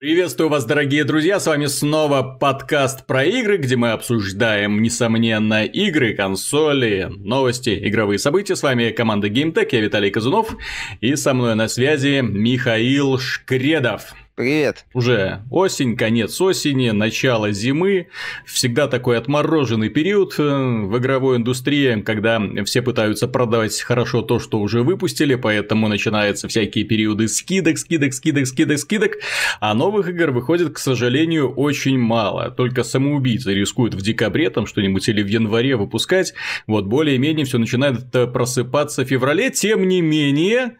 Приветствую 0.00 0.48
вас, 0.48 0.64
дорогие 0.64 1.02
друзья, 1.02 1.40
с 1.40 1.48
вами 1.48 1.66
снова 1.66 2.22
подкаст 2.22 3.04
про 3.04 3.24
игры, 3.24 3.56
где 3.56 3.74
мы 3.74 3.90
обсуждаем, 3.90 4.80
несомненно, 4.80 5.64
игры, 5.64 6.14
консоли, 6.14 7.10
новости, 7.16 7.76
игровые 7.82 8.20
события. 8.20 8.54
С 8.54 8.62
вами 8.62 8.90
команда 8.90 9.26
GameTech, 9.26 9.68
я 9.72 9.80
Виталий 9.80 10.12
Казунов, 10.12 10.54
и 11.00 11.16
со 11.16 11.34
мной 11.34 11.56
на 11.56 11.66
связи 11.66 12.20
Михаил 12.20 13.18
Шкредов. 13.18 14.14
Привет. 14.38 14.84
Уже 14.94 15.42
осень, 15.50 15.96
конец 15.96 16.40
осени, 16.40 16.90
начало 16.90 17.50
зимы. 17.50 18.06
Всегда 18.46 18.86
такой 18.86 19.18
отмороженный 19.18 19.88
период 19.88 20.36
э, 20.38 20.42
в 20.42 20.96
игровой 20.96 21.38
индустрии, 21.38 22.00
когда 22.02 22.40
все 22.64 22.80
пытаются 22.80 23.26
продавать 23.26 23.80
хорошо 23.80 24.22
то, 24.22 24.38
что 24.38 24.60
уже 24.60 24.84
выпустили, 24.84 25.34
поэтому 25.34 25.88
начинаются 25.88 26.46
всякие 26.46 26.84
периоды 26.84 27.26
скидок, 27.26 27.78
скидок, 27.78 28.14
скидок, 28.14 28.46
скидок, 28.46 28.78
скидок. 28.78 29.12
А 29.58 29.74
новых 29.74 30.08
игр 30.08 30.30
выходит, 30.30 30.72
к 30.72 30.78
сожалению, 30.78 31.52
очень 31.52 31.98
мало. 31.98 32.52
Только 32.52 32.84
самоубийцы 32.84 33.52
рискуют 33.52 33.94
в 33.94 34.02
декабре 34.02 34.50
там 34.50 34.66
что-нибудь 34.66 35.08
или 35.08 35.20
в 35.20 35.26
январе 35.26 35.74
выпускать. 35.74 36.32
Вот 36.68 36.86
более-менее 36.86 37.44
все 37.44 37.58
начинает 37.58 38.14
э, 38.14 38.28
просыпаться 38.28 39.04
в 39.04 39.08
феврале. 39.08 39.50
Тем 39.50 39.88
не 39.88 40.00
менее, 40.00 40.76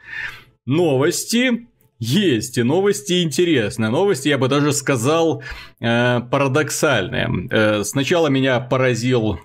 новости 0.64 1.66
есть 1.98 2.58
и 2.58 2.62
новости 2.62 3.22
интересные. 3.22 3.90
Новости, 3.90 4.28
я 4.28 4.38
бы 4.38 4.48
даже 4.48 4.72
сказал, 4.72 5.42
э, 5.80 6.20
парадоксальные. 6.30 7.48
Э, 7.50 7.84
сначала 7.84 8.28
меня 8.28 8.60
поразил 8.60 9.40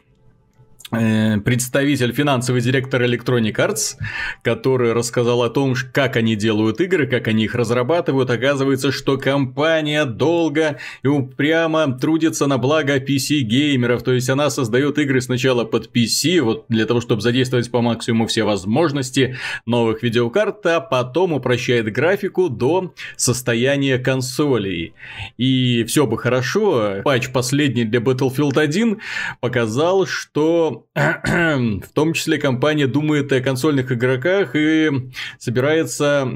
представитель, 0.93 2.13
финансовый 2.13 2.61
директор 2.61 3.01
Electronic 3.01 3.55
Arts, 3.55 3.95
который 4.43 4.93
рассказал 4.93 5.41
о 5.41 5.49
том, 5.49 5.73
как 5.91 6.15
они 6.15 6.35
делают 6.35 6.79
игры, 6.81 7.07
как 7.07 7.27
они 7.27 7.45
их 7.45 7.55
разрабатывают. 7.55 8.29
Оказывается, 8.29 8.91
что 8.91 9.17
компания 9.17 10.05
долго 10.05 10.77
и 11.01 11.07
упрямо 11.07 11.91
трудится 11.97 12.45
на 12.47 12.57
благо 12.57 12.97
PC-геймеров, 12.97 14.03
то 14.03 14.13
есть 14.13 14.29
она 14.29 14.49
создает 14.49 14.97
игры 14.99 15.21
сначала 15.21 15.65
под 15.65 15.89
PC, 15.95 16.41
вот 16.41 16.65
для 16.69 16.85
того, 16.85 17.01
чтобы 17.01 17.21
задействовать 17.21 17.71
по 17.71 17.81
максимуму 17.81 18.27
все 18.27 18.43
возможности 18.43 19.37
новых 19.65 20.03
видеокарт, 20.03 20.65
а 20.65 20.79
потом 20.79 21.33
упрощает 21.33 21.91
графику 21.91 22.49
до 22.49 22.93
состояния 23.17 23.97
консолей. 23.97 24.93
И 25.37 25.83
все 25.85 26.05
бы 26.05 26.17
хорошо, 26.17 27.01
патч 27.03 27.29
последний 27.31 27.85
для 27.85 27.99
Battlefield 27.99 28.59
1 28.59 28.99
показал, 29.39 30.05
что 30.05 30.82
в 30.95 31.93
том 31.93 32.13
числе 32.13 32.37
компания 32.37 32.85
думает 32.85 33.31
о 33.31 33.41
консольных 33.41 33.91
игроках 33.91 34.55
и 34.55 34.91
собирается 35.39 36.29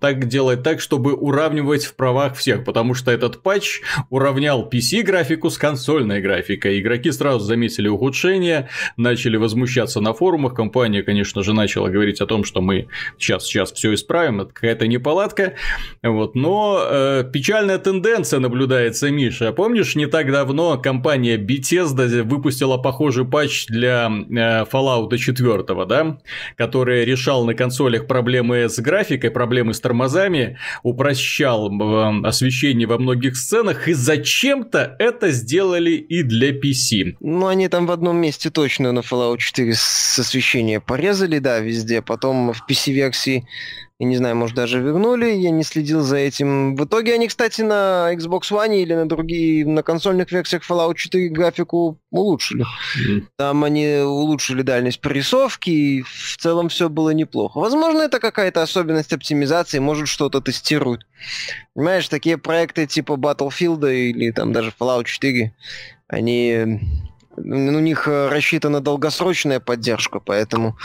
так 0.00 0.28
делать 0.28 0.62
так, 0.62 0.80
чтобы 0.80 1.14
уравнивать 1.14 1.86
в 1.86 1.96
правах 1.96 2.36
всех, 2.36 2.64
потому 2.64 2.92
что 2.92 3.10
этот 3.10 3.42
патч 3.42 3.80
уравнял 4.10 4.68
PC-графику 4.70 5.48
с 5.48 5.56
консольной 5.56 6.20
графикой. 6.20 6.80
Игроки 6.80 7.12
сразу 7.12 7.46
заметили 7.46 7.88
ухудшение, 7.88 8.68
начали 8.98 9.38
возмущаться 9.38 10.02
на 10.02 10.12
форумах, 10.12 10.54
компания, 10.54 11.02
конечно 11.02 11.42
же, 11.42 11.54
начала 11.54 11.88
говорить 11.88 12.20
о 12.20 12.26
том, 12.26 12.44
что 12.44 12.60
мы 12.60 12.88
сейчас, 13.18 13.44
сейчас 13.46 13.72
все 13.72 13.94
исправим, 13.94 14.42
это 14.42 14.52
какая-то 14.52 14.86
неполадка, 14.86 15.54
вот, 16.02 16.34
но 16.34 16.86
э, 16.86 17.24
печальная 17.32 17.78
тенденция 17.78 18.38
наблюдается, 18.38 19.10
Миша. 19.10 19.52
Помнишь, 19.52 19.94
не 19.94 20.06
так 20.06 20.30
давно 20.30 20.76
компания 20.76 21.38
Bethesda 21.38 22.22
выпустила 22.22 22.76
похожий 22.76 23.24
патч 23.24 23.66
для 23.68 23.83
для 23.84 24.08
э, 24.08 24.64
Fallout 24.64 25.16
4, 25.16 25.64
да, 25.86 26.18
который 26.56 27.04
решал 27.04 27.44
на 27.44 27.54
консолях 27.54 28.06
проблемы 28.06 28.68
с 28.68 28.78
графикой, 28.78 29.30
проблемы 29.30 29.74
с 29.74 29.80
тормозами, 29.80 30.58
упрощал 30.82 31.70
э, 31.70 32.26
освещение 32.26 32.86
во 32.86 32.98
многих 32.98 33.36
сценах, 33.36 33.88
и 33.88 33.92
зачем-то 33.92 34.96
это 34.98 35.30
сделали 35.30 35.92
и 35.92 36.22
для 36.22 36.50
PC. 36.50 37.16
Ну, 37.20 37.46
они 37.46 37.68
там 37.68 37.86
в 37.86 37.90
одном 37.90 38.16
месте 38.16 38.50
точно 38.50 38.92
на 38.92 39.00
Fallout 39.00 39.38
4 39.38 39.74
с 39.74 40.18
освещения 40.18 40.80
порезали, 40.80 41.38
да, 41.38 41.58
везде. 41.60 42.02
Потом 42.02 42.52
в 42.52 42.64
PC-версии 42.68 43.46
я 44.00 44.06
не 44.06 44.16
знаю, 44.16 44.34
может, 44.34 44.56
даже 44.56 44.80
вернули, 44.80 45.26
я 45.26 45.50
не 45.50 45.62
следил 45.62 46.00
за 46.00 46.16
этим. 46.16 46.74
В 46.74 46.84
итоге 46.84 47.14
они, 47.14 47.28
кстати, 47.28 47.60
на 47.60 48.12
Xbox 48.12 48.50
One 48.50 48.76
или 48.76 48.92
на 48.92 49.08
другие, 49.08 49.64
на 49.64 49.84
консольных 49.84 50.32
версиях 50.32 50.68
Fallout 50.68 50.96
4 50.96 51.28
графику 51.28 52.00
улучшили. 52.10 52.64
Mm. 52.98 53.22
Там 53.36 53.62
они 53.62 53.98
улучшили 53.98 54.62
дальность 54.62 55.00
прорисовки, 55.00 55.70
и 55.70 56.02
в 56.02 56.36
целом 56.38 56.70
все 56.70 56.88
было 56.88 57.10
неплохо. 57.10 57.60
Возможно, 57.60 58.02
это 58.02 58.18
какая-то 58.18 58.62
особенность 58.62 59.12
оптимизации, 59.12 59.78
может, 59.78 60.08
что-то 60.08 60.40
тестируют. 60.40 61.06
Понимаешь, 61.74 62.08
такие 62.08 62.36
проекты 62.36 62.86
типа 62.86 63.12
Battlefield 63.12 63.94
или 63.94 64.32
там 64.32 64.52
даже 64.52 64.72
Fallout 64.76 65.04
4, 65.04 65.54
они 66.08 66.80
у 67.36 67.80
них 67.80 68.08
э, 68.08 68.28
рассчитана 68.28 68.80
долгосрочная 68.80 69.60
поддержка, 69.60 70.20
поэтому, 70.20 70.76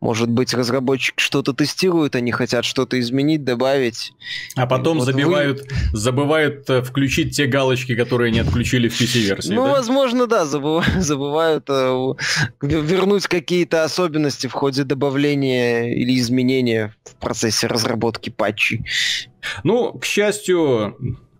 может 0.00 0.28
быть, 0.28 0.54
разработчик 0.54 1.18
что-то 1.18 1.52
тестирует, 1.52 2.14
они 2.16 2.32
хотят 2.32 2.64
что-то 2.64 2.98
изменить, 3.00 3.44
добавить. 3.44 4.12
А 4.56 4.66
потом 4.66 4.98
вот 4.98 5.04
забивают, 5.04 5.60
вы... 5.60 5.98
забывают 5.98 6.68
э, 6.70 6.82
включить 6.82 7.36
те 7.36 7.46
галочки, 7.46 7.94
которые 7.94 8.30
не 8.30 8.40
отключили 8.40 8.88
в 8.88 9.00
PC-версии. 9.00 9.52
Ну, 9.52 9.64
да? 9.64 9.72
возможно, 9.72 10.26
да, 10.26 10.46
забывают, 10.46 10.94
забывают 11.02 11.64
э, 11.68 12.14
вернуть 12.62 13.26
какие-то 13.26 13.84
особенности 13.84 14.46
в 14.46 14.52
ходе 14.52 14.84
добавления 14.84 15.94
или 15.94 16.18
изменения 16.18 16.94
в 17.04 17.16
процессе 17.16 17.66
разработки 17.66 18.30
патчей. 18.30 18.84
Ну, 19.64 19.92
к 19.92 20.04
счастью, 20.04 20.96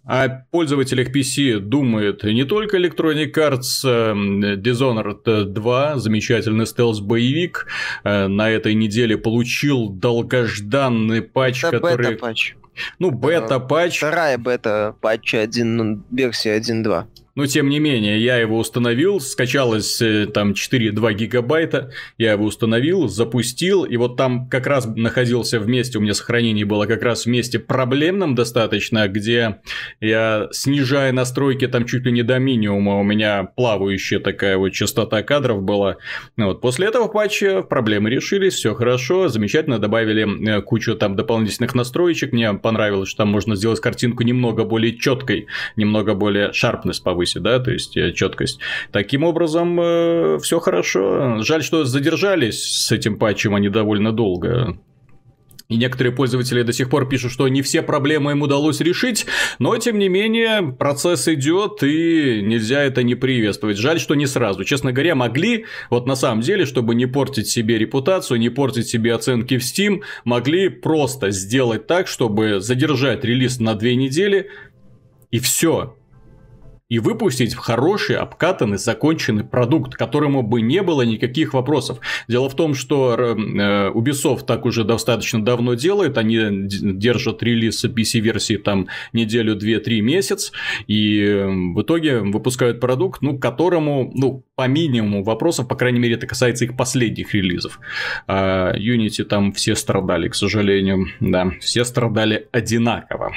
о 0.09 0.29
пользователях 0.51 1.15
PC 1.15 1.59
думает 1.59 2.25
не 2.25 2.45
только 2.45 2.79
Electronic 2.79 3.31
Arts, 3.35 3.85
э, 3.85 4.57
Dishonored 4.57 5.45
2, 5.45 5.99
замечательный 5.99 6.65
стелс-боевик, 6.65 7.67
э, 8.05 8.27
на 8.27 8.49
этой 8.49 8.73
неделе 8.73 9.19
получил 9.19 9.91
долгожданный 9.91 11.21
патч, 11.21 11.63
Это 11.63 11.79
который... 11.79 12.07
бета-патч. 12.09 12.55
Ну, 12.99 13.11
бета-патч. 13.11 13.99
Вторая 13.99 14.39
бета-патча 14.39 15.41
1, 15.41 15.77
ну, 15.77 16.03
версия 16.11 16.59
1.2. 16.59 17.07
Но 17.39 17.47
тем 17.47 17.69
не 17.69 17.79
менее, 17.79 18.21
я 18.21 18.37
его 18.39 18.59
установил, 18.59 19.21
скачалось 19.21 20.03
э, 20.03 20.27
там 20.27 20.55
4,2 20.55 21.15
гигабайта, 21.15 21.93
я 22.17 22.33
его 22.33 22.45
установил, 22.45 23.07
запустил, 23.07 23.85
и 23.85 23.97
вот 23.97 24.17
там 24.17 24.49
как 24.49 24.67
раз 24.67 24.87
находился 24.87 25.61
вместе, 25.61 25.99
у 25.99 26.01
меня 26.01 26.15
сохранение 26.15 26.65
было 26.65 26.87
как 26.87 27.01
раз 27.05 27.27
вместе 27.27 27.61
проблемном 27.61 28.35
достаточно, 28.35 29.07
где 29.07 29.61
я, 30.01 30.49
снижая 30.51 31.13
настройки 31.13 31.69
там 31.69 31.87
чуть 31.87 32.05
ли 32.07 32.11
не 32.11 32.25
до 32.25 32.41
минимума, 32.41 32.99
у 32.99 33.05
меня 33.05 33.45
плавающая 33.45 34.19
такая 34.19 34.59
вот 34.59 34.71
частота 34.71 35.23
кадров 35.23 35.63
была. 35.63 35.99
Вот. 36.37 36.61
После 36.61 36.89
этого 36.89 37.07
патча 37.07 37.63
проблемы 37.63 38.11
решились, 38.11 38.55
все 38.55 38.75
хорошо, 38.75 39.29
замечательно, 39.29 39.79
добавили 39.79 40.59
э, 40.59 40.61
кучу 40.63 40.97
там 40.97 41.15
дополнительных 41.15 41.77
настроечек, 41.77 42.33
мне 42.33 42.53
понравилось, 42.69 43.09
что 43.09 43.25
там 43.25 43.29
можно 43.29 43.57
сделать 43.57 43.81
картинку 43.81 44.25
немного 44.25 44.65
более 44.65 44.95
четкой, 44.99 45.47
немного 45.77 46.13
более 46.15 46.53
повысить 46.53 47.01
повысить, 47.01 47.41
да, 47.43 47.59
то 47.61 47.71
есть 47.71 47.97
э, 47.97 48.13
четкость. 48.13 48.61
Таким 48.93 49.25
образом, 49.25 49.81
э, 49.81 50.39
все 50.43 50.61
хорошо. 50.61 51.39
Жаль, 51.41 51.63
что 51.63 51.85
задержались 51.85 52.63
с 52.63 52.93
этим 52.93 53.19
патчем 53.19 53.55
они 53.55 53.71
довольно 53.71 54.13
долго. 54.13 54.79
И 55.69 55.77
некоторые 55.77 56.15
пользователи 56.15 56.63
до 56.63 56.73
сих 56.73 56.89
пор 56.89 57.07
пишут, 57.07 57.31
что 57.31 57.47
не 57.47 57.61
все 57.61 57.83
проблемы 57.83 58.31
им 58.31 58.41
удалось 58.41 58.81
решить, 58.81 59.27
но 59.59 59.77
тем 59.77 59.99
не 59.99 60.09
менее 60.09 60.73
процесс 60.73 61.29
идет 61.29 61.83
и 61.83 62.41
нельзя 62.41 62.83
это 62.85 63.03
не 63.03 63.15
приветствовать. 63.15 63.77
Жаль, 63.77 64.01
что 64.01 64.15
не 64.15 64.27
сразу. 64.27 64.65
Честно 64.65 64.93
говоря, 64.93 65.15
могли, 65.15 65.67
вот 65.91 66.07
на 66.07 66.17
самом 66.17 66.41
деле, 66.41 66.65
чтобы 66.65 66.95
не 66.95 67.05
портить 67.05 67.49
себе 67.49 67.77
репутацию, 67.77 68.41
не 68.41 68.49
портить 68.49 68.89
себе 68.89 69.15
оценки 69.15 69.59
в 69.59 69.63
Steam, 69.63 70.01
могли 70.25 70.71
просто 70.71 71.33
сделать 71.33 71.87
так, 71.87 72.09
чтобы 72.09 72.61
задержать 72.61 73.23
релиз 73.23 73.61
на 73.61 73.75
две 73.75 73.95
недели 73.95 74.49
и 75.31 75.39
все 75.39 75.98
и 76.89 76.99
выпустить 76.99 77.55
хороший, 77.55 78.17
обкатанный, 78.17 78.79
законченный 78.79 79.45
продукт, 79.45 79.95
которому 79.95 80.43
бы 80.43 80.63
не 80.63 80.83
было 80.83 81.03
никаких 81.03 81.53
вопросов. 81.53 81.99
Дело 82.29 82.49
в 82.49 82.57
том, 82.57 82.75
что 82.75 83.15
э, 83.15 83.91
Ubisoft 83.91 84.47
так 84.47 84.65
уже 84.65 84.85
достаточно 84.85 85.45
давно 85.45 85.75
делает, 85.75 86.17
они 86.17 86.67
держат 86.67 87.43
релиз 87.43 87.85
PC-версии 87.85 88.57
там 88.57 88.89
неделю, 89.13 89.55
две, 89.55 89.81
три 89.81 90.01
месяц, 90.01 90.53
и 90.87 91.21
э, 91.21 91.47
в 91.47 91.83
итоге 91.83 92.21
выпускают 92.21 92.81
продукт, 92.81 93.21
ну, 93.21 93.39
которому, 93.39 94.11
ну, 94.15 94.45
по 94.55 94.67
минимуму 94.67 95.23
вопросов, 95.23 95.69
по 95.69 95.77
крайней 95.77 96.01
мере, 96.01 96.15
это 96.15 96.27
касается 96.27 96.65
их 96.65 96.77
последних 96.77 97.35
релизов. 97.35 97.81
А 98.27 98.73
Unity 98.75 99.25
там 99.25 99.53
все 99.53 99.77
страдали, 99.77 100.29
к 100.29 100.35
сожалению, 100.35 101.07
да, 101.21 101.53
все 101.61 101.85
страдали 101.85 102.49
одинаково. 102.51 103.35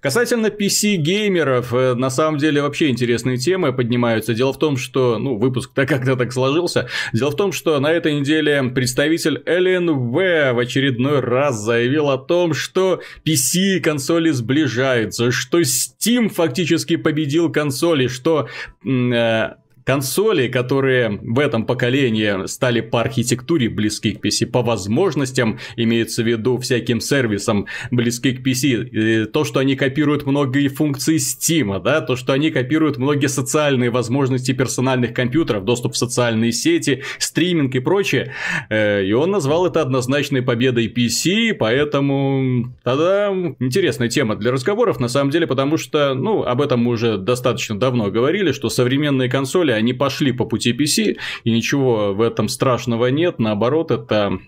Касательно 0.00 0.48
PC-геймеров, 0.48 1.72
э, 1.72 1.94
на 1.94 2.10
самом 2.10 2.38
деле, 2.38 2.62
вообще 2.62 2.79
вообще 2.80 2.90
интересные 2.90 3.36
темы 3.36 3.72
поднимаются. 3.72 4.32
Дело 4.32 4.52
в 4.52 4.58
том, 4.58 4.76
что, 4.78 5.18
ну, 5.18 5.36
выпуск-то 5.36 5.86
как-то 5.86 6.16
так 6.16 6.32
сложился. 6.32 6.88
Дело 7.12 7.30
в 7.30 7.36
том, 7.36 7.52
что 7.52 7.78
на 7.78 7.90
этой 7.92 8.18
неделе 8.18 8.62
представитель 8.74 9.42
LNV 9.44 10.54
в 10.54 10.58
очередной 10.58 11.20
раз 11.20 11.60
заявил 11.60 12.08
о 12.08 12.16
том, 12.16 12.54
что 12.54 13.00
PC 13.26 13.76
и 13.76 13.80
консоли 13.80 14.30
сближаются, 14.30 15.30
что 15.30 15.60
Steam 15.60 16.30
фактически 16.30 16.96
победил 16.96 17.52
консоли, 17.52 18.06
что 18.06 18.48
э, 18.86 19.50
Консоли, 19.84 20.48
которые 20.48 21.18
в 21.22 21.38
этом 21.38 21.66
поколении 21.66 22.46
стали 22.46 22.80
по 22.80 23.00
архитектуре 23.00 23.68
близки 23.68 24.12
к 24.12 24.24
PC, 24.24 24.46
по 24.46 24.62
возможностям, 24.62 25.58
имеется 25.76 26.22
в 26.22 26.26
виду 26.26 26.58
всяким 26.58 27.00
сервисам 27.00 27.66
близки 27.90 28.32
к 28.32 28.46
PC, 28.46 29.26
то, 29.26 29.44
что 29.44 29.60
они 29.60 29.76
копируют 29.76 30.26
многие 30.26 30.68
функции 30.68 31.16
Steam, 31.16 31.80
да, 31.82 32.00
то, 32.00 32.16
что 32.16 32.32
они 32.32 32.50
копируют 32.50 32.98
многие 32.98 33.28
социальные 33.28 33.90
возможности 33.90 34.52
персональных 34.52 35.14
компьютеров, 35.14 35.64
доступ 35.64 35.94
в 35.94 35.96
социальные 35.96 36.52
сети, 36.52 37.02
стриминг 37.18 37.74
и 37.74 37.80
прочее, 37.80 38.34
э, 38.68 39.04
и 39.04 39.12
он 39.12 39.30
назвал 39.30 39.66
это 39.66 39.80
однозначной 39.80 40.42
победой 40.42 40.88
PC, 40.88 41.54
поэтому 41.54 42.74
тогда 42.82 43.28
интересная 43.58 44.08
тема 44.08 44.36
для 44.36 44.52
разговоров, 44.52 45.00
на 45.00 45.08
самом 45.08 45.30
деле, 45.30 45.46
потому 45.46 45.76
что, 45.76 46.14
ну, 46.14 46.42
об 46.42 46.60
этом 46.60 46.80
мы 46.80 46.92
уже 46.92 47.16
достаточно 47.18 47.78
давно 47.78 48.10
говорили, 48.10 48.52
что 48.52 48.68
современные 48.68 49.28
консоли 49.28 49.72
они 49.80 49.92
пошли 49.92 50.32
по 50.32 50.44
пути 50.44 50.72
PC, 50.72 51.18
и 51.44 51.50
ничего 51.50 52.14
в 52.14 52.20
этом 52.20 52.48
страшного 52.48 53.06
нет, 53.06 53.38
наоборот, 53.38 53.90
это 53.90 54.38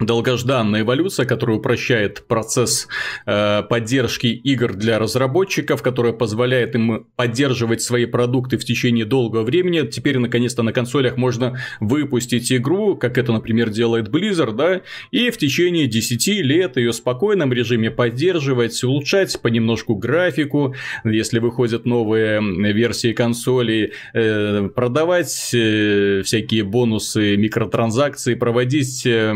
долгожданная 0.00 0.82
эволюция, 0.82 1.26
которая 1.26 1.58
упрощает 1.58 2.26
процесс 2.26 2.88
э, 3.26 3.62
поддержки 3.62 4.26
игр 4.26 4.74
для 4.74 4.98
разработчиков, 4.98 5.82
которая 5.82 6.12
позволяет 6.12 6.74
им 6.74 7.06
поддерживать 7.16 7.82
свои 7.82 8.06
продукты 8.06 8.56
в 8.56 8.64
течение 8.64 9.04
долгого 9.04 9.42
времени. 9.42 9.86
Теперь, 9.86 10.18
наконец-то, 10.18 10.62
на 10.62 10.72
консолях 10.72 11.16
можно 11.16 11.58
выпустить 11.80 12.52
игру, 12.52 12.96
как 12.96 13.18
это, 13.18 13.32
например, 13.32 13.70
делает 13.70 14.08
Blizzard, 14.08 14.52
да, 14.52 14.80
и 15.10 15.30
в 15.30 15.36
течение 15.36 15.86
10 15.86 16.26
лет 16.42 16.76
ее 16.76 16.92
в 16.92 16.94
спокойном 16.94 17.52
режиме 17.52 17.90
поддерживать, 17.90 18.82
улучшать 18.82 19.40
понемножку 19.40 19.94
графику, 19.94 20.74
если 21.04 21.38
выходят 21.38 21.84
новые 21.84 22.40
версии 22.72 23.12
консолей, 23.12 23.92
э, 24.14 24.68
продавать 24.74 25.50
э, 25.54 26.22
всякие 26.24 26.64
бонусы, 26.64 27.36
микротранзакции, 27.36 28.34
проводить 28.34 29.06
э, 29.06 29.32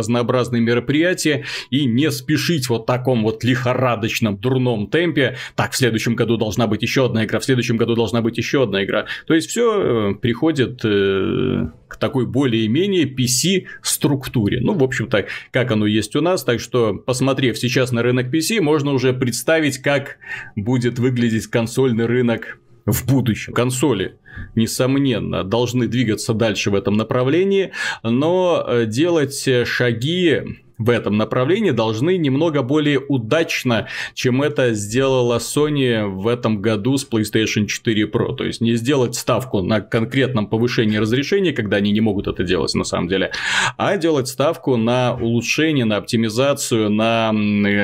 разнообразные 0.00 0.60
мероприятия 0.60 1.44
и 1.70 1.84
не 1.84 2.10
спешить 2.10 2.68
вот 2.68 2.82
в 2.82 2.86
таком 2.86 3.22
вот 3.22 3.44
лихорадочном, 3.44 4.36
дурном 4.36 4.88
темпе. 4.88 5.36
Так, 5.54 5.72
в 5.72 5.76
следующем 5.76 6.14
году 6.14 6.36
должна 6.36 6.66
быть 6.66 6.82
еще 6.82 7.06
одна 7.06 7.24
игра, 7.24 7.38
в 7.38 7.44
следующем 7.44 7.76
году 7.76 7.94
должна 7.94 8.20
быть 8.20 8.36
еще 8.36 8.64
одна 8.64 8.84
игра. 8.84 9.06
То 9.26 9.34
есть 9.34 9.48
все 9.48 10.10
э, 10.10 10.14
приходит 10.14 10.80
э, 10.84 11.68
к 11.88 11.96
такой 11.96 12.26
более-менее 12.26 13.04
PC-структуре. 13.04 14.60
Ну, 14.60 14.74
в 14.74 14.82
общем-то, 14.82 15.26
как 15.50 15.70
оно 15.70 15.86
есть 15.86 16.16
у 16.16 16.20
нас. 16.20 16.44
Так 16.44 16.60
что, 16.60 16.94
посмотрев 16.94 17.58
сейчас 17.58 17.92
на 17.92 18.02
рынок 18.02 18.34
PC, 18.34 18.60
можно 18.60 18.92
уже 18.92 19.12
представить, 19.12 19.78
как 19.78 20.18
будет 20.56 20.98
выглядеть 20.98 21.46
консольный 21.46 22.06
рынок 22.06 22.58
в 22.86 23.06
будущем. 23.06 23.52
Консоли 23.52 24.18
несомненно, 24.54 25.44
должны 25.44 25.86
двигаться 25.86 26.34
дальше 26.34 26.70
в 26.70 26.74
этом 26.74 26.96
направлении, 26.96 27.72
но 28.02 28.64
э, 28.66 28.86
делать 28.86 29.48
шаги 29.64 30.42
в 30.80 30.88
этом 30.88 31.18
направлении 31.18 31.72
должны 31.72 32.16
немного 32.16 32.62
более 32.62 32.98
удачно, 32.98 33.88
чем 34.14 34.40
это 34.40 34.72
сделала 34.72 35.36
Sony 35.36 36.06
в 36.06 36.26
этом 36.26 36.62
году 36.62 36.96
с 36.96 37.06
PlayStation 37.06 37.66
4 37.66 38.04
Pro. 38.06 38.34
То 38.34 38.44
есть 38.44 38.62
не 38.62 38.74
сделать 38.76 39.14
ставку 39.14 39.60
на 39.60 39.82
конкретном 39.82 40.46
повышении 40.46 40.96
разрешения, 40.96 41.52
когда 41.52 41.76
они 41.76 41.92
не 41.92 42.00
могут 42.00 42.28
это 42.28 42.44
делать 42.44 42.74
на 42.74 42.84
самом 42.84 43.08
деле, 43.08 43.30
а 43.76 43.98
делать 43.98 44.28
ставку 44.28 44.76
на 44.78 45.14
улучшение, 45.14 45.84
на 45.84 45.98
оптимизацию, 45.98 46.88
на 46.88 47.30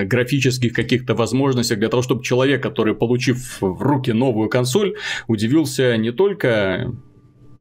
графических 0.06 0.72
каких-то 0.72 1.14
возможностях 1.14 1.78
для 1.78 1.90
того, 1.90 2.02
чтобы 2.02 2.24
человек, 2.24 2.62
который 2.62 2.94
получив 2.94 3.60
в 3.60 3.82
руки 3.82 4.12
новую 4.12 4.48
консоль, 4.48 4.94
удивился 5.26 5.98
не 5.98 6.12
только 6.12 6.94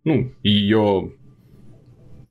ну, 0.06 0.32
ее 0.44 1.12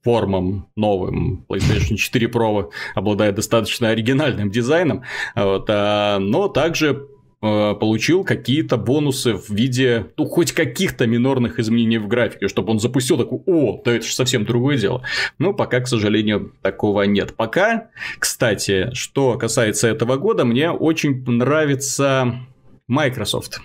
формам 0.04 0.68
новым. 0.76 1.44
PlayStation 1.48 1.96
4 1.96 2.26
Pro 2.28 2.70
обладает 2.94 3.34
достаточно 3.34 3.88
оригинальным 3.88 4.50
дизайном, 4.50 5.02
вот, 5.34 5.66
а, 5.68 6.18
но 6.18 6.48
также 6.48 7.08
э, 7.42 7.74
получил 7.74 8.22
какие-то 8.22 8.76
бонусы 8.76 9.34
в 9.34 9.48
виде, 9.50 10.06
ну, 10.16 10.26
хоть 10.26 10.52
каких-то 10.52 11.06
минорных 11.06 11.58
изменений 11.58 11.98
в 11.98 12.06
графике, 12.06 12.48
чтобы 12.48 12.72
он 12.72 12.80
запустил 12.80 13.16
такой, 13.16 13.40
о, 13.46 13.80
да 13.84 13.94
это 13.94 14.06
же 14.06 14.14
совсем 14.14 14.44
другое 14.44 14.76
дело. 14.78 15.02
Но 15.38 15.54
пока, 15.54 15.80
к 15.80 15.88
сожалению, 15.88 16.52
такого 16.62 17.02
нет. 17.02 17.34
Пока, 17.34 17.88
кстати, 18.18 18.90
что 18.92 19.38
касается 19.38 19.88
этого 19.88 20.16
года, 20.16 20.44
мне 20.44 20.70
очень 20.70 21.24
нравится 21.26 22.46
Microsoft. 22.86 23.60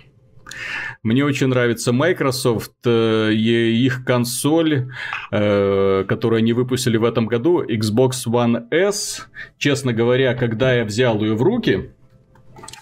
Мне 1.02 1.24
очень 1.24 1.48
нравится 1.48 1.94
Microsoft, 1.94 2.74
э, 2.86 3.32
их 3.34 4.04
консоль, 4.04 4.90
э, 5.32 6.06
которую 6.08 6.40
они 6.40 6.52
выпустили 6.52 6.98
в 6.98 7.06
этом 7.06 7.28
году, 7.28 7.64
Xbox 7.64 8.28
One 8.28 8.68
S. 8.72 9.28
Честно 9.58 9.94
говоря, 9.94 10.36
когда 10.36 10.74
я 10.74 10.84
взял 10.84 11.22
ее 11.22 11.36
в 11.36 11.42
руки, 11.42 11.92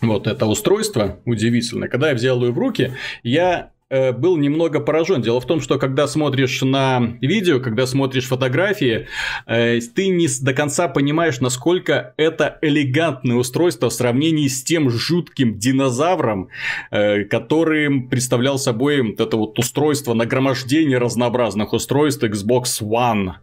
вот 0.02 0.26
это 0.26 0.46
устройство 0.48 1.20
удивительно. 1.26 1.88
Когда 1.88 2.10
я 2.10 2.16
взял 2.16 2.44
ее 2.44 2.52
в 2.52 2.58
руки, 2.58 2.94
я 3.22 3.72
был 3.90 4.38
немного 4.38 4.80
поражен. 4.80 5.22
Дело 5.22 5.40
в 5.40 5.46
том, 5.46 5.62
что 5.62 5.78
когда 5.78 6.08
смотришь 6.08 6.62
на 6.62 7.00
видео, 7.22 7.60
когда 7.60 7.86
смотришь 7.86 8.26
фотографии, 8.26 9.08
э, 9.46 9.80
ты 9.96 10.08
не 10.10 10.28
до 10.42 10.54
конца 10.54 10.88
понимаешь, 10.88 11.40
насколько 11.40 12.14
это 12.18 12.58
элегантное 12.62 13.38
устройство 13.38 13.90
в 13.90 13.94
сравнении 13.94 14.48
с 14.48 14.64
тем 14.64 14.90
жутким 14.90 15.58
динозавром, 15.58 16.50
э, 16.92 17.24
которым 17.24 18.10
представлял 18.10 18.60
собой 18.60 19.02
вот 19.02 19.20
это 19.20 19.38
вот 19.38 19.58
устройство 19.60 20.14
нагромождения 20.14 21.00
разнообразных 21.00 21.74
устройств 21.74 22.24
Xbox 22.24 22.82
One. 22.82 23.34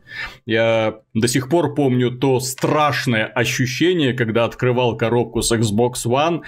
Я 0.47 0.99
до 1.15 1.29
сих 1.29 1.49
пор 1.49 1.75
помню 1.75 2.11
то 2.11 2.41
страшное 2.41 3.27
ощущение, 3.27 4.13
когда 4.13 4.45
открывал 4.45 4.97
коробку 4.97 5.43
с 5.43 5.53
Xbox 5.53 6.07
One. 6.07 6.43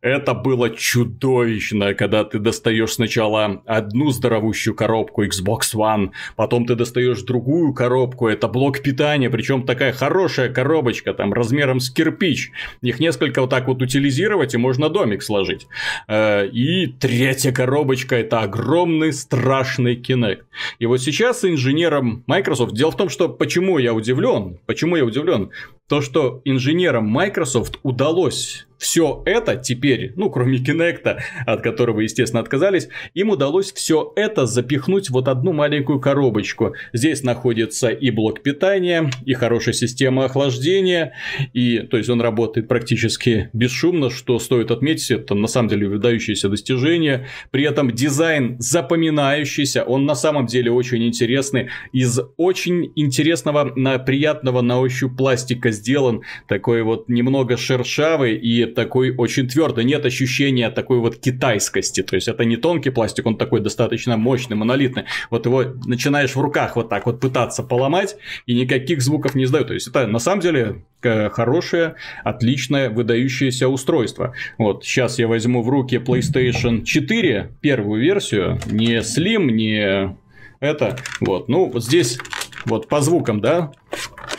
Это 0.00 0.34
было 0.34 0.70
чудовищно, 0.70 1.94
когда 1.94 2.24
ты 2.24 2.38
достаешь 2.38 2.92
сначала 2.92 3.37
сначала 3.38 3.62
одну 3.66 4.10
здоровущую 4.10 4.74
коробку 4.74 5.24
Xbox 5.24 5.74
One, 5.74 6.10
потом 6.36 6.66
ты 6.66 6.74
достаешь 6.74 7.22
другую 7.22 7.72
коробку, 7.72 8.28
это 8.28 8.48
блок 8.48 8.82
питания, 8.82 9.30
причем 9.30 9.64
такая 9.64 9.92
хорошая 9.92 10.52
коробочка, 10.52 11.14
там 11.14 11.32
размером 11.32 11.80
с 11.80 11.90
кирпич. 11.90 12.50
Их 12.82 13.00
несколько 13.00 13.40
вот 13.40 13.50
так 13.50 13.68
вот 13.68 13.82
утилизировать, 13.82 14.54
и 14.54 14.58
можно 14.58 14.88
домик 14.88 15.22
сложить. 15.22 15.66
Э, 16.08 16.46
и 16.46 16.86
третья 16.86 17.52
коробочка 17.52 18.16
это 18.16 18.40
огромный 18.40 19.12
страшный 19.12 19.96
Kinect. 19.96 20.42
И 20.78 20.86
вот 20.86 20.98
сейчас 20.98 21.44
инженерам 21.44 22.24
Microsoft, 22.26 22.74
дело 22.74 22.90
в 22.90 22.96
том, 22.96 23.08
что 23.08 23.28
почему 23.28 23.78
я 23.78 23.94
удивлен, 23.94 24.58
почему 24.66 24.96
я 24.96 25.04
удивлен, 25.04 25.50
то, 25.88 26.00
что 26.00 26.42
инженерам 26.44 27.06
Microsoft 27.06 27.78
удалось 27.82 28.68
все 28.78 29.22
это 29.26 29.56
теперь, 29.56 30.12
ну, 30.16 30.30
кроме 30.30 30.58
Kinect, 30.58 31.18
от 31.46 31.62
которого, 31.62 32.00
естественно, 32.00 32.40
отказались, 32.40 32.88
им 33.14 33.30
удалось 33.30 33.72
все 33.72 34.12
это 34.16 34.46
запихнуть 34.46 35.10
вот 35.10 35.28
одну 35.28 35.52
маленькую 35.52 36.00
коробочку. 36.00 36.74
Здесь 36.92 37.22
находится 37.22 37.88
и 37.88 38.10
блок 38.10 38.42
питания, 38.42 39.10
и 39.26 39.34
хорошая 39.34 39.74
система 39.74 40.26
охлаждения, 40.26 41.14
и, 41.52 41.80
то 41.80 41.96
есть, 41.96 42.08
он 42.08 42.20
работает 42.20 42.68
практически 42.68 43.50
бесшумно, 43.52 44.10
что 44.10 44.38
стоит 44.38 44.70
отметить, 44.70 45.10
это 45.10 45.34
на 45.34 45.48
самом 45.48 45.68
деле 45.68 45.88
выдающееся 45.88 46.48
достижение. 46.48 47.26
При 47.50 47.64
этом 47.64 47.90
дизайн 47.90 48.56
запоминающийся, 48.60 49.82
он 49.82 50.06
на 50.06 50.14
самом 50.14 50.46
деле 50.46 50.70
очень 50.70 51.04
интересный, 51.04 51.70
из 51.92 52.20
очень 52.36 52.92
интересного, 52.94 53.72
на, 53.74 53.98
приятного 53.98 54.60
на 54.60 54.78
ощупь 54.78 55.16
пластика 55.16 55.72
сделан, 55.78 56.22
такой 56.46 56.82
вот 56.82 57.08
немного 57.08 57.56
шершавый 57.56 58.36
и 58.36 58.66
такой 58.66 59.14
очень 59.16 59.48
твердый. 59.48 59.84
Нет 59.84 60.04
ощущения 60.04 60.70
такой 60.70 60.98
вот 60.98 61.16
китайскости. 61.16 62.02
То 62.02 62.16
есть 62.16 62.28
это 62.28 62.44
не 62.44 62.56
тонкий 62.56 62.90
пластик, 62.90 63.26
он 63.26 63.38
такой 63.38 63.60
достаточно 63.60 64.16
мощный, 64.16 64.56
монолитный. 64.56 65.04
Вот 65.30 65.46
его 65.46 65.64
начинаешь 65.86 66.36
в 66.36 66.40
руках 66.40 66.76
вот 66.76 66.88
так 66.88 67.06
вот 67.06 67.20
пытаться 67.20 67.62
поломать, 67.62 68.16
и 68.46 68.54
никаких 68.54 69.02
звуков 69.02 69.34
не 69.34 69.44
издает. 69.44 69.68
То 69.68 69.74
есть 69.74 69.88
это 69.88 70.06
на 70.06 70.18
самом 70.18 70.40
деле 70.40 70.84
хорошее, 71.00 71.94
отличное, 72.24 72.90
выдающееся 72.90 73.68
устройство. 73.68 74.34
Вот, 74.58 74.84
сейчас 74.84 75.18
я 75.18 75.28
возьму 75.28 75.62
в 75.62 75.68
руки 75.68 75.96
PlayStation 75.96 76.82
4, 76.84 77.52
первую 77.60 78.00
версию, 78.02 78.58
не 78.66 78.96
Slim, 78.98 79.50
не 79.52 80.16
это, 80.60 80.96
вот, 81.20 81.48
ну, 81.48 81.70
вот 81.70 81.84
здесь, 81.84 82.18
вот 82.64 82.88
по 82.88 83.00
звукам, 83.00 83.40
да, 83.40 83.70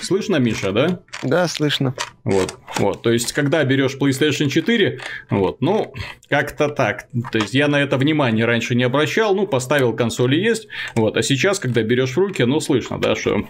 слышно, 0.02 0.38
Миша, 0.38 0.72
да? 0.72 1.00
Да, 1.24 1.48
слышно. 1.48 1.94
Вот, 2.24 2.58
вот. 2.78 3.02
То 3.02 3.12
есть, 3.12 3.34
когда 3.34 3.64
берешь 3.64 3.98
PlayStation 4.00 4.50
4, 4.50 5.00
вот, 5.30 5.62
ну, 5.62 5.94
как-то 6.30 6.70
так. 6.70 7.08
То 7.32 7.40
есть, 7.40 7.54
я 7.54 7.68
на 7.68 7.82
это 7.82 7.98
внимание 7.98 8.46
раньше 8.46 8.76
не 8.76 8.84
обращал, 8.84 9.36
ну, 9.36 9.48
поставил 9.48 9.94
консоли 9.94 10.36
есть, 10.36 10.68
вот. 10.96 11.18
А 11.18 11.24
сейчас, 11.24 11.60
когда 11.60 11.82
берешь 11.82 12.12
в 12.12 12.18
руки, 12.18 12.44
ну, 12.44 12.60
слышно, 12.60 13.00
да, 13.00 13.16
что 13.16 13.44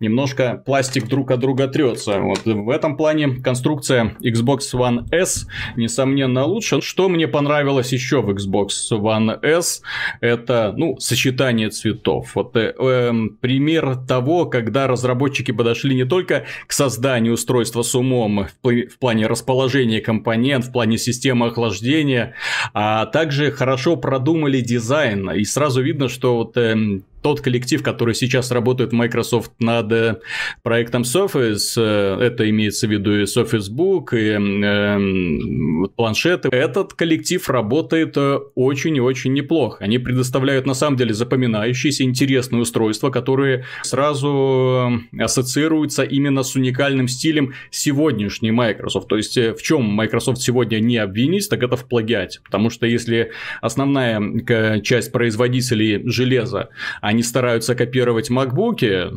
немножко 0.00 0.62
пластик 0.64 1.08
друг 1.08 1.30
от 1.30 1.40
друга 1.40 1.68
трется. 1.68 2.20
Вот 2.20 2.44
в 2.44 2.70
этом 2.70 2.96
плане 2.96 3.36
конструкция 3.42 4.16
Xbox 4.20 4.60
One 4.72 5.12
S, 5.12 5.46
несомненно, 5.76 6.44
лучше. 6.44 6.80
Что 6.80 7.08
мне 7.08 7.28
понравилось 7.28 7.92
еще 7.92 8.22
в 8.22 8.30
Xbox 8.30 8.68
One 8.90 9.44
S, 9.44 9.82
это, 10.20 10.74
ну, 10.76 10.98
сочетание 10.98 11.70
цветов. 11.70 12.34
Вот 12.34 12.56
э, 12.56 12.74
э, 12.78 13.12
пример 13.40 13.96
того, 14.06 14.46
когда 14.46 14.86
разработчики 14.86 15.50
подошли 15.50 15.81
не 15.90 16.04
только 16.04 16.44
к 16.66 16.72
созданию 16.72 17.34
устройства 17.34 17.82
с 17.82 17.94
умом, 17.94 18.48
в, 18.62 18.98
плане 18.98 19.26
расположения 19.26 20.00
компонент, 20.00 20.66
в 20.66 20.72
плане 20.72 20.98
системы 20.98 21.46
охлаждения, 21.46 22.34
а 22.72 23.06
также 23.06 23.50
хорошо 23.50 23.96
продумали 23.96 24.60
дизайн. 24.60 25.30
И 25.32 25.44
сразу 25.44 25.82
видно, 25.82 26.08
что 26.08 26.36
вот 26.36 26.56
э, 26.56 27.00
тот 27.22 27.40
коллектив, 27.40 27.82
который 27.82 28.14
сейчас 28.14 28.50
работает 28.50 28.90
в 28.90 28.94
Microsoft 28.94 29.52
над 29.60 29.92
э, 29.92 30.16
проектом 30.62 31.02
Surface, 31.02 31.74
э, 31.76 32.18
это 32.20 32.48
имеется 32.50 32.86
в 32.86 32.90
виду 32.90 33.16
и 33.16 33.24
Surface 33.24 33.70
Book, 33.70 34.08
и 34.12 34.36
э, 34.36 35.88
планшеты, 35.96 36.48
этот 36.48 36.94
коллектив 36.94 37.48
работает 37.48 38.16
э, 38.16 38.38
очень 38.54 38.96
и 38.96 39.00
очень 39.00 39.32
неплохо. 39.32 39.84
Они 39.84 39.98
предоставляют 39.98 40.66
на 40.66 40.74
самом 40.74 40.96
деле 40.96 41.14
запоминающиеся 41.14 42.02
интересные 42.04 42.62
устройства, 42.62 43.10
которые 43.10 43.64
сразу 43.82 45.00
ассоциируются 45.18 46.02
именно 46.02 46.42
с 46.42 46.56
уникальным 46.56 47.08
стилем 47.08 47.54
сегодняшней 47.70 48.50
Microsoft. 48.50 49.08
То 49.08 49.16
есть, 49.16 49.36
в 49.36 49.62
чем 49.62 49.84
Microsoft 49.84 50.40
сегодня 50.40 50.80
не 50.80 50.96
обвинить, 50.96 51.48
так 51.48 51.62
это 51.62 51.76
в 51.76 51.86
плагиате. 51.86 52.40
Потому 52.44 52.70
что 52.70 52.86
если 52.86 53.30
основная 53.60 54.80
часть 54.82 55.12
производителей 55.12 56.02
железа, 56.08 56.70
они 57.00 57.11
стараются 57.20 57.74
копировать 57.74 58.30
макбуки, 58.30 59.10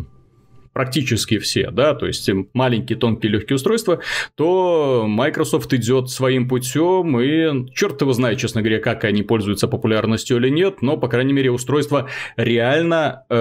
практически 0.76 1.40
все, 1.40 1.72
да, 1.72 1.96
то 1.96 2.06
есть 2.06 2.30
маленькие, 2.54 2.98
тонкие, 2.98 3.32
легкие 3.32 3.56
устройства, 3.56 4.02
то 4.36 5.06
Microsoft 5.08 5.74
идет 5.74 6.10
своим 6.10 6.50
путем, 6.50 7.18
и 7.22 7.72
черт 7.74 8.02
его 8.02 8.12
знает, 8.12 8.40
честно 8.40 8.62
говоря, 8.62 8.82
как 8.82 9.06
они 9.06 9.24
пользуются 9.24 9.70
популярностью 9.70 10.36
или 10.36 10.50
нет, 10.50 10.82
но, 10.82 10.98
по 10.98 11.08
крайней 11.08 11.32
мере, 11.32 11.50
устройства 11.50 12.10
реально 12.36 13.24
э, 13.30 13.36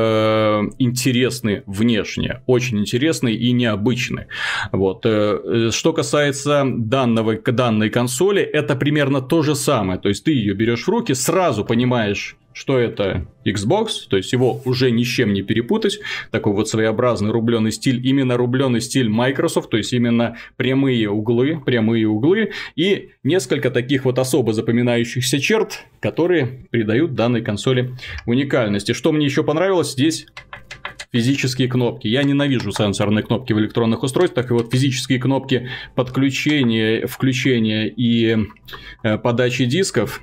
интересны 0.79 1.65
внешне, 1.67 2.43
очень 2.47 2.79
интересны 2.79 3.33
и 3.33 3.51
необычны. 3.51 4.29
Вот. 4.71 5.05
Э, 5.05 5.71
что 5.73 5.93
касается 5.93 6.63
данного, 6.65 7.35
данной 7.35 7.91
консоли, 7.91 8.43
это 8.43 8.77
примерно 8.77 9.21
то 9.21 9.43
же 9.43 9.57
самое, 9.57 9.99
то 9.99 10.09
есть 10.09 10.23
ты 10.23 10.31
ее 10.31 10.55
берешь 10.55 10.85
в 10.85 10.89
руки, 10.89 11.15
сразу 11.15 11.65
понимаешь, 11.65 12.37
что 12.55 12.79
это 12.79 13.27
Xbox, 13.45 14.09
то 14.09 14.17
есть 14.17 14.33
его 14.33 14.63
уже 14.65 14.91
ни 14.91 15.03
с 15.03 15.07
чем 15.07 15.35
не 15.35 15.43
перепутать, 15.43 15.99
такой 16.31 16.55
вот 16.55 16.69
своеобразный 16.69 17.31
рубленый 17.31 17.73
стиль, 17.73 18.01
именно 18.07 18.37
рубленый 18.37 18.81
стиль 18.81 19.09
Microsoft, 19.09 19.69
то 19.71 19.77
есть 19.77 19.93
именно 19.93 20.39
прямые 20.57 21.11
углы, 21.11 21.61
прямые 21.65 22.09
углы 22.09 22.53
и 22.77 23.11
несколько 23.25 23.71
таких 23.71 24.05
вот 24.07 24.19
особо 24.19 24.53
запоминающихся 24.53 25.41
черт, 25.41 25.85
которые 26.01 26.67
придают 26.71 27.15
данной 27.15 27.43
консоли 27.43 27.95
уникальности. 28.25 28.93
Что 28.93 29.13
мне 29.13 29.27
еще 29.27 29.43
понравилось 29.43 29.93
здесь? 29.93 30.27
физические 31.13 31.69
кнопки. 31.69 32.09
Я 32.09 32.25
ненавижу 32.25 32.73
сенсорные 32.73 33.23
кнопки 33.23 33.53
в 33.53 33.59
электронных 33.61 34.03
устройствах, 34.03 34.51
и 34.51 34.53
вот 34.53 34.73
физические 34.73 35.21
кнопки 35.21 35.71
подключения, 35.95 37.07
включения 37.07 37.87
и 37.87 38.37
э, 39.05 39.19
подачи 39.19 39.65
дисков 39.65 40.23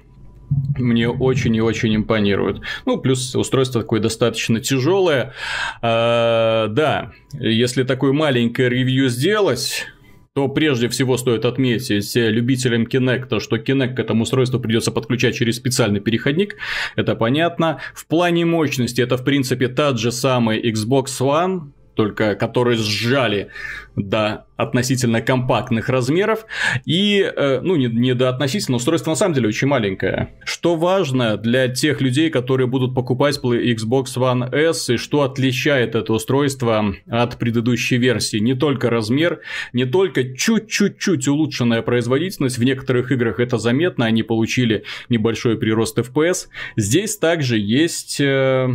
мне 0.77 1.09
очень 1.09 1.55
и 1.55 1.61
очень 1.61 1.95
импонирует. 1.95 2.61
Ну, 2.85 2.97
плюс 2.97 3.35
устройство 3.35 3.81
такое 3.81 3.99
достаточно 3.99 4.59
тяжелое. 4.59 5.33
А, 5.81 6.67
да, 6.67 7.11
если 7.33 7.83
такое 7.83 8.13
маленькое 8.13 8.69
ревью 8.69 9.09
сделать 9.09 9.87
то 10.33 10.47
прежде 10.47 10.87
всего 10.87 11.17
стоит 11.17 11.43
отметить 11.43 12.15
любителям 12.15 12.83
Kinect, 12.83 13.41
что 13.41 13.57
Kinect 13.57 13.95
к 13.95 13.99
этому 13.99 14.23
устройству 14.23 14.61
придется 14.61 14.91
подключать 14.91 15.35
через 15.35 15.57
специальный 15.57 15.99
переходник, 15.99 16.55
это 16.95 17.15
понятно. 17.15 17.79
В 17.93 18.07
плане 18.07 18.45
мощности 18.45 19.01
это 19.01 19.17
в 19.17 19.25
принципе 19.25 19.67
тот 19.67 19.99
же 19.99 20.13
самый 20.13 20.61
Xbox 20.71 21.07
One, 21.19 21.71
только 21.95 22.35
которые 22.35 22.77
сжали 22.77 23.49
до 23.95 24.45
относительно 24.55 25.21
компактных 25.21 25.89
размеров. 25.89 26.45
И, 26.85 27.19
э, 27.19 27.59
ну, 27.61 27.75
не, 27.75 27.87
не 27.87 28.13
до 28.13 28.29
относительно, 28.29 28.77
устройство 28.77 29.11
на 29.11 29.15
самом 29.15 29.33
деле 29.33 29.47
очень 29.47 29.67
маленькое. 29.67 30.29
Что 30.45 30.75
важно 30.75 31.37
для 31.37 31.67
тех 31.67 31.99
людей, 31.99 32.29
которые 32.29 32.67
будут 32.67 32.93
покупать 32.93 33.39
Xbox 33.43 34.05
One 34.17 34.53
S, 34.53 34.89
и 34.89 34.97
что 34.97 35.23
отличает 35.23 35.95
это 35.95 36.13
устройство 36.13 36.95
от 37.07 37.37
предыдущей 37.37 37.97
версии. 37.97 38.37
Не 38.37 38.53
только 38.53 38.89
размер, 38.89 39.41
не 39.73 39.85
только 39.85 40.35
чуть-чуть-чуть 40.35 41.27
улучшенная 41.27 41.81
производительность, 41.81 42.57
в 42.57 42.63
некоторых 42.63 43.11
играх 43.11 43.39
это 43.39 43.57
заметно, 43.57 44.05
они 44.05 44.23
получили 44.23 44.83
небольшой 45.09 45.57
прирост 45.57 45.97
FPS. 45.97 46.47
Здесь 46.75 47.17
также 47.17 47.57
есть 47.57 48.21
э, 48.21 48.69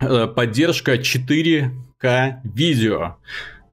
э 0.00 0.26
поддержка 0.28 0.98
4 0.98 1.72
4К 2.04 2.40
видео. 2.44 3.16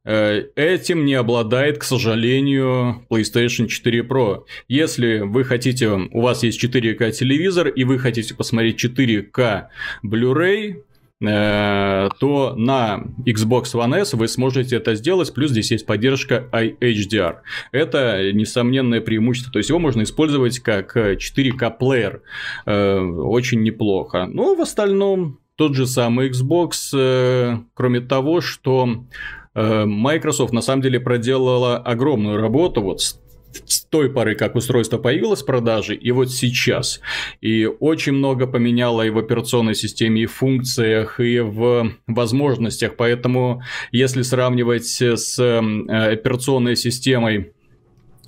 Э, 0.03 0.45
этим 0.55 1.05
не 1.05 1.13
обладает, 1.13 1.77
к 1.77 1.83
сожалению, 1.83 3.05
PlayStation 3.09 3.67
4 3.67 3.99
Pro. 4.01 4.43
Если 4.67 5.19
вы 5.19 5.43
хотите, 5.43 5.89
у 5.89 6.21
вас 6.21 6.43
есть 6.43 6.63
4К 6.63 7.11
телевизор, 7.11 7.67
и 7.67 7.83
вы 7.83 7.99
хотите 7.99 8.33
посмотреть 8.33 8.83
4К 8.83 9.67
Blu-ray, 10.03 10.81
э, 11.23 12.09
то 12.19 12.55
на 12.55 13.03
Xbox 13.27 13.75
One 13.75 13.99
S 13.99 14.13
вы 14.13 14.27
сможете 14.27 14.77
это 14.77 14.95
сделать, 14.95 15.31
плюс 15.35 15.51
здесь 15.51 15.69
есть 15.69 15.85
поддержка 15.85 16.47
HDR. 16.51 17.35
Это 17.71 18.33
несомненное 18.33 19.01
преимущество, 19.01 19.53
то 19.53 19.59
есть 19.59 19.69
его 19.69 19.77
можно 19.77 20.01
использовать 20.01 20.57
как 20.59 20.97
4К 20.97 21.77
плеер, 21.77 22.23
э, 22.65 22.99
очень 22.99 23.61
неплохо. 23.61 24.25
Но 24.25 24.55
в 24.55 24.61
остальном 24.61 25.41
тот 25.61 25.75
же 25.75 25.85
самый 25.85 26.31
Xbox, 26.31 26.71
э, 26.91 27.59
кроме 27.75 28.01
того, 28.01 28.41
что 28.41 29.05
э, 29.53 29.85
Microsoft 29.85 30.53
на 30.53 30.61
самом 30.61 30.81
деле 30.81 30.99
проделала 30.99 31.77
огромную 31.77 32.41
работу 32.41 32.81
вот 32.81 33.01
с 33.01 33.21
с 33.65 33.81
той 33.81 34.09
поры, 34.09 34.35
как 34.35 34.55
устройство 34.55 34.97
появилось 34.97 35.43
в 35.43 35.45
продаже, 35.45 35.93
и 35.93 36.11
вот 36.11 36.31
сейчас. 36.31 37.01
И 37.41 37.65
очень 37.65 38.13
много 38.13 38.47
поменяло 38.47 39.05
и 39.05 39.09
в 39.09 39.17
операционной 39.17 39.75
системе, 39.75 40.21
и 40.21 40.25
в 40.25 40.31
функциях, 40.31 41.19
и 41.19 41.41
в 41.41 41.91
возможностях. 42.07 42.95
Поэтому, 42.95 43.61
если 43.91 44.23
сравнивать 44.23 44.85
с 44.85 45.37
э, 45.37 46.11
операционной 46.13 46.75
системой 46.75 47.51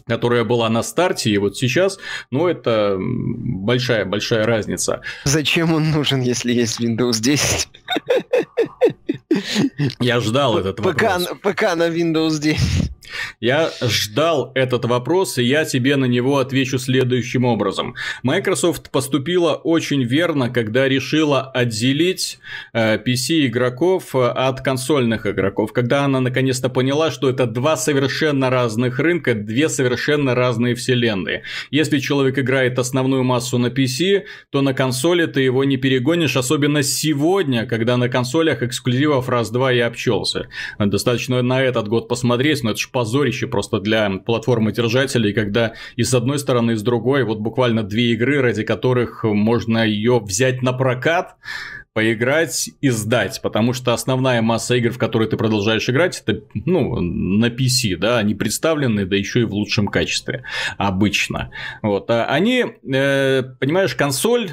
которая 0.08 0.44
была 0.44 0.70
на 0.70 0.84
старте, 0.84 1.30
и 1.30 1.38
вот 1.38 1.58
сейчас, 1.58 1.98
ну, 2.32 2.48
это 2.48 2.98
большая-большая 3.00 4.46
разница. 4.46 5.02
Зачем 5.24 5.74
он 5.74 5.92
нужен, 5.92 6.22
если 6.22 6.54
есть 6.54 6.80
Windows 6.80 7.20
10? 7.22 7.70
Я 10.00 10.20
ждал 10.20 10.58
этот 10.58 10.80
вопрос. 10.80 11.28
ПК, 11.28 11.42
ПК 11.42 11.76
на 11.76 11.90
Windows 11.90 12.40
10. 12.40 12.83
Я 13.40 13.72
ждал 13.82 14.52
этот 14.56 14.86
вопрос, 14.86 15.38
и 15.38 15.44
я 15.44 15.66
тебе 15.66 15.96
на 15.96 16.06
него 16.06 16.38
отвечу 16.38 16.78
следующим 16.80 17.46
образом. 17.46 17.96
Microsoft 18.24 18.90
поступила 18.92 19.54
очень 19.56 20.04
верно, 20.04 20.50
когда 20.50 20.88
решила 20.88 21.50
отделить 21.52 22.40
э, 22.74 22.98
PC-игроков 22.98 24.16
э, 24.16 24.28
от 24.28 24.62
консольных 24.62 25.26
игроков, 25.26 25.74
когда 25.74 26.06
она 26.06 26.20
наконец-то 26.20 26.70
поняла, 26.70 27.12
что 27.12 27.30
это 27.30 27.46
два 27.46 27.78
совершенно 27.78 28.50
разных 28.50 29.00
рынка, 29.00 29.34
две 29.34 29.70
совершенно 29.70 30.36
разные 30.36 30.76
вселенные. 30.76 31.44
Если 31.72 32.00
человек 32.00 32.40
играет 32.40 32.80
основную 32.80 33.24
массу 33.24 33.58
на 33.58 33.68
PC, 33.68 34.24
то 34.50 34.62
на 34.62 34.74
консоли 34.74 35.26
ты 35.26 35.42
его 35.42 35.64
не 35.64 35.78
перегонишь, 35.78 36.38
особенно 36.38 36.84
сегодня, 36.84 37.66
когда 37.66 37.98
на 37.98 38.10
консолях 38.10 38.64
эксклюзивов 38.64 39.30
раз-два 39.30 39.74
и 39.74 39.80
обчелся. 39.80 40.48
Достаточно 40.80 41.42
на 41.42 41.62
этот 41.62 41.88
год 41.88 42.08
посмотреть, 42.08 42.64
но 42.64 42.72
это 42.72 42.80
же 42.80 42.90
позорище 43.04 43.48
просто 43.48 43.82
для 43.82 44.10
платформы-держателей, 44.10 45.34
когда 45.34 45.74
и 45.98 46.04
с 46.04 46.14
одной 46.14 46.40
стороны, 46.40 46.72
и 46.72 46.76
с 46.76 46.82
другой, 46.82 47.26
вот 47.26 47.40
буквально 47.40 47.84
две 47.84 48.14
игры, 48.14 48.42
ради 48.42 48.64
которых 48.64 49.26
можно 49.26 49.86
ее 49.86 50.22
взять 50.24 50.62
на 50.62 50.72
прокат, 50.72 51.36
поиграть 51.92 52.70
и 52.80 52.90
сдать, 52.90 53.42
потому 53.44 53.74
что 53.74 53.94
основная 53.94 54.42
масса 54.42 54.76
игр, 54.76 54.92
в 54.92 54.98
которые 54.98 55.30
ты 55.30 55.36
продолжаешь 55.36 55.88
играть, 55.90 56.24
это, 56.26 56.42
ну, 56.54 57.02
на 57.02 57.48
PC, 57.48 57.98
да, 57.98 58.20
они 58.20 58.36
представлены, 58.36 59.06
да 59.06 59.18
еще 59.18 59.42
и 59.42 59.44
в 59.44 59.54
лучшем 59.54 59.88
качестве, 59.88 60.46
обычно. 60.78 61.52
Вот, 61.82 62.10
а 62.10 62.26
они, 62.26 62.66
э, 62.90 63.44
понимаешь, 63.60 63.96
консоль 63.96 64.50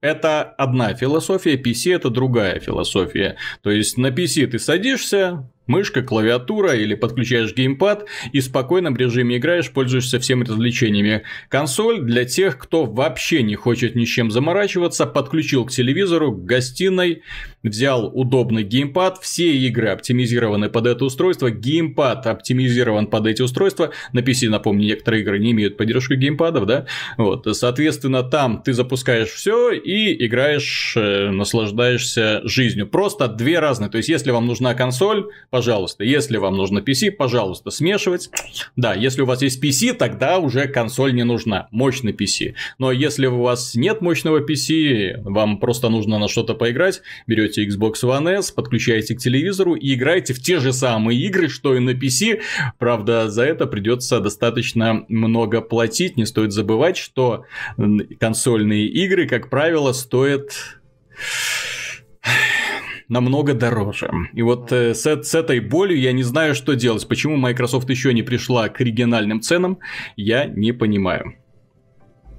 это 0.00 0.42
одна 0.42 0.94
философия, 0.94 1.56
PC 1.56 1.94
это 1.94 2.10
другая 2.10 2.58
философия. 2.58 3.36
То 3.62 3.70
есть 3.70 3.96
на 3.96 4.08
PC 4.08 4.46
ты 4.48 4.58
садишься, 4.58 5.48
мышка, 5.72 6.02
клавиатура 6.02 6.74
или 6.74 6.94
подключаешь 6.94 7.54
геймпад 7.54 8.06
и 8.32 8.40
в 8.40 8.44
спокойном 8.44 8.94
режиме 8.94 9.38
играешь, 9.38 9.70
пользуешься 9.70 10.20
всеми 10.20 10.44
развлечениями. 10.44 11.22
Консоль 11.48 12.02
для 12.02 12.26
тех, 12.26 12.58
кто 12.58 12.84
вообще 12.84 13.42
не 13.42 13.54
хочет 13.54 13.94
ни 13.94 14.04
с 14.04 14.08
чем 14.08 14.30
заморачиваться, 14.30 15.06
подключил 15.06 15.64
к 15.64 15.70
телевизору, 15.70 16.32
к 16.32 16.44
гостиной, 16.44 17.22
взял 17.62 18.06
удобный 18.06 18.64
геймпад, 18.64 19.18
все 19.22 19.56
игры 19.56 19.88
оптимизированы 19.88 20.68
под 20.68 20.86
это 20.86 21.04
устройство, 21.04 21.50
геймпад 21.50 22.26
оптимизирован 22.26 23.06
под 23.06 23.26
эти 23.26 23.40
устройства, 23.40 23.92
на 24.12 24.18
PC, 24.18 24.48
напомню, 24.50 24.86
некоторые 24.86 25.22
игры 25.22 25.38
не 25.38 25.52
имеют 25.52 25.78
поддержку 25.78 26.14
геймпадов, 26.14 26.66
да, 26.66 26.86
вот, 27.16 27.46
соответственно, 27.56 28.22
там 28.22 28.62
ты 28.62 28.74
запускаешь 28.74 29.30
все 29.30 29.72
и 29.72 30.26
играешь, 30.26 30.94
э, 30.96 31.30
наслаждаешься 31.30 32.42
жизнью. 32.44 32.86
Просто 32.86 33.28
две 33.28 33.58
разные, 33.58 33.90
то 33.90 33.96
есть, 33.96 34.08
если 34.08 34.30
вам 34.30 34.46
нужна 34.46 34.74
консоль, 34.74 35.30
пожалуйста, 35.50 35.61
если 35.98 36.36
вам 36.36 36.56
нужно 36.56 36.80
PC, 36.80 37.12
пожалуйста, 37.12 37.70
смешивать, 37.70 38.30
да, 38.76 38.94
если 38.94 39.22
у 39.22 39.26
вас 39.26 39.42
есть 39.42 39.62
PC, 39.62 39.94
тогда 39.94 40.38
уже 40.38 40.66
консоль 40.68 41.14
не 41.14 41.24
нужна, 41.24 41.68
мощный 41.70 42.12
PC, 42.12 42.54
но 42.78 42.92
если 42.92 43.26
у 43.26 43.42
вас 43.42 43.74
нет 43.74 44.00
мощного 44.00 44.40
PC, 44.40 45.22
вам 45.22 45.58
просто 45.58 45.88
нужно 45.88 46.18
на 46.18 46.28
что-то 46.28 46.54
поиграть, 46.54 47.02
берете 47.26 47.66
Xbox 47.66 47.94
One 48.02 48.38
S, 48.38 48.50
подключаете 48.50 49.14
к 49.14 49.18
телевизору 49.18 49.74
и 49.74 49.94
играете 49.94 50.34
в 50.34 50.40
те 50.40 50.58
же 50.60 50.72
самые 50.72 51.20
игры, 51.20 51.48
что 51.48 51.74
и 51.76 51.80
на 51.80 51.90
PC. 51.90 52.40
Правда, 52.78 53.30
за 53.30 53.44
это 53.44 53.66
придется 53.66 54.20
достаточно 54.20 55.04
много 55.08 55.60
платить. 55.60 56.16
Не 56.16 56.26
стоит 56.26 56.52
забывать, 56.52 56.96
что 56.96 57.44
консольные 58.20 58.86
игры, 58.86 59.28
как 59.28 59.50
правило, 59.50 59.92
стоят 59.92 60.52
намного 63.12 63.52
дороже. 63.52 64.10
И 64.32 64.42
вот 64.42 64.72
э, 64.72 64.94
с, 64.94 65.04
с 65.04 65.34
этой 65.34 65.60
болью 65.60 66.00
я 66.00 66.12
не 66.12 66.22
знаю, 66.22 66.54
что 66.54 66.74
делать. 66.74 67.06
Почему 67.06 67.36
Microsoft 67.36 67.90
еще 67.90 68.14
не 68.14 68.22
пришла 68.22 68.68
к 68.70 68.80
оригинальным 68.80 69.42
ценам, 69.42 69.78
я 70.16 70.46
не 70.46 70.72
понимаю. 70.72 71.34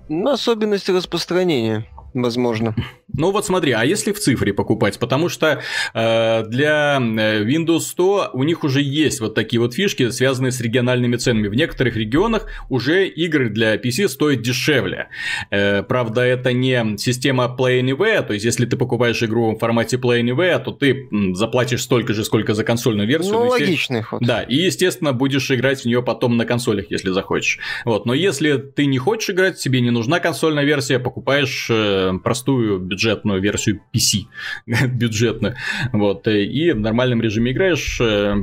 Особенности 0.10 0.92
распространения 0.92 1.86
возможно. 2.14 2.76
Ну 3.16 3.32
вот 3.32 3.46
смотри, 3.46 3.74
а 3.74 3.84
если 3.84 4.12
в 4.12 4.20
цифре 4.20 4.54
покупать? 4.54 4.98
Потому 4.98 5.30
что 5.30 5.62
э, 5.94 6.44
для 6.48 6.98
э, 7.00 7.44
Windows 7.44 7.82
100 7.82 8.32
у 8.34 8.44
них 8.44 8.64
уже 8.64 8.82
есть 8.82 9.20
вот 9.20 9.36
такие 9.36 9.60
вот 9.60 9.76
фишки, 9.76 10.10
связанные 10.10 10.52
с 10.52 10.60
региональными 10.60 11.16
ценами. 11.18 11.48
В 11.48 11.54
некоторых 11.54 11.96
регионах 11.96 12.48
уже 12.70 13.08
игры 13.08 13.50
для 13.50 13.76
PC 13.76 14.08
стоят 14.08 14.42
дешевле. 14.42 15.10
Э, 15.52 15.84
правда, 15.84 16.22
это 16.22 16.54
не 16.54 16.98
система 16.98 17.56
Play 17.58 17.82
Anywhere, 17.82 18.26
то 18.26 18.34
есть 18.34 18.46
если 18.46 18.66
ты 18.66 18.78
покупаешь 18.78 19.22
игру 19.22 19.56
в 19.56 19.60
формате 19.60 19.98
Play 19.98 20.22
Anywhere, 20.22 20.64
то 20.64 20.72
ты 20.72 21.08
заплатишь 21.34 21.84
столько 21.84 22.14
же, 22.14 22.24
сколько 22.24 22.56
за 22.56 22.64
консольную 22.64 23.08
версию. 23.08 23.34
Ну, 23.34 23.48
логичный 23.48 24.02
ход. 24.02 24.22
Да, 24.24 24.42
и, 24.42 24.56
естественно, 24.56 25.14
будешь 25.14 25.52
играть 25.52 25.82
в 25.82 25.86
нее 25.86 26.02
потом 26.02 26.36
на 26.38 26.46
консолях, 26.46 26.90
если 26.90 27.12
захочешь. 27.12 27.60
Вот, 27.86 28.08
но 28.08 28.14
если 28.16 28.58
ты 28.58 28.88
не 28.88 28.98
хочешь 28.98 29.30
играть, 29.30 29.60
тебе 29.60 29.82
не 29.82 29.92
нужна 29.92 30.20
консольная 30.20 30.64
версия, 30.64 30.98
покупаешь 30.98 31.70
э, 32.12 32.20
простую 32.20 32.80
бюджетную 32.80 33.42
версию 33.42 33.82
PC, 33.94 34.26
бюджетную, 34.88 35.56
вот, 35.92 36.28
и 36.28 36.72
в 36.72 36.80
нормальном 36.80 37.22
режиме 37.22 37.52
играешь, 37.52 38.00
э, 38.02 38.36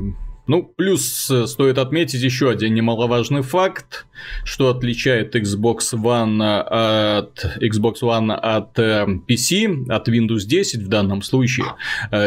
ну, 0.47 0.63
плюс 0.65 1.31
э, 1.31 1.47
стоит 1.47 1.79
отметить 1.79 2.23
еще 2.23 2.51
один 2.51 2.75
немаловажный 2.75 3.43
факт, 3.43 4.07
что 4.45 4.69
отличает 4.69 5.37
Xbox 5.37 5.93
One 5.93 6.43
от 6.43 7.45
Xbox 7.61 8.01
One 8.03 8.33
от 8.33 8.79
э, 8.79 9.07
PC, 9.29 9.89
от 9.89 10.09
Windows 10.09 10.47
10 10.47 10.83
в 10.83 10.89
данном 10.89 11.23
случае. 11.23 11.67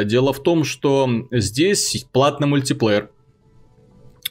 Дело 0.05 0.31
в 0.31 0.41
том, 0.41 0.63
что 0.63 1.27
здесь 1.31 2.05
платный 2.13 2.47
мультиплеер, 2.47 3.09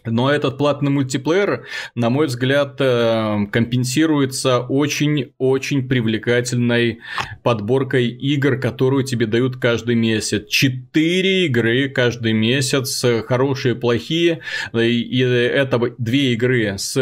но 0.05 0.31
этот 0.31 0.59
платный 0.59 0.91
мультиплеер, 0.91 1.67
на 1.95 2.11
мой 2.11 2.27
взгляд, 2.27 2.77
э, 2.81 3.47
компенсируется 3.51 4.61
очень-очень 4.61 5.89
привлекательной 5.89 7.01
подборкой 7.43 8.09
игр, 8.09 8.59
которую 8.59 9.05
тебе 9.05 9.27
дают 9.27 9.57
каждый 9.57 9.95
месяц. 9.95 10.49
Четыре 10.49 11.47
игры 11.47 11.89
каждый 11.89 12.33
месяц, 12.33 13.05
хорошие, 13.27 13.75
плохие. 13.75 14.41
И 14.75 15.19
это 15.21 15.81
две 15.99 16.33
игры 16.33 16.79
с 16.79 16.97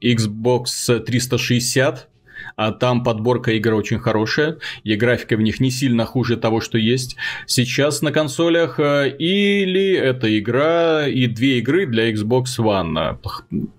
Xbox 0.00 1.00
360 1.00 2.08
а 2.56 2.72
там 2.72 3.02
подборка 3.02 3.52
игр 3.52 3.74
очень 3.74 3.98
хорошая, 3.98 4.58
и 4.82 4.94
графика 4.96 5.36
в 5.36 5.40
них 5.40 5.60
не 5.60 5.70
сильно 5.70 6.04
хуже 6.04 6.36
того, 6.36 6.60
что 6.60 6.78
есть 6.78 7.16
сейчас 7.46 8.02
на 8.02 8.12
консолях, 8.12 8.78
э, 8.78 9.14
или 9.18 9.92
это 9.92 10.38
игра 10.38 11.06
и 11.06 11.26
две 11.26 11.58
игры 11.58 11.86
для 11.86 12.10
Xbox 12.12 12.44
One, 12.58 13.18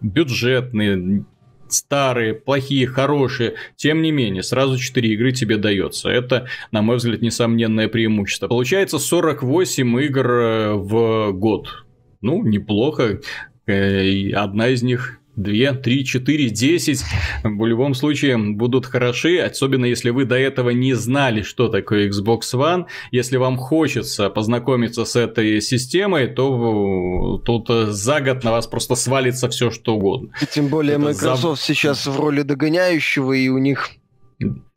бюджетные, 0.01 1.25
старые, 1.67 2.33
плохие, 2.33 2.87
хорошие, 2.87 3.55
тем 3.75 4.01
не 4.01 4.11
менее, 4.11 4.43
сразу 4.43 4.77
4 4.77 5.13
игры 5.13 5.31
тебе 5.31 5.57
дается. 5.57 6.09
Это, 6.09 6.47
на 6.71 6.81
мой 6.81 6.97
взгляд, 6.97 7.21
несомненное 7.21 7.87
преимущество. 7.87 8.47
Получается 8.47 8.99
48 8.99 10.01
игр 10.01 10.31
э, 10.31 10.73
в 10.73 11.31
год. 11.31 11.85
Ну, 12.21 12.43
неплохо. 12.43 13.19
Э, 13.65 14.31
одна 14.31 14.69
из 14.69 14.83
них 14.83 15.19
2, 15.35 15.73
3, 15.73 16.05
4, 16.05 16.49
10 16.49 17.03
в 17.43 17.65
любом 17.65 17.93
случае 17.93 18.37
будут 18.37 18.85
хороши, 18.85 19.39
особенно 19.39 19.85
если 19.85 20.09
вы 20.09 20.25
до 20.25 20.35
этого 20.35 20.69
не 20.69 20.93
знали, 20.93 21.41
что 21.41 21.67
такое 21.67 22.09
Xbox 22.09 22.41
One. 22.53 22.85
Если 23.11 23.37
вам 23.37 23.57
хочется 23.57 24.29
познакомиться 24.29 25.05
с 25.05 25.15
этой 25.15 25.61
системой, 25.61 26.27
то 26.27 27.41
тут 27.45 27.69
за 27.69 28.21
год 28.21 28.43
на 28.43 28.51
вас 28.51 28.67
просто 28.67 28.95
свалится 28.95 29.49
все, 29.49 29.71
что 29.71 29.95
угодно. 29.95 30.29
И 30.41 30.45
тем 30.45 30.67
более 30.67 30.95
Это 30.95 31.05
Microsoft 31.05 31.61
за... 31.61 31.67
сейчас 31.67 32.05
в 32.05 32.19
роли 32.19 32.41
догоняющего, 32.41 33.33
и 33.33 33.49
у 33.49 33.57
них 33.57 33.91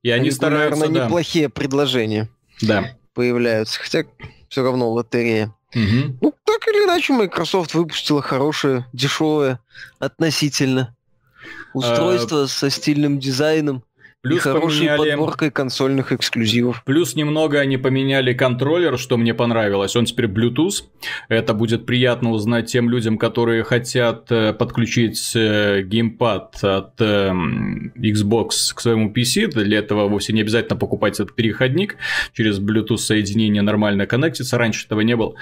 и 0.02 0.10
они 0.10 0.30
стараются, 0.30 0.88
да. 0.88 1.04
неплохие 1.04 1.48
предложения 1.48 2.28
да. 2.62 2.96
появляются. 3.14 3.80
Хотя 3.80 4.04
все 4.48 4.62
равно 4.62 4.90
лотерея. 4.90 5.54
Угу. 5.74 6.18
Ну, 6.20 6.34
так 6.44 6.68
или 6.68 6.84
иначе, 6.84 7.12
Microsoft 7.12 7.74
выпустила 7.74 8.22
хорошее, 8.22 8.86
дешевое 8.92 9.60
относительно 9.98 10.94
устройство 11.74 12.44
а... 12.44 12.48
со 12.48 12.70
стильным 12.70 13.18
дизайном. 13.18 13.82
Плюс 14.20 14.38
и 14.38 14.40
хорошей 14.40 14.88
поменяли... 14.88 15.10
подборкой 15.10 15.50
консольных 15.52 16.10
эксклюзивов. 16.10 16.82
Плюс 16.84 17.14
немного 17.14 17.60
они 17.60 17.76
поменяли 17.76 18.32
контроллер, 18.32 18.98
что 18.98 19.16
мне 19.16 19.32
понравилось. 19.32 19.94
Он 19.94 20.06
теперь 20.06 20.26
Bluetooth. 20.26 20.82
Это 21.28 21.54
будет 21.54 21.86
приятно 21.86 22.32
узнать 22.32 22.66
тем 22.66 22.90
людям, 22.90 23.16
которые 23.16 23.62
хотят 23.62 24.26
э, 24.32 24.52
подключить 24.54 25.36
э, 25.36 25.82
геймпад 25.82 26.64
от 26.64 27.00
эм, 27.00 27.92
Xbox 27.96 28.74
к 28.74 28.80
своему 28.80 29.12
PC. 29.12 29.52
Для 29.52 29.78
этого 29.78 30.08
вовсе 30.08 30.32
не 30.32 30.40
обязательно 30.40 30.76
покупать 30.76 31.20
этот 31.20 31.36
переходник. 31.36 31.94
Через 32.32 32.58
Bluetooth 32.58 32.96
соединение 32.96 33.62
нормально 33.62 34.06
коннектится. 34.06 34.58
Раньше 34.58 34.86
этого 34.86 35.02
не 35.02 35.14
было. 35.14 35.36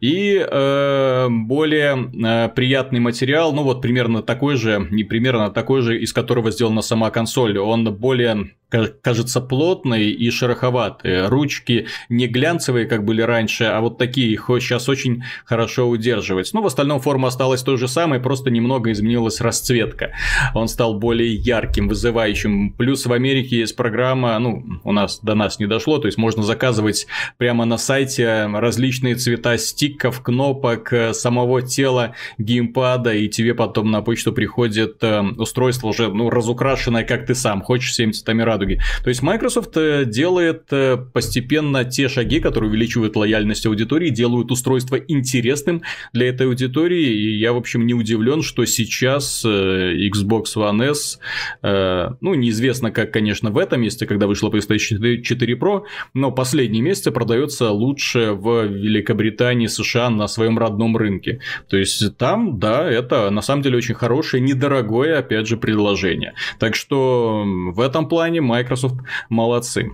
И 0.00 0.42
э, 0.42 1.28
более 1.28 2.10
э, 2.24 2.48
приятный 2.48 3.00
материал, 3.00 3.52
ну 3.52 3.62
вот 3.62 3.82
примерно 3.82 4.22
такой 4.22 4.56
же, 4.56 4.88
не 4.90 5.04
примерно 5.04 5.50
такой 5.50 5.82
же, 5.82 5.98
из 5.98 6.14
которого 6.14 6.50
сделана 6.50 6.80
сама 6.80 7.10
консоль. 7.10 7.58
Он 7.58 7.84
более 7.94 8.21
более 8.22 8.54
кажется 9.02 9.40
плотные 9.40 10.10
и 10.10 10.30
шероховатые. 10.30 11.28
Ручки 11.28 11.86
не 12.08 12.26
глянцевые, 12.26 12.86
как 12.86 13.04
были 13.04 13.22
раньше, 13.22 13.64
а 13.64 13.80
вот 13.80 13.98
такие 13.98 14.32
их 14.32 14.46
сейчас 14.60 14.88
очень 14.88 15.22
хорошо 15.44 15.88
удерживать. 15.88 16.50
Но 16.52 16.62
в 16.62 16.66
остальном 16.66 17.00
форма 17.00 17.28
осталась 17.28 17.62
той 17.62 17.76
же 17.76 17.88
самой, 17.88 18.20
просто 18.20 18.50
немного 18.50 18.92
изменилась 18.92 19.40
расцветка. 19.40 20.12
Он 20.54 20.68
стал 20.68 20.94
более 20.98 21.34
ярким, 21.34 21.88
вызывающим. 21.88 22.72
Плюс 22.72 23.06
в 23.06 23.12
Америке 23.12 23.58
есть 23.58 23.76
программа, 23.76 24.38
ну, 24.38 24.64
у 24.84 24.92
нас 24.92 25.20
до 25.20 25.34
нас 25.34 25.58
не 25.58 25.66
дошло, 25.66 25.98
то 25.98 26.06
есть 26.06 26.18
можно 26.18 26.42
заказывать 26.42 27.06
прямо 27.38 27.64
на 27.64 27.78
сайте 27.78 28.46
различные 28.52 29.14
цвета 29.14 29.58
стиков, 29.58 30.22
кнопок, 30.22 30.92
э, 30.92 31.12
самого 31.12 31.62
тела 31.62 32.14
геймпада, 32.38 33.14
и 33.14 33.28
тебе 33.28 33.54
потом 33.54 33.90
на 33.90 34.02
почту 34.02 34.32
приходит 34.32 35.02
э, 35.02 35.20
устройство 35.36 35.88
уже, 35.88 36.08
ну, 36.08 36.30
разукрашенное, 36.30 37.04
как 37.04 37.26
ты 37.26 37.34
сам 37.34 37.62
хочешь, 37.62 37.90
всеми 37.90 38.12
цветами 38.12 38.42
радуги 38.42 38.61
радуги. 38.62 38.80
То 39.02 39.08
есть 39.08 39.22
Microsoft 39.22 39.76
э, 39.76 40.04
делает 40.04 40.64
э, 40.70 40.96
постепенно 40.96 41.84
те 41.84 42.08
шаги, 42.08 42.40
которые 42.40 42.70
увеличивают 42.70 43.16
лояльность 43.16 43.66
аудитории, 43.66 44.10
делают 44.10 44.50
устройство 44.50 44.96
интересным 44.96 45.82
для 46.12 46.28
этой 46.28 46.46
аудитории. 46.46 47.06
И 47.06 47.38
я, 47.38 47.52
в 47.52 47.56
общем, 47.56 47.86
не 47.86 47.94
удивлен, 47.94 48.42
что 48.42 48.64
сейчас 48.64 49.44
э, 49.44 49.48
Xbox 49.48 50.44
One 50.56 50.90
S, 50.90 51.18
ну, 51.62 52.34
неизвестно 52.34 52.90
как, 52.90 53.12
конечно, 53.12 53.50
в 53.50 53.58
этом 53.58 53.80
месте, 53.80 54.06
когда 54.06 54.26
вышла 54.26 54.50
PlayStation 54.50 55.22
4 55.22 55.54
Pro, 55.54 55.82
но 56.14 56.30
последние 56.30 56.82
месяцы 56.82 57.10
продается 57.10 57.70
лучше 57.70 58.32
в 58.32 58.66
Великобритании, 58.66 59.66
США 59.66 60.10
на 60.10 60.28
своем 60.28 60.58
родном 60.58 60.96
рынке. 60.96 61.40
То 61.68 61.76
есть 61.76 62.16
там, 62.16 62.58
да, 62.58 62.88
это 62.88 63.30
на 63.30 63.42
самом 63.42 63.62
деле 63.62 63.78
очень 63.78 63.94
хорошее, 63.94 64.42
недорогое, 64.42 65.18
опять 65.18 65.46
же, 65.46 65.56
предложение. 65.56 66.34
Так 66.58 66.74
что 66.74 67.44
в 67.44 67.80
этом 67.80 68.08
плане 68.08 68.40
Microsoft 68.52 68.96
молодцы. 69.28 69.90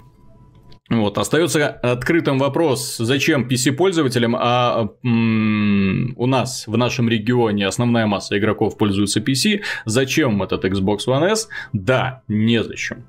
Вот, 0.91 1.19
остается 1.19 1.69
открытым 1.69 2.39
вопрос, 2.39 2.97
зачем 2.99 3.47
PC-пользователям, 3.47 4.35
а 4.39 4.89
м- 5.05 6.15
у 6.17 6.27
нас 6.27 6.67
в 6.67 6.77
нашем 6.79 7.11
регионе 7.11 7.67
основная 7.67 8.07
масса 8.07 8.39
игроков 8.39 8.79
пользуется 8.79 9.21
PC, 9.21 9.61
зачем 9.85 10.43
этот 10.43 10.65
Xbox 10.65 11.01
One 11.07 11.25
S? 11.31 11.49
Да, 11.75 12.23
незачем. 12.27 13.05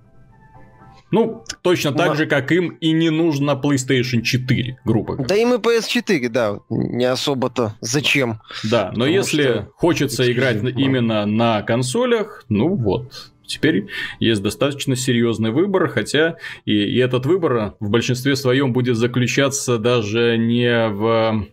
Ну, 1.11 1.43
точно 1.63 1.91
так 1.93 2.15
же, 2.17 2.25
как 2.27 2.51
им 2.51 2.69
и 2.81 2.91
не 2.91 3.09
нужно 3.09 3.51
PlayStation 3.51 4.21
4, 4.21 4.77
грубо 4.85 5.13
говоря. 5.13 5.27
Да 5.27 5.35
им 5.35 5.53
и 5.53 5.57
PS4, 5.57 6.29
да, 6.29 6.59
не 6.69 7.05
особо-то 7.05 7.73
зачем. 7.81 8.41
Да, 8.69 8.91
но 8.95 9.05
если 9.07 9.67
хочется 9.75 10.29
играть 10.31 10.57
именно 10.77 11.25
на 11.25 11.61
консолях, 11.63 12.43
ну 12.49 12.75
вот, 12.75 13.31
Теперь 13.49 13.87
есть 14.19 14.43
достаточно 14.43 14.95
серьезный 14.95 15.49
выбор, 15.49 15.87
хотя 15.87 16.37
и, 16.65 16.73
и 16.73 16.97
этот 16.97 17.25
выбор 17.25 17.73
в 17.79 17.89
большинстве 17.89 18.35
своем 18.35 18.73
будет 18.73 18.95
заключаться 18.95 19.79
даже 19.79 20.37
не 20.37 20.87
в 20.89 21.47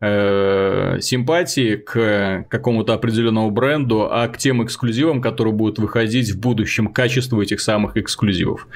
э, 0.00 0.98
симпатии 1.00 1.76
к 1.76 2.46
какому-то 2.50 2.94
определенному 2.94 3.52
бренду, 3.52 4.08
а 4.10 4.26
к 4.26 4.38
тем 4.38 4.64
эксклюзивам, 4.64 5.22
которые 5.22 5.54
будут 5.54 5.78
выходить 5.78 6.32
в 6.32 6.40
будущем, 6.40 6.88
качеству 6.88 7.40
этих 7.40 7.60
самых 7.60 7.96
эксклюзивов. 7.96 8.66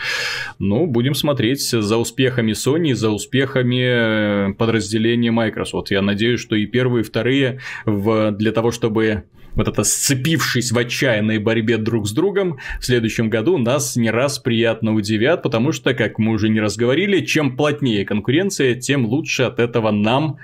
Ну, 0.61 0.87
будем 0.87 1.15
смотреть 1.15 1.69
за 1.69 1.97
успехами 1.97 2.53
Sony, 2.53 2.95
за 2.95 3.11
успехами 3.11 4.53
подразделения 4.53 5.33
Microsoft. 5.33 5.91
Я 5.91 6.03
надеюсь, 6.03 6.39
что 6.39 6.55
и 6.55 6.67
первые, 6.67 7.03
и 7.03 7.05
вторые 7.05 7.59
в, 7.85 8.31
для 8.31 8.53
того, 8.53 8.71
чтобы 8.71 9.25
вот 9.59 9.69
это 9.69 9.83
сцепившись 9.83 10.73
в 10.73 10.79
отчаянной 10.79 11.39
борьбе 11.39 11.77
друг 11.79 12.07
с 12.07 12.13
другом, 12.13 12.59
в 12.81 12.87
следующем 12.87 13.29
году 13.29 13.59
нас 13.59 13.97
не 13.97 14.11
раз 14.11 14.39
приятно 14.39 14.95
удивят, 14.95 15.43
потому 15.43 15.73
что, 15.73 15.95
как 15.95 16.21
мы 16.21 16.31
уже 16.33 16.49
не 16.49 16.61
раз 16.61 16.77
говорили, 16.77 17.25
чем 17.25 17.57
плотнее 17.57 18.07
конкуренция, 18.07 18.77
тем 18.77 19.05
лучше 19.05 19.43
от 19.43 19.59
этого 19.59 19.91
нам, 19.91 20.37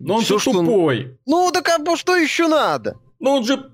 Но 0.00 0.16
он 0.16 0.22
все, 0.22 0.40
что... 0.40 0.50
тупой. 0.50 1.16
Ну, 1.24 1.52
так 1.52 1.68
а 1.68 1.96
что 1.96 2.16
еще 2.16 2.48
надо? 2.48 2.98
Ну, 3.24 3.30
он 3.30 3.44
же 3.44 3.70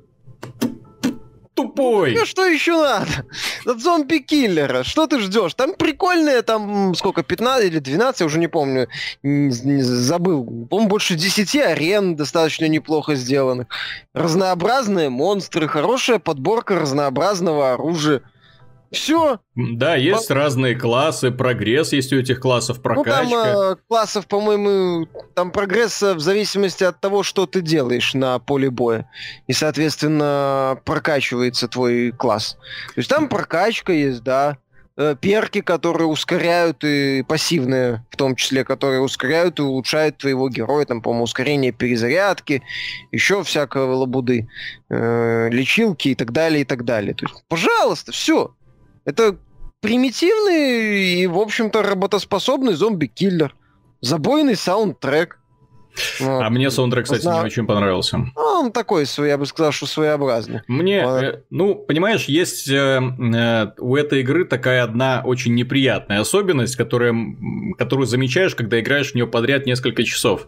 тупой. 1.55 2.15
Ну 2.15 2.25
что 2.25 2.47
еще 2.47 2.81
надо? 2.81 3.27
От 3.67 3.81
зомби-киллера. 3.81 4.85
Что 4.85 5.09
ты 5.09 5.19
ждешь? 5.19 5.55
Там 5.55 5.75
прикольные, 5.75 6.43
там 6.43 6.95
сколько, 6.95 7.25
15 7.25 7.67
или 7.67 7.81
12, 7.81 8.21
я 8.21 8.27
уже 8.27 8.39
не 8.39 8.47
помню, 8.47 8.87
забыл. 9.25 10.45
По-моему, 10.45 10.89
больше 10.89 11.17
10 11.17 11.57
арен 11.57 12.15
достаточно 12.15 12.67
неплохо 12.67 13.17
сделанных. 13.17 13.67
Разнообразные 14.15 15.09
монстры, 15.09 15.67
хорошая 15.67 16.21
подборка 16.21 16.79
разнообразного 16.79 17.73
оружия. 17.73 18.23
Все. 18.91 19.39
Да, 19.55 19.95
есть 19.95 20.29
По... 20.29 20.35
разные 20.35 20.75
классы, 20.75 21.31
прогресс 21.31 21.93
есть 21.93 22.13
у 22.13 22.19
этих 22.19 22.41
классов, 22.41 22.83
прокачка. 22.83 23.23
Ну, 23.23 23.31
там 23.31 23.73
э, 23.73 23.77
классов, 23.89 24.27
по-моему, 24.27 25.07
там 25.35 25.53
прогресс 25.53 26.03
в 26.03 26.19
зависимости 26.19 26.83
от 26.83 27.01
того, 27.01 27.23
что 27.23 27.47
ты 27.47 27.61
делаешь 27.61 28.15
на 28.15 28.39
поле 28.41 28.71
боя. 28.71 29.09
И, 29.47 29.53
соответственно, 29.53 30.81
прокачивается 30.85 31.69
твой 31.69 32.11
класс. 32.11 32.57
То 32.95 32.99
есть 32.99 33.09
там 33.09 33.29
прокачка 33.29 33.93
есть, 33.93 34.25
да. 34.25 34.59
Э, 35.03 35.17
перки, 35.19 35.63
которые 35.63 36.09
ускоряют, 36.09 36.85
и 36.85 37.25
пассивные, 37.27 38.05
в 38.11 38.17
том 38.17 38.37
числе, 38.37 38.65
которые 38.65 39.01
ускоряют 39.01 39.59
и 39.59 39.63
улучшают 39.63 40.19
твоего 40.19 40.51
героя, 40.51 40.85
там, 40.85 41.01
по-моему, 41.01 41.25
ускорение 41.25 41.73
перезарядки, 41.73 42.63
еще 43.11 43.43
всякого 43.43 43.95
лабуды, 43.95 44.49
э, 44.91 45.49
лечилки 45.51 46.09
и 46.09 46.15
так 46.15 46.33
далее, 46.33 46.63
и 46.63 46.65
так 46.65 46.85
далее. 46.85 47.15
То 47.15 47.25
есть, 47.25 47.43
пожалуйста, 47.49 48.13
все. 48.13 48.55
Это 49.05 49.37
примитивный 49.81 51.23
и, 51.23 51.27
в 51.27 51.39
общем-то, 51.39 51.83
работоспособный 51.83 52.75
зомби-киллер. 52.75 53.55
Забойный 54.01 54.57
саундтрек. 54.57 55.39
Вот. 56.21 56.43
А 56.43 56.51
мне 56.51 56.71
саундтрек, 56.71 57.05
кстати, 57.05 57.23
Зна... 57.23 57.41
не 57.41 57.47
очень 57.47 57.67
понравился. 57.67 58.19
Ну, 58.19 58.31
он 58.37 58.73
такой, 58.73 59.07
я 59.19 59.37
бы 59.37 59.45
сказал, 59.45 59.73
что 59.73 59.87
своеобразный. 59.87 60.63
Мне, 60.69 61.05
вот. 61.05 61.23
э, 61.23 61.43
ну, 61.51 61.75
понимаешь, 61.75 62.27
есть 62.27 62.69
э, 62.69 63.01
э, 63.01 63.67
у 63.79 63.97
этой 63.97 64.21
игры 64.21 64.45
такая 64.45 64.85
одна 64.85 65.23
очень 65.25 65.55
неприятная 65.55 66.21
особенность, 66.21 66.77
которая, 66.77 67.15
которую 67.77 68.07
замечаешь, 68.07 68.55
когда 68.55 68.81
играешь 68.81 69.13
в 69.13 69.15
нее 69.15 69.27
подряд 69.27 69.67
несколько 69.67 70.05
часов 70.05 70.47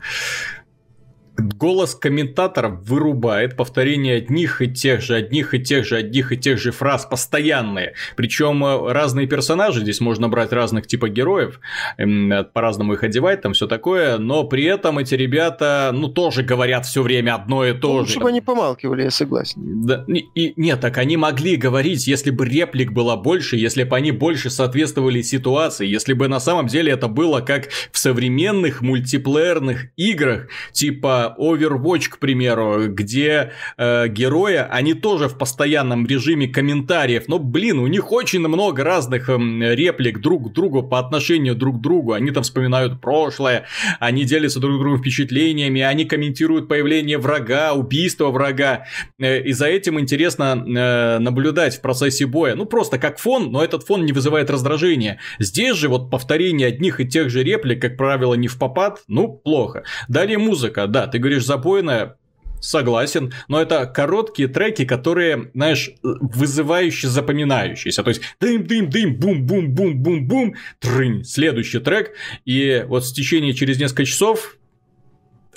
голос 1.36 1.94
комментатора 1.94 2.68
вырубает 2.68 3.56
повторение 3.56 4.16
одних 4.16 4.60
и 4.60 4.68
тех 4.68 5.00
же, 5.00 5.14
одних 5.14 5.54
и 5.54 5.60
тех 5.60 5.86
же, 5.86 5.96
одних 5.96 6.32
и 6.32 6.36
тех 6.36 6.58
же 6.58 6.72
фраз 6.72 7.06
постоянные. 7.06 7.94
Причем 8.16 8.64
э, 8.64 8.92
разные 8.92 9.26
персонажи, 9.26 9.80
здесь 9.80 10.00
можно 10.00 10.28
брать 10.28 10.52
разных 10.52 10.86
типа 10.86 11.08
героев, 11.08 11.60
эм, 11.96 12.32
по-разному 12.52 12.94
их 12.94 13.02
одевать, 13.02 13.40
там 13.42 13.54
все 13.54 13.66
такое, 13.66 14.18
но 14.18 14.44
при 14.44 14.64
этом 14.64 14.98
эти 14.98 15.14
ребята, 15.14 15.90
ну, 15.94 16.08
тоже 16.08 16.42
говорят 16.42 16.84
все 16.86 17.02
время 17.02 17.34
одно 17.34 17.64
и 17.64 17.72
то 17.72 17.88
ну, 17.88 17.94
же. 17.94 18.00
Лучше 18.00 18.20
бы 18.20 18.28
они 18.28 18.40
помалкивали, 18.40 19.04
я 19.04 19.10
согласен. 19.10 19.86
Да, 19.86 20.04
и, 20.06 20.24
и, 20.34 20.52
нет, 20.56 20.80
так 20.80 20.98
они 20.98 21.16
могли 21.16 21.56
говорить, 21.56 22.06
если 22.06 22.30
бы 22.30 22.46
реплик 22.46 22.92
было 22.92 23.16
больше, 23.16 23.56
если 23.56 23.84
бы 23.84 23.96
они 23.96 24.12
больше 24.12 24.50
соответствовали 24.50 25.22
ситуации, 25.22 25.86
если 25.86 26.12
бы 26.12 26.28
на 26.28 26.40
самом 26.40 26.66
деле 26.66 26.92
это 26.92 27.08
было 27.08 27.40
как 27.40 27.68
в 27.90 27.98
современных 27.98 28.82
мультиплеерных 28.82 29.86
играх, 29.96 30.48
типа 30.72 31.21
Overwatch, 31.38 32.08
к 32.08 32.18
примеру, 32.18 32.88
где 32.88 33.52
э, 33.76 34.08
герои, 34.08 34.64
они 34.70 34.94
тоже 34.94 35.28
в 35.28 35.38
постоянном 35.38 36.06
режиме 36.06 36.48
комментариев, 36.48 37.24
но, 37.28 37.38
блин, 37.38 37.78
у 37.78 37.87
них 37.87 38.12
очень 38.12 38.40
много 38.40 38.85
разных 38.85 39.28
э, 39.28 39.37
реплик 39.74 40.20
друг 40.20 40.50
к 40.50 40.52
другу 40.52 40.82
по 40.82 40.98
отношению 40.98 41.54
друг 41.54 41.78
к 41.78 41.80
другу, 41.80 42.12
они 42.12 42.30
там 42.30 42.42
вспоминают 42.42 43.00
прошлое, 43.00 43.66
они 44.00 44.24
делятся 44.24 44.61
друг 44.61 44.78
другом 44.78 44.98
впечатлениями, 44.98 45.80
они 45.80 46.04
комментируют 46.04 46.68
появление 46.68 47.18
врага, 47.18 47.72
убийство 47.72 48.30
врага, 48.30 48.87
э, 49.18 49.42
и 49.42 49.52
за 49.52 49.66
этим 49.66 49.98
интересно 50.00 50.64
э, 50.66 51.18
наблюдать 51.18 51.76
в 51.76 51.80
процессе 51.80 52.26
боя, 52.26 52.54
ну, 52.54 52.66
просто 52.66 52.98
как 52.98 53.18
фон, 53.18 53.50
но 53.52 53.62
этот 53.62 53.85
фон 53.85 54.04
не 54.04 54.12
вызывает 54.12 54.50
раздражения. 54.50 55.18
Здесь 55.38 55.76
же 55.76 55.88
вот 55.88 56.11
повторение 56.11 56.68
одних 56.68 57.00
и 57.00 57.06
тех 57.06 57.30
же 57.30 57.42
реплик, 57.42 57.80
как 57.80 57.96
правило, 57.96 58.35
не 58.35 58.48
в 58.48 58.58
попад, 58.58 59.02
ну, 59.08 59.28
плохо. 59.28 59.85
Далее 60.08 60.38
музыка, 60.38 60.87
да, 60.87 61.06
ты 61.12 61.18
говоришь 61.18 61.44
запойная, 61.44 62.16
Согласен, 62.62 63.33
но 63.48 63.61
это 63.61 63.87
короткие 63.87 64.46
треки, 64.46 64.85
которые, 64.85 65.51
знаешь, 65.53 65.90
вызывающе 66.05 67.09
запоминающиеся. 67.09 68.05
То 68.05 68.11
есть 68.11 68.22
дым-дым-дым, 68.40 69.16
бум-бум-бум-бум-бум, 69.16 70.55
трынь, 70.79 71.25
следующий 71.25 71.81
трек. 71.81 72.12
И 72.44 72.85
вот 72.87 73.05
в 73.05 73.12
течение 73.12 73.53
через 73.53 73.81
несколько 73.81 74.05
часов, 74.05 74.59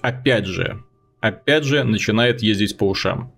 опять 0.02 0.48
же, 0.48 0.84
опять 1.20 1.64
же 1.64 1.84
начинает 1.84 2.42
ездить 2.42 2.76
по 2.76 2.90
ушам. 2.90 3.32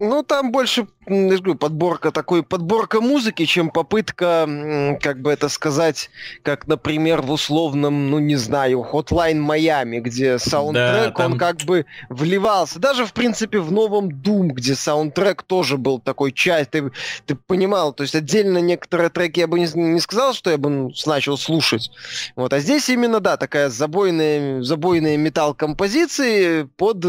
Ну, 0.00 0.24
там 0.24 0.50
больше, 0.50 0.88
я 1.06 1.36
говорю, 1.36 1.54
подборка 1.54 2.10
такой, 2.10 2.42
подборка 2.42 3.00
музыки, 3.00 3.44
чем 3.44 3.70
попытка, 3.70 4.98
как 5.00 5.20
бы 5.20 5.30
это 5.30 5.48
сказать, 5.48 6.10
как, 6.42 6.66
например, 6.66 7.22
в 7.22 7.30
условном, 7.30 8.10
ну, 8.10 8.18
не 8.18 8.36
знаю, 8.36 8.86
Hotline 8.90 9.38
Miami, 9.38 10.00
где 10.00 10.38
саундтрек, 10.38 10.84
да, 10.84 11.10
там... 11.10 11.32
он 11.32 11.38
как 11.38 11.58
бы 11.58 11.86
вливался. 12.08 12.78
Даже, 12.80 13.06
в 13.06 13.12
принципе, 13.12 13.60
в 13.60 13.70
новом 13.70 14.08
Doom, 14.08 14.48
где 14.48 14.74
саундтрек 14.74 15.42
тоже 15.42 15.76
был 15.76 16.00
такой 16.00 16.32
часть, 16.32 16.70
ты, 16.70 16.90
ты 17.24 17.36
понимал, 17.36 17.92
то 17.92 18.02
есть 18.02 18.14
отдельно 18.14 18.58
некоторые 18.58 19.10
треки 19.10 19.40
я 19.40 19.46
бы 19.46 19.60
не, 19.60 19.68
не 19.74 20.00
сказал, 20.00 20.32
что 20.34 20.50
я 20.50 20.58
бы 20.58 20.70
ну, 20.70 20.92
начал 21.06 21.38
слушать. 21.38 21.90
Вот, 22.34 22.52
а 22.52 22.58
здесь 22.58 22.88
именно, 22.88 23.20
да, 23.20 23.36
такая 23.36 23.68
забойная, 23.68 24.62
забойная 24.62 25.16
металл-композиции 25.16 26.64
под, 26.76 27.04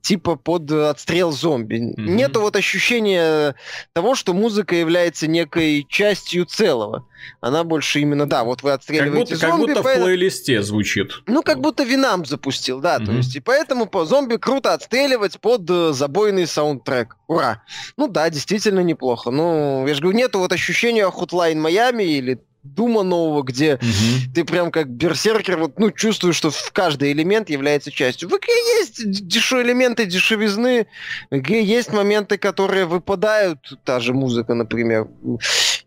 типа, 0.00 0.36
под 0.36 0.70
отстрел 0.72 1.30
зомби. 1.30 1.76
Mm-hmm. 1.76 2.10
Нету 2.10 2.40
вот 2.40 2.56
ощущения 2.56 3.11
ощущение 3.12 3.54
того, 3.92 4.14
что 4.14 4.32
музыка 4.34 4.74
является 4.74 5.26
некой 5.26 5.86
частью 5.88 6.46
целого. 6.46 7.06
Она 7.40 7.62
больше 7.62 8.00
именно, 8.00 8.26
да, 8.28 8.42
вот 8.42 8.62
вы 8.62 8.72
отстреливаете 8.72 9.36
как 9.36 9.50
будто, 9.52 9.56
зомби. 9.56 9.66
Как 9.66 9.74
будто 9.74 9.82
поэтому... 9.82 10.04
в 10.04 10.08
плейлисте 10.08 10.62
звучит. 10.62 11.12
Ну, 11.26 11.42
как 11.42 11.60
будто 11.60 11.84
Винам 11.84 12.24
запустил, 12.24 12.80
да, 12.80 12.96
mm-hmm. 12.96 13.06
то 13.06 13.12
есть, 13.12 13.36
и 13.36 13.40
поэтому 13.40 13.86
по 13.86 14.04
зомби 14.04 14.36
круто 14.36 14.72
отстреливать 14.74 15.38
под 15.40 15.68
э, 15.70 15.92
забойный 15.92 16.46
саундтрек. 16.46 17.16
Ура! 17.28 17.62
Ну 17.96 18.08
да, 18.08 18.28
действительно 18.28 18.80
неплохо. 18.80 19.30
Ну, 19.30 19.86
я 19.86 19.94
же 19.94 20.00
говорю, 20.00 20.18
нету 20.18 20.40
вот 20.40 20.52
ощущения 20.52 21.08
Hotline 21.08 21.62
Miami 21.64 22.04
или 22.04 22.40
Дума 22.62 23.02
нового, 23.02 23.42
где 23.42 23.74
угу. 23.74 24.32
ты 24.34 24.44
прям 24.44 24.70
как 24.70 24.88
берсеркер, 24.88 25.58
вот, 25.58 25.78
ну, 25.78 25.90
чувствуешь, 25.90 26.36
что 26.36 26.50
в 26.50 26.70
каждый 26.72 27.10
элемент 27.10 27.50
является 27.50 27.90
частью. 27.90 28.28
В 28.28 28.32
игре 28.36 28.54
есть 28.78 29.26
дешев 29.26 29.60
элементы 29.60 30.06
дешевизны, 30.06 30.86
в 31.30 31.36
игре 31.36 31.64
есть 31.64 31.92
моменты, 31.92 32.38
которые 32.38 32.86
выпадают, 32.86 33.78
та 33.84 33.98
же 33.98 34.14
музыка, 34.14 34.54
например, 34.54 35.08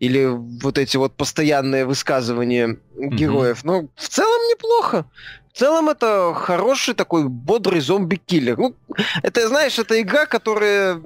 или 0.00 0.26
вот 0.26 0.76
эти 0.76 0.98
вот 0.98 1.14
постоянные 1.14 1.86
высказывания 1.86 2.78
героев. 2.94 3.64
Угу. 3.64 3.72
Но 3.72 3.88
в 3.94 4.08
целом 4.08 4.40
неплохо. 4.50 5.06
В 5.54 5.58
целом 5.58 5.88
это 5.88 6.34
хороший 6.34 6.92
такой 6.92 7.26
бодрый 7.26 7.80
зомби-киллер. 7.80 8.58
Ну, 8.58 8.74
это, 9.22 9.48
знаешь, 9.48 9.78
это 9.78 9.98
игра, 9.98 10.26
которая 10.26 11.00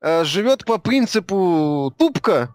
э, 0.00 0.24
живет 0.24 0.64
по 0.64 0.78
принципу 0.78 1.92
тупка, 1.98 2.54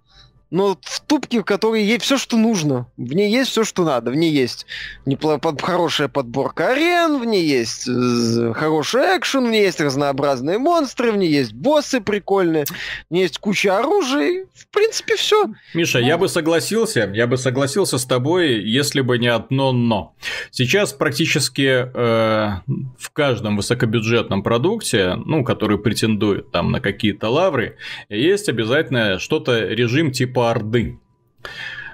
но 0.53 0.77
в 0.79 1.01
тупке, 1.01 1.41
в 1.41 1.45
которой 1.45 1.83
есть 1.83 2.03
все, 2.03 2.19
что 2.19 2.37
нужно. 2.37 2.85
В 2.95 3.13
ней 3.13 3.31
есть 3.31 3.49
все, 3.49 3.63
что 3.63 3.83
надо. 3.83 4.11
В 4.11 4.15
ней 4.15 4.31
есть 4.31 4.67
непло- 5.03 5.39
под, 5.39 5.59
хорошая 5.59 6.09
подборка 6.09 6.73
арен, 6.73 7.19
в 7.19 7.25
ней 7.25 7.43
есть 7.43 7.87
э, 7.87 8.53
хороший 8.53 9.17
экшен, 9.17 9.47
в 9.47 9.49
ней 9.49 9.63
есть 9.63 9.81
разнообразные 9.81 10.59
монстры, 10.59 11.11
в 11.11 11.17
ней 11.17 11.31
есть 11.31 11.53
боссы 11.53 12.01
прикольные, 12.01 12.65
в 12.65 12.71
ней 13.09 13.23
есть 13.23 13.39
куча 13.39 13.79
оружия. 13.79 14.45
В 14.53 14.67
принципе, 14.67 15.15
все. 15.15 15.47
Миша, 15.73 15.99
ну... 15.99 16.05
я 16.05 16.19
бы 16.19 16.29
согласился, 16.29 17.11
я 17.11 17.25
бы 17.25 17.37
согласился 17.37 17.97
с 17.97 18.05
тобой, 18.05 18.61
если 18.61 19.01
бы 19.01 19.17
не 19.17 19.29
одно 19.29 19.71
но. 19.71 20.13
Сейчас 20.51 20.93
практически 20.93 21.89
э, 21.91 22.61
в 22.99 23.09
каждом 23.11 23.57
высокобюджетном 23.57 24.43
продукте, 24.43 25.15
ну, 25.15 25.43
который 25.43 25.79
претендует 25.79 26.51
там 26.51 26.71
на 26.71 26.79
какие-то 26.79 27.29
лавры, 27.29 27.77
есть 28.07 28.49
обязательно 28.49 29.17
что-то 29.17 29.59
режим 29.65 30.11
типа 30.11 30.42
Орды. 30.51 30.99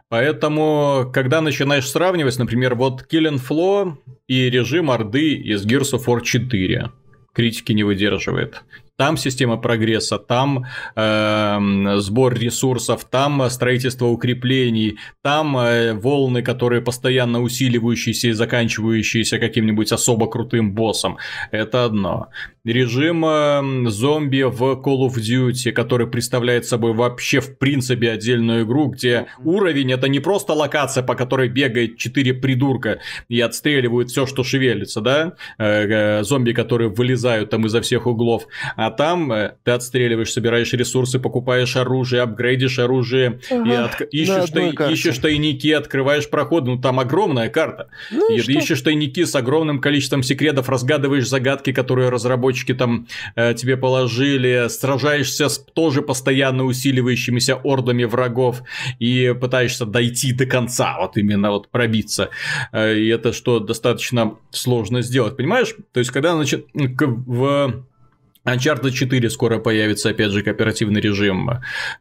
Поэтому, 0.09 1.11
когда 1.13 1.39
начинаешь 1.39 1.87
сравнивать, 1.87 2.39
например, 2.39 2.75
вот 2.75 3.05
Killing 3.11 3.39
Floor 3.39 3.97
и 4.27 4.49
режим 4.49 4.89
Орды 4.89 5.35
из 5.35 5.65
Gears 5.65 5.93
of 5.93 6.05
War 6.07 6.21
4, 6.21 6.91
критики 7.33 7.73
не 7.73 7.83
выдерживает. 7.83 8.63
Там 8.99 9.15
система 9.15 9.55
прогресса, 9.55 10.17
там 10.17 10.65
э, 10.95 11.59
сбор 11.99 12.33
ресурсов, 12.33 13.05
там 13.09 13.49
строительство 13.49 14.07
укреплений, 14.07 14.97
там 15.21 15.57
э, 15.57 15.93
волны, 15.93 16.41
которые 16.41 16.81
постоянно 16.81 17.41
усиливающиеся 17.41 18.27
и 18.27 18.33
заканчивающиеся 18.33 19.39
каким-нибудь 19.39 19.93
особо 19.93 20.27
крутым 20.27 20.73
боссом. 20.73 21.17
Это 21.51 21.85
одно. 21.85 22.27
Режим 22.63 23.89
зомби 23.89 24.43
в 24.43 24.61
Call 24.61 25.07
of 25.07 25.15
Duty, 25.15 25.71
который 25.71 26.07
представляет 26.07 26.65
собой 26.65 26.93
вообще 26.93 27.39
в 27.39 27.57
принципе 27.57 28.11
отдельную 28.11 28.65
игру, 28.65 28.87
где 28.87 29.27
уровень 29.43 29.91
это 29.91 30.07
не 30.07 30.19
просто 30.19 30.53
локация, 30.53 31.03
по 31.03 31.15
которой 31.15 31.49
бегает 31.49 31.97
четыре 31.97 32.33
придурка 32.33 32.99
и 33.27 33.39
отстреливают 33.41 34.09
все, 34.09 34.25
что 34.25 34.43
шевелится, 34.43 35.01
да, 35.01 35.33
э, 35.57 36.19
э, 36.19 36.23
зомби, 36.23 36.51
которые 36.51 36.89
вылезают 36.89 37.49
там 37.49 37.65
изо 37.65 37.81
всех 37.81 38.07
углов, 38.07 38.47
а 38.75 38.91
там 38.91 39.31
э, 39.31 39.55
ты 39.63 39.71
отстреливаешь, 39.71 40.31
собираешь 40.31 40.73
ресурсы, 40.73 41.19
покупаешь 41.19 41.75
оружие, 41.75 42.21
апгрейдишь 42.21 42.79
оружие, 42.79 43.39
ага, 43.49 43.69
и 43.69 43.73
от... 43.73 44.01
ищешь, 44.13 44.49
тай... 44.49 44.91
ищешь 44.91 45.17
тайники, 45.17 45.71
открываешь 45.71 46.29
проход. 46.29 46.65
Ну, 46.65 46.77
там 46.77 46.99
огромная 46.99 47.49
карта. 47.49 47.89
Ну, 48.11 48.29
и, 48.31 48.39
и 48.39 48.57
ищешь 48.57 48.81
тайники 48.81 49.23
с 49.23 49.35
огромным 49.35 49.79
количеством 49.79 50.23
секретов, 50.23 50.69
разгадываешь 50.69 51.27
загадки, 51.27 51.71
которые 51.71 52.09
разработчики 52.09 52.58
там 52.73 53.07
э, 53.35 53.53
тебе 53.53 53.77
положили, 53.77 54.67
сражаешься 54.69 55.49
с 55.49 55.57
тоже 55.59 56.01
постоянно 56.01 56.65
усиливающимися 56.65 57.55
ордами 57.55 58.03
врагов 58.03 58.61
и 58.99 59.35
пытаешься 59.39 59.85
дойти 59.85 60.33
до 60.33 60.45
конца, 60.45 60.97
вот 60.99 61.17
именно 61.17 61.51
вот 61.51 61.69
пробиться. 61.69 62.29
Э, 62.71 62.95
и 62.95 63.07
это 63.07 63.33
что 63.33 63.59
достаточно 63.59 64.35
сложно 64.51 65.01
сделать, 65.01 65.37
понимаешь? 65.37 65.75
То 65.91 65.99
есть, 65.99 66.11
когда 66.11 66.33
значит, 66.33 66.67
в 66.73 67.85
Uncharted 68.45 68.91
4 68.91 69.29
скоро 69.29 69.59
появится, 69.59 70.09
опять 70.09 70.31
же, 70.31 70.43
кооперативный 70.43 71.01
режим. 71.01 71.49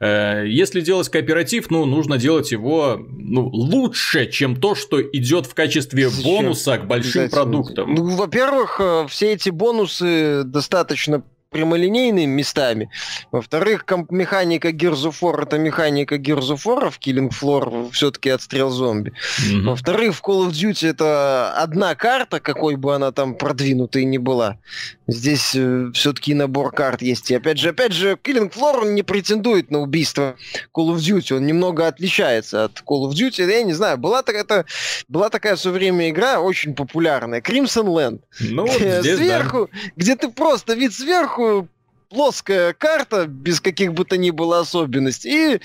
Э, 0.01 0.44
если 0.46 0.81
делать 0.81 1.09
кооператив, 1.09 1.70
ну, 1.70 1.85
нужно 1.85 2.16
делать 2.18 2.53
его 2.53 2.98
ну, 3.11 3.48
лучше, 3.48 4.31
чем 4.31 4.57
то, 4.57 4.74
что 4.74 5.03
идет 5.03 5.46
в 5.46 5.55
качестве 5.55 6.09
бонуса 6.22 6.79
к 6.79 6.87
большим 6.87 7.29
продуктам. 7.29 7.94
Ну, 7.94 8.16
во-первых, 8.16 8.81
э, 8.81 9.07
все 9.09 9.33
эти 9.33 9.51
бонусы 9.51 10.42
достаточно 10.44 11.22
прямолинейными 11.50 12.26
местами. 12.26 12.90
Во-вторых, 13.32 13.87
комп- 13.87 14.11
механика 14.11 14.68
War 14.68 15.42
это 15.42 15.58
механика 15.58 16.16
War, 16.16 16.90
в 16.90 16.98
Killing 16.98 17.30
Floor 17.30 17.90
все-таки 17.92 18.28
отстрел 18.30 18.70
зомби. 18.70 19.12
Mm-hmm. 19.40 19.62
Во-вторых, 19.62 20.16
в 20.16 20.22
Call 20.22 20.48
of 20.48 20.50
Duty 20.50 20.90
это 20.90 21.52
одна 21.54 21.94
карта, 21.94 22.40
какой 22.40 22.76
бы 22.76 22.94
она 22.94 23.12
там 23.12 23.34
продвинутой 23.34 24.04
ни 24.04 24.18
была. 24.18 24.58
Здесь 25.06 25.54
э, 25.54 25.90
все-таки 25.94 26.34
набор 26.34 26.70
карт 26.70 27.00
есть. 27.00 27.30
И 27.30 27.34
опять 27.34 27.58
же, 27.58 27.70
опять 27.70 27.92
же, 27.92 28.18
Killing 28.22 28.52
Floor 28.52 28.82
он 28.82 28.94
не 28.94 29.02
претендует 29.02 29.70
на 29.70 29.78
убийство 29.78 30.37
Call 30.76 30.94
of 30.94 30.96
Duty, 30.96 31.37
он 31.37 31.46
немного 31.46 31.87
отличается 31.87 32.64
от 32.64 32.82
Call 32.87 33.08
of 33.08 33.12
Duty. 33.12 33.50
Я 33.50 33.62
не 33.62 33.72
знаю, 33.72 33.96
была, 33.96 34.22
так, 34.22 34.37
это, 34.37 34.66
была 35.08 35.30
такая 35.30 35.56
в 35.56 35.61
свое 35.61 35.78
время 35.78 36.11
игра 36.11 36.40
очень 36.40 36.74
популярная, 36.74 37.40
Crimson 37.40 37.87
Land. 37.87 38.20
Ну, 38.40 38.68
здесь, 38.68 39.16
сверху, 39.16 39.70
да. 39.72 39.78
где 39.96 40.14
ты 40.14 40.28
просто 40.28 40.74
вид 40.74 40.92
сверху 40.92 41.38
сверху 41.38 41.68
плоская 42.11 42.72
карта, 42.72 43.27
без 43.27 43.61
каких 43.61 43.92
бы 43.92 44.03
то 44.07 44.16
ни 44.16 44.31
было 44.31 44.61
особенностей, 44.61 45.57
и 45.57 45.61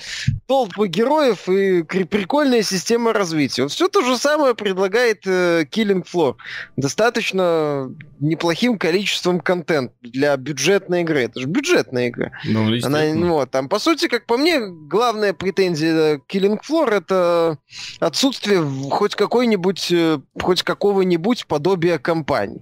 толпы 0.46 0.88
героев, 0.88 1.48
и 1.48 1.82
прикольная 1.82 2.62
система 2.62 3.14
развития. 3.14 3.62
Вот 3.62 3.72
все 3.72 3.88
то 3.88 4.02
же 4.02 4.18
самое 4.18 4.54
предлагает 4.54 5.26
э, 5.26 5.64
Killing 5.64 6.04
Floor. 6.04 6.34
Достаточно 6.76 7.90
неплохим 8.20 8.78
количеством 8.78 9.40
контента 9.40 9.94
для 10.02 10.36
бюджетной 10.36 11.00
игры. 11.00 11.22
Это 11.22 11.40
же 11.40 11.46
бюджетная 11.46 12.08
игра. 12.08 12.32
Ну, 12.44 12.70
Она, 12.84 13.14
ну, 13.14 13.32
вот, 13.32 13.50
там, 13.50 13.70
по 13.70 13.78
сути, 13.78 14.08
как 14.08 14.26
по 14.26 14.36
мне, 14.36 14.60
главная 14.66 15.32
претензия 15.32 16.20
Killing 16.30 16.60
Floor 16.60 16.90
это 16.90 17.56
отсутствие 18.00 18.62
хоть 18.90 19.14
какой-нибудь, 19.14 19.92
э, 19.92 20.18
хоть 20.38 20.62
какого-нибудь 20.62 21.46
подобия 21.46 21.98
компании. 21.98 22.60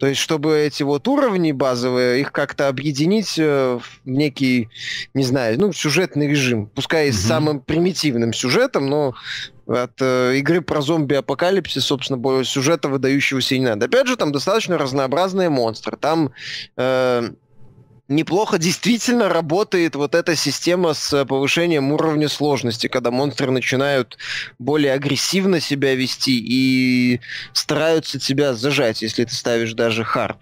То 0.00 0.06
есть, 0.06 0.18
чтобы 0.18 0.56
эти 0.58 0.82
вот 0.82 1.06
уровни 1.08 1.52
базовые, 1.52 2.22
их 2.22 2.32
как-то 2.32 2.68
объединить 2.68 3.38
э, 3.38 3.78
в 3.78 4.08
некий, 4.08 4.70
не 5.12 5.24
знаю, 5.24 5.60
ну, 5.60 5.74
сюжетный 5.74 6.26
режим. 6.26 6.68
Пускай 6.74 7.08
mm-hmm. 7.08 7.12
с 7.12 7.20
самым 7.20 7.60
примитивным 7.60 8.32
сюжетом, 8.32 8.86
но 8.86 9.14
от 9.66 9.92
э, 10.00 10.38
игры 10.38 10.62
про 10.62 10.80
зомби-апокалипсис, 10.80 11.84
собственно, 11.84 12.16
более 12.16 12.46
сюжета 12.46 12.88
выдающегося 12.88 13.58
не 13.58 13.66
надо. 13.66 13.86
Опять 13.86 14.06
же, 14.06 14.16
там 14.16 14.32
достаточно 14.32 14.78
разнообразные 14.78 15.50
монстры. 15.50 15.98
Там 15.98 16.32
э, 16.78 17.30
неплохо 18.10 18.58
действительно 18.58 19.28
работает 19.28 19.94
вот 19.94 20.14
эта 20.14 20.36
система 20.36 20.92
с 20.92 21.24
повышением 21.24 21.92
уровня 21.92 22.28
сложности, 22.28 22.88
когда 22.88 23.10
монстры 23.10 23.50
начинают 23.50 24.18
более 24.58 24.92
агрессивно 24.92 25.60
себя 25.60 25.94
вести 25.94 26.38
и 26.38 27.20
стараются 27.52 28.18
тебя 28.18 28.54
зажать, 28.54 29.00
если 29.02 29.24
ты 29.24 29.34
ставишь 29.34 29.72
даже 29.72 30.04
хард. 30.04 30.38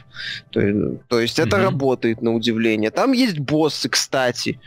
То, 0.50 0.60
то 1.08 1.20
есть 1.20 1.38
это 1.38 1.56
mm-hmm. 1.56 1.62
работает 1.62 2.22
на 2.22 2.34
удивление. 2.34 2.90
Там 2.90 3.12
есть 3.12 3.38
боссы, 3.38 3.88
кстати, 3.88 4.60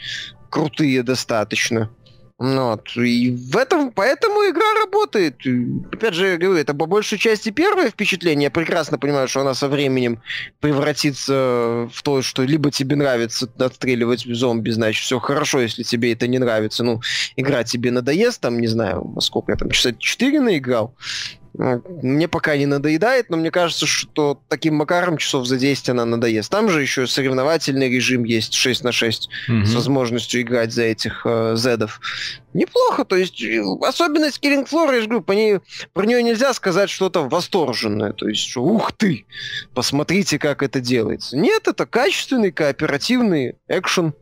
крутые 0.50 1.04
достаточно. 1.04 1.90
Ну 2.44 2.72
вот. 2.72 2.96
И 2.96 3.30
в 3.30 3.56
этом, 3.56 3.92
поэтому 3.92 4.50
игра 4.50 4.66
работает. 4.84 5.36
Опять 5.94 6.16
же, 6.16 6.26
я 6.26 6.38
говорю, 6.38 6.60
это 6.60 6.74
по 6.74 6.88
большей 6.88 7.20
части 7.20 7.52
первое 7.52 7.92
впечатление. 7.92 8.46
Я 8.46 8.50
прекрасно 8.52 8.98
понимаю, 8.98 9.28
что 9.28 9.42
она 9.42 9.54
со 9.54 9.68
временем 9.68 10.24
превратится 10.60 11.88
в 11.94 12.02
то, 12.02 12.24
что 12.24 12.42
либо 12.42 12.72
тебе 12.72 12.96
нравится 12.96 13.48
отстреливать 13.60 14.26
зомби, 14.26 14.72
значит, 14.72 15.04
все 15.04 15.20
хорошо, 15.20 15.60
если 15.62 15.84
тебе 15.84 16.14
это 16.14 16.28
не 16.28 16.40
нравится. 16.40 16.84
Ну, 16.84 17.02
игра 17.36 17.64
тебе 17.64 17.92
надоест, 17.92 18.42
там, 18.42 18.60
не 18.60 18.68
знаю, 18.68 19.16
сколько 19.20 19.52
я 19.52 19.56
там, 19.56 19.70
часа 19.70 19.94
4 19.94 20.42
наиграл. 20.42 20.96
Ну, 21.54 21.84
мне 22.02 22.28
пока 22.28 22.56
не 22.56 22.66
надоедает, 22.66 23.30
но 23.30 23.38
мне 23.38 23.52
кажется, 23.52 23.86
что 23.86 24.40
таким 24.48 24.76
макаром 24.76 25.18
часов 25.18 25.46
за 25.46 25.58
10 25.58 25.90
она 25.90 26.06
надоест. 26.06 26.50
Там 26.50 26.70
же 26.70 26.82
еще 26.82 27.08
соревновательный 27.08 27.90
режим 27.90 28.24
есть 28.24 28.54
6 28.54 28.84
на 28.84 28.92
6 28.92 29.30
угу. 29.50 29.66
с 29.66 29.76
возможностью 29.76 30.42
играть 30.42 30.74
за 30.74 30.84
этих 30.84 31.22
э, 31.26 31.56
зедов. 31.58 32.00
Неплохо. 32.54 33.06
То 33.06 33.16
есть 33.16 33.42
э, 33.42 33.62
особенность 33.82 34.44
Killing 34.44 34.70
Floor, 34.70 34.94
я 34.94 35.02
же 35.02 35.08
говорю, 35.08 35.22
по 35.24 35.32
ней, 35.34 35.60
про 35.94 36.06
нее 36.06 36.24
нельзя 36.24 36.54
сказать 36.54 36.90
что-то 36.90 37.28
восторженное. 37.28 38.14
То 38.14 38.28
есть, 38.28 38.42
что 38.42 38.64
ух 38.64 38.92
ты, 38.92 39.26
посмотрите, 39.74 40.40
как 40.40 40.64
это 40.64 40.80
делается. 40.80 41.38
Нет, 41.38 41.68
это 41.68 41.86
качественный 41.86 42.52
кооперативный 42.52 43.56
экшен, 43.68 44.14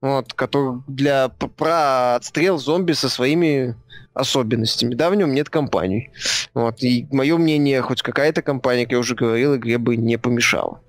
вот, 0.00 0.32
который 0.34 0.82
для 0.86 1.28
про 1.28 2.16
отстрел 2.16 2.58
зомби 2.58 2.92
со 2.92 3.08
своими 3.08 3.76
особенностями. 4.14 4.94
Да, 4.94 5.10
в 5.10 5.14
нем 5.14 5.32
нет 5.32 5.48
кампаний. 5.48 6.10
Вот, 6.54 6.82
и 6.82 7.06
мое 7.10 7.36
мнение, 7.36 7.80
хоть 7.82 8.02
какая-то 8.02 8.42
кампания, 8.42 8.84
как 8.84 8.92
я 8.92 8.98
уже 8.98 9.14
говорил, 9.14 9.56
игре 9.56 9.78
бы 9.78 9.96
не 9.96 10.18
помешала. 10.18 10.80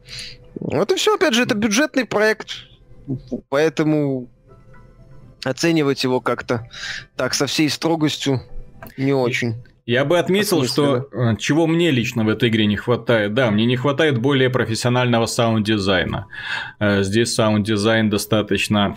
Вот 0.56 0.92
и 0.92 0.96
все, 0.96 1.16
опять 1.16 1.34
же, 1.34 1.44
это 1.44 1.56
бюджетный 1.56 2.06
проект, 2.06 2.50
поэтому 3.50 4.28
оценивать 5.44 6.04
его 6.04 6.22
как-то 6.22 6.70
так 7.16 7.34
со 7.34 7.48
всей 7.48 7.70
строгостью 7.70 8.42
не 8.98 9.14
очень. 9.14 9.56
Я 9.86 10.06
бы 10.06 10.20
отметил, 10.20 10.64
что 10.66 11.08
э, 11.12 11.36
чего 11.38 11.66
мне 11.66 11.92
лично 11.92 12.24
в 12.24 12.30
этой 12.30 12.50
игре 12.50 12.66
не 12.66 12.78
хватает. 12.78 13.34
Да, 13.34 13.50
мне 13.50 13.66
не 13.66 13.78
хватает 13.78 14.20
более 14.20 14.50
профессионального 14.50 15.26
саунд-дизайна. 15.26 16.28
Э, 16.80 17.04
здесь 17.04 17.34
саунд-дизайн 17.34 18.10
достаточно 18.10 18.96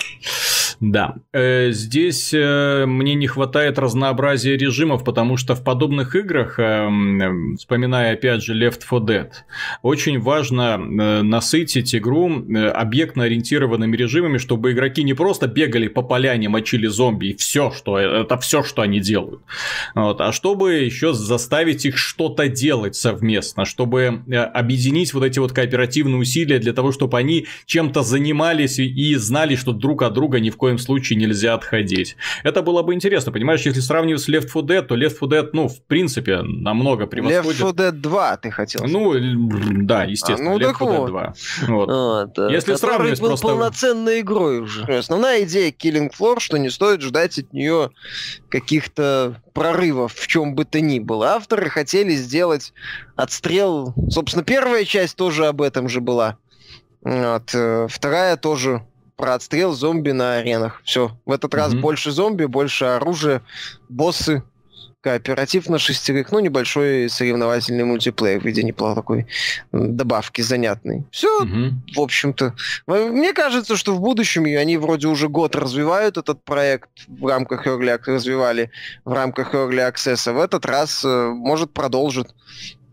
да. 0.91 1.15
Э, 1.33 1.71
здесь 1.71 2.35
э, 2.35 2.85
мне 2.87 3.15
не 3.15 3.27
хватает 3.27 3.79
разнообразия 3.79 4.55
режимов, 4.55 5.03
потому 5.03 5.39
что 5.39 5.55
в 5.55 5.65
подобных 5.65 6.15
играх, 6.15 6.59
э, 6.59 6.89
вспоминая 7.57 8.13
опять 8.13 8.43
же 8.43 8.55
Left 8.55 8.83
4 8.83 9.01
Dead, 9.01 9.31
очень 9.81 10.21
важно 10.21 10.77
насытить 10.77 11.95
игру 11.95 12.29
объектно-ориентированными 12.29 13.97
режимами, 13.97 14.37
чтобы 14.37 14.73
игроки 14.73 15.03
не 15.03 15.15
просто 15.15 15.47
бегали 15.47 15.89
по 15.89 16.03
поляне, 16.03 16.51
мочили 16.51 16.87
зомби 16.87 17.29
и 17.29 17.37
все, 17.37 17.71
что 17.71 17.97
это 17.97 18.37
все, 18.39 18.63
что 18.63 18.83
они 18.83 19.01
делают, 19.01 19.41
вот, 19.95 20.21
а 20.21 20.33
чтобы 20.33 20.75
еще 20.75 21.15
заставить 21.15 21.87
их 21.87 21.97
что-то 21.97 22.49
делать 22.49 22.95
совместно, 22.95 23.65
чтобы 23.65 24.23
объединить 24.53 25.15
вот 25.15 25.25
эти 25.25 25.39
вот 25.39 25.53
кооперативные 25.53 26.19
усилия 26.19 26.59
для 26.59 26.75
того, 26.75 26.93
чтобы 26.93 27.19
они 27.19 27.47
чем-то 27.65 28.03
занимались 28.03 28.79
и 28.79 29.15
знали, 29.15 29.57
что 29.57 29.73
друг 29.73 30.03
от 30.03 30.13
друга 30.13 30.41
ни 30.41 30.51
в 30.51 30.57
коем 30.57 30.74
случае 30.79 31.19
нельзя 31.19 31.55
отходить. 31.55 32.17
Это 32.43 32.63
было 32.63 32.83
бы 32.83 32.95
интересно, 32.95 33.33
понимаешь, 33.33 33.63
если 33.63 33.81
сравнивать 33.81 34.23
с 34.23 34.29
Left 34.29 34.47
4 34.53 34.65
Dead, 34.65 34.83
то 34.83 34.97
Left 34.97 35.19
4 35.21 35.43
Dead, 35.43 35.51
ну, 35.53 35.69
в 35.69 35.83
принципе, 35.83 36.43
намного 36.43 37.07
превосходит. 37.07 37.61
Left 37.61 37.73
4 37.73 37.91
Dead 37.91 37.93
2, 37.93 38.37
ты 38.39 38.51
хотел 38.51 38.85
Ну, 38.87 39.15
да, 39.83 40.05
естественно, 40.05 40.53
а, 40.53 40.59
ну, 40.59 40.59
Left 40.59 40.79
4 40.79 40.91
Dead 40.91 41.07
2. 41.09 41.35
Вот. 41.69 41.89
А, 41.91 42.27
да. 42.27 42.51
Если 42.51 42.75
сравнивать 42.75 43.21
был 43.21 43.29
просто... 43.29 43.47
полноценной 43.47 44.21
игрой 44.21 44.61
уже. 44.61 44.85
Основная 44.85 45.45
идея 45.45 45.71
Killing 45.71 46.13
Floor, 46.17 46.41
что 46.41 46.57
не 46.59 46.71
стоит 46.71 47.01
ждать 47.03 47.39
от 47.39 47.53
нее 47.53 47.91
каких-то 48.49 49.41
прорывов 49.53 50.13
в 50.13 50.27
чем 50.27 50.55
бы 50.55 50.65
то 50.65 50.81
ни 50.81 50.99
было. 50.99 51.35
Авторы 51.35 51.71
хотели 51.71 52.15
сделать 52.15 52.73
отстрел... 53.17 53.95
Собственно, 54.11 54.45
первая 54.45 54.85
часть 54.85 55.17
тоже 55.17 55.47
об 55.47 55.63
этом 55.63 55.89
же 55.89 56.01
была. 56.01 56.39
Вот. 57.03 57.55
Э, 57.55 57.87
вторая 57.89 58.37
тоже 58.37 58.83
про 59.17 59.35
отстрел 59.35 59.73
зомби 59.73 60.11
на 60.11 60.39
аренах. 60.39 60.83
Все. 60.85 61.17
В 61.25 61.33
этот 61.33 61.53
mm-hmm. 61.53 61.57
раз 61.57 61.75
больше 61.75 62.11
зомби, 62.11 62.45
больше 62.45 62.85
оружия, 62.85 63.43
боссы, 63.89 64.43
кооператив 65.05 65.69
на 65.69 65.79
шестерых, 65.79 66.33
ну, 66.33 66.41
небольшой 66.41 67.11
соревновательный 67.11 67.85
мультиплеер 67.85 68.41
в 68.41 68.45
виде 68.45 68.63
неплохой 68.63 69.27
добавки 69.71 70.41
занятной. 70.41 71.05
Все, 71.11 71.43
угу. 71.43 71.75
в 71.95 72.01
общем-то. 72.01 72.55
Мне 72.87 73.35
кажется, 73.35 73.77
что 73.77 73.95
в 73.95 74.01
будущем 74.01 74.47
они 74.47 74.79
вроде 74.79 75.09
уже 75.09 75.29
год 75.29 75.57
развивают 75.57 76.17
этот 76.17 76.43
проект 76.43 76.89
в 77.07 77.27
рамках 77.27 77.67
Early 77.67 77.95
Access, 77.95 78.15
развивали 78.15 78.71
в 79.05 79.13
рамках 79.13 79.55
Early 79.55 79.93
Access, 79.93 80.27
а 80.27 80.33
в 80.33 80.41
этот 80.41 80.65
раз, 80.65 81.05
э, 81.05 81.29
может, 81.29 81.71
продолжит 81.73 82.29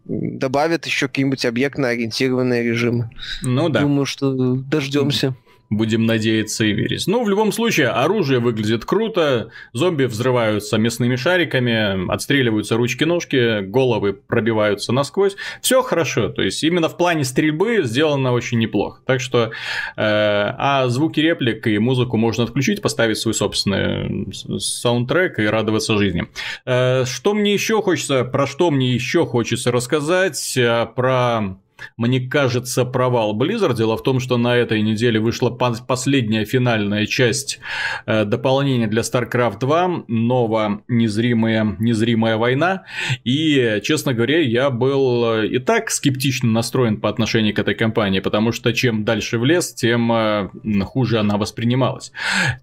добавят 0.03 0.85
еще 0.87 1.07
какие-нибудь 1.07 1.45
объектно-ориентированные 1.45 2.63
режимы. 2.63 3.09
Ну 3.43 3.69
да. 3.69 3.81
Думаю, 3.81 4.05
что 4.05 4.55
дождемся. 4.55 5.35
Будем 5.71 6.05
надеяться 6.05 6.65
и 6.65 6.73
верить. 6.73 7.07
Ну, 7.07 7.23
в 7.23 7.29
любом 7.29 7.53
случае, 7.53 7.87
оружие 7.87 8.41
выглядит 8.41 8.83
круто, 8.83 9.51
зомби 9.71 10.03
взрываются 10.03 10.77
мясными 10.77 11.15
шариками, 11.15 12.11
отстреливаются 12.11 12.75
ручки-ножки, 12.75 13.61
головы 13.61 14.11
пробиваются 14.11 14.91
насквозь. 14.91 15.37
Все 15.61 15.81
хорошо. 15.81 16.27
То 16.27 16.41
есть, 16.41 16.61
именно 16.65 16.89
в 16.89 16.97
плане 16.97 17.23
стрельбы 17.23 17.83
сделано 17.83 18.33
очень 18.33 18.59
неплохо. 18.59 19.01
Так 19.05 19.21
что, 19.21 19.45
э, 19.45 19.49
а 19.95 20.89
звуки 20.89 21.21
реплик 21.21 21.65
и 21.67 21.79
музыку 21.79 22.17
можно 22.17 22.43
отключить, 22.43 22.81
поставить 22.81 23.17
свой 23.17 23.33
собственный 23.33 24.27
саундтрек 24.59 25.39
и 25.39 25.45
радоваться 25.45 25.97
жизни. 25.97 26.27
Э, 26.65 27.05
что 27.05 27.33
мне 27.33 27.53
еще 27.53 27.81
хочется, 27.81 28.25
про 28.25 28.45
что 28.45 28.71
мне 28.71 28.93
еще 28.93 29.25
хочется 29.25 29.71
рассказать? 29.71 30.57
Э, 30.57 30.85
про 30.93 31.60
мне 31.97 32.21
кажется, 32.21 32.85
провал 32.85 33.37
Blizzard. 33.37 33.75
Дело 33.75 33.97
в 33.97 34.03
том, 34.03 34.19
что 34.19 34.37
на 34.37 34.55
этой 34.55 34.81
неделе 34.81 35.19
вышла 35.19 35.49
последняя 35.49 36.45
финальная 36.45 37.05
часть 37.05 37.59
э, 38.05 38.25
дополнения 38.25 38.87
для 38.87 39.01
StarCraft 39.01 39.59
2, 39.59 40.03
новая 40.07 40.81
незримая, 40.87 41.75
незримая 41.79 42.37
война. 42.37 42.83
И, 43.23 43.79
честно 43.83 44.13
говоря, 44.13 44.39
я 44.39 44.69
был 44.69 45.41
э, 45.41 45.47
и 45.47 45.59
так 45.59 45.89
скептично 45.89 46.49
настроен 46.49 46.97
по 46.97 47.09
отношению 47.09 47.55
к 47.55 47.59
этой 47.59 47.75
кампании, 47.75 48.19
потому 48.19 48.51
что 48.51 48.73
чем 48.73 49.03
дальше 49.03 49.39
в 49.39 49.45
лес, 49.45 49.73
тем 49.73 50.11
э, 50.11 50.49
хуже 50.83 51.19
она 51.19 51.37
воспринималась. 51.37 52.11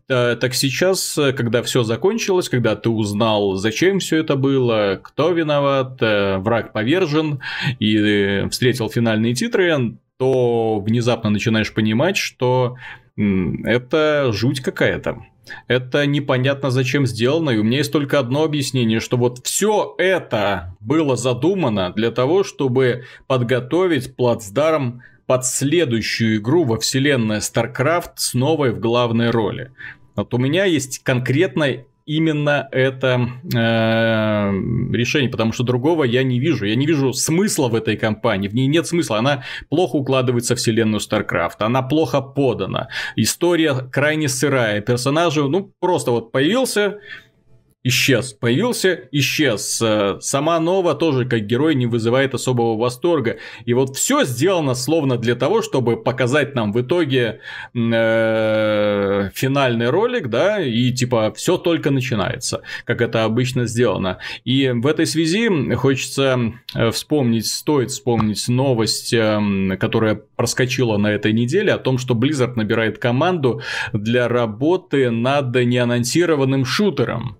Так 0.07 0.55
сейчас, 0.55 1.19
когда 1.37 1.63
все 1.63 1.83
закончилось, 1.83 2.49
когда 2.49 2.77
ты 2.77 2.89
узнал, 2.89 3.55
зачем 3.55 3.99
все 3.99 4.19
это 4.19 4.37
было, 4.37 5.01
кто 5.03 5.31
виноват, 5.31 5.99
враг 6.01 6.73
повержен 6.73 7.41
и 7.79 8.47
встретил 8.51 8.89
финал 8.89 9.08
финальные 9.09 9.35
титры, 9.35 9.97
то 10.19 10.81
внезапно 10.81 11.31
начинаешь 11.31 11.73
понимать, 11.73 12.17
что 12.17 12.77
это 13.17 14.31
жуть 14.33 14.61
какая-то. 14.61 15.25
Это 15.67 16.05
непонятно 16.07 16.71
зачем 16.71 17.07
сделано, 17.07 17.51
и 17.51 17.57
у 17.57 17.65
меня 17.65 17.79
есть 17.79 17.93
только 17.93 18.19
одно 18.19 18.45
объяснение, 18.45 19.01
что 19.01 19.17
вот 19.17 19.47
все 19.47 19.95
это 19.97 20.77
было 20.81 21.17
задумано 21.17 21.91
для 21.97 22.11
того, 22.11 22.45
чтобы 22.45 23.05
подготовить 23.27 24.15
плацдарм 24.15 25.03
под 25.27 25.47
следующую 25.47 26.37
игру 26.37 26.65
во 26.65 26.79
вселенной 26.79 27.39
StarCraft 27.39 28.13
с 28.17 28.35
новой 28.35 28.73
в 28.73 28.81
главной 28.81 29.31
роли. 29.31 29.73
Вот 30.17 30.35
у 30.35 30.39
меня 30.39 30.67
есть 30.67 30.99
конкретно 31.03 31.85
именно 32.09 32.67
это 32.73 33.29
э, 33.55 34.51
решение, 34.97 35.31
потому 35.31 35.53
что 35.53 35.63
другого 35.63 36.05
я 36.05 36.23
не 36.23 36.41
вижу. 36.41 36.65
Я 36.65 36.75
не 36.75 36.87
вижу 36.87 37.13
смысла 37.13 37.69
в 37.69 37.75
этой 37.75 37.99
кампании, 37.99 38.49
в 38.49 38.55
ней 38.55 38.67
нет 38.67 38.87
смысла. 38.87 39.19
Она 39.19 39.45
плохо 39.69 39.97
укладывается 39.97 40.55
в 40.55 40.59
вселенную 40.59 41.01
StarCraft, 41.01 41.57
она 41.59 41.83
плохо 41.83 42.23
подана, 42.23 42.89
история 43.17 43.75
крайне 43.75 44.29
сырая, 44.29 44.81
персонажи, 44.81 45.43
ну, 45.43 45.71
просто 45.81 46.11
вот 46.11 46.33
появился, 46.33 46.99
исчез. 47.89 48.35
Появился, 48.35 49.09
исчез. 49.13 49.81
Э, 49.83 50.19
сама 50.21 50.61
Нова 50.61 50.95
тоже 50.95 51.25
как 51.25 51.47
герой 51.47 51.75
не 51.75 51.87
вызывает 51.87 52.35
особого 52.35 52.77
восторга. 52.79 53.39
И 53.65 53.73
вот 53.73 53.97
все 53.97 54.25
сделано 54.25 54.75
словно 54.75 55.17
для 55.17 55.35
того, 55.35 55.63
чтобы 55.63 55.97
показать 55.97 56.55
нам 56.55 56.73
в 56.73 56.81
итоге 56.81 57.41
э, 57.75 59.31
финальный 59.35 59.89
ролик, 59.89 60.29
да, 60.29 60.61
и 60.61 60.93
типа 60.93 61.33
все 61.35 61.57
только 61.57 61.91
начинается, 61.91 62.61
как 62.85 63.01
это 63.01 63.25
обычно 63.25 63.67
сделано. 63.67 64.19
И 64.45 64.69
в 64.69 64.87
этой 64.87 65.07
связи 65.07 65.49
хочется 65.75 66.53
э, 66.75 66.91
вспомнить, 66.91 67.47
стоит 67.47 67.91
вспомнить 67.91 68.49
новость, 68.49 69.15
которая 69.81 70.21
проскочила 70.37 70.99
на 70.99 71.09
этой 71.09 71.33
неделе 71.33 71.73
о 71.73 71.79
том, 71.79 71.97
что 71.97 72.15
Blizzard 72.15 72.53
набирает 72.57 72.99
команду 72.99 73.63
для 73.95 74.29
работы 74.29 75.11
над 75.11 75.55
неанонсированным 75.55 76.67
шутером. 76.67 77.39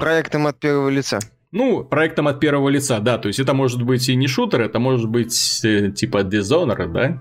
Проектом 0.00 0.46
от 0.46 0.58
первого 0.58 0.88
лица. 0.88 1.20
Ну, 1.52 1.84
проектом 1.84 2.28
от 2.28 2.38
первого 2.38 2.68
лица, 2.68 3.00
да. 3.00 3.18
То 3.18 3.28
есть 3.28 3.40
это 3.40 3.54
может 3.54 3.82
быть 3.82 4.08
и 4.08 4.14
не 4.14 4.28
шутер, 4.28 4.62
это 4.62 4.78
может 4.78 5.08
быть 5.08 5.60
э, 5.64 5.90
типа 5.90 6.18
Dishonored, 6.18 6.92
да? 6.92 7.20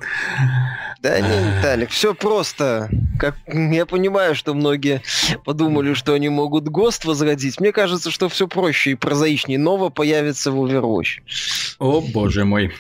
Да 1.02 1.20
не, 1.20 1.58
Виталик, 1.58 1.90
все 1.90 2.14
просто. 2.14 2.90
Как, 3.20 3.36
я 3.48 3.86
понимаю, 3.88 4.36
что 4.36 4.54
многие 4.54 5.02
подумали, 5.46 5.94
что 5.94 6.14
они 6.14 6.30
могут 6.30 6.66
ГОСТ 6.66 7.06
возродить. 7.06 7.60
Мне 7.60 7.72
кажется, 7.72 8.12
что 8.12 8.30
все 8.30 8.48
проще 8.48 8.92
и 8.92 8.96
прозаичнее. 8.96 9.58
Ново 9.58 9.90
появится 9.90 10.52
в 10.52 10.64
Overwatch. 10.64 11.22
О, 11.80 12.02
боже 12.02 12.46
мой. 12.46 12.72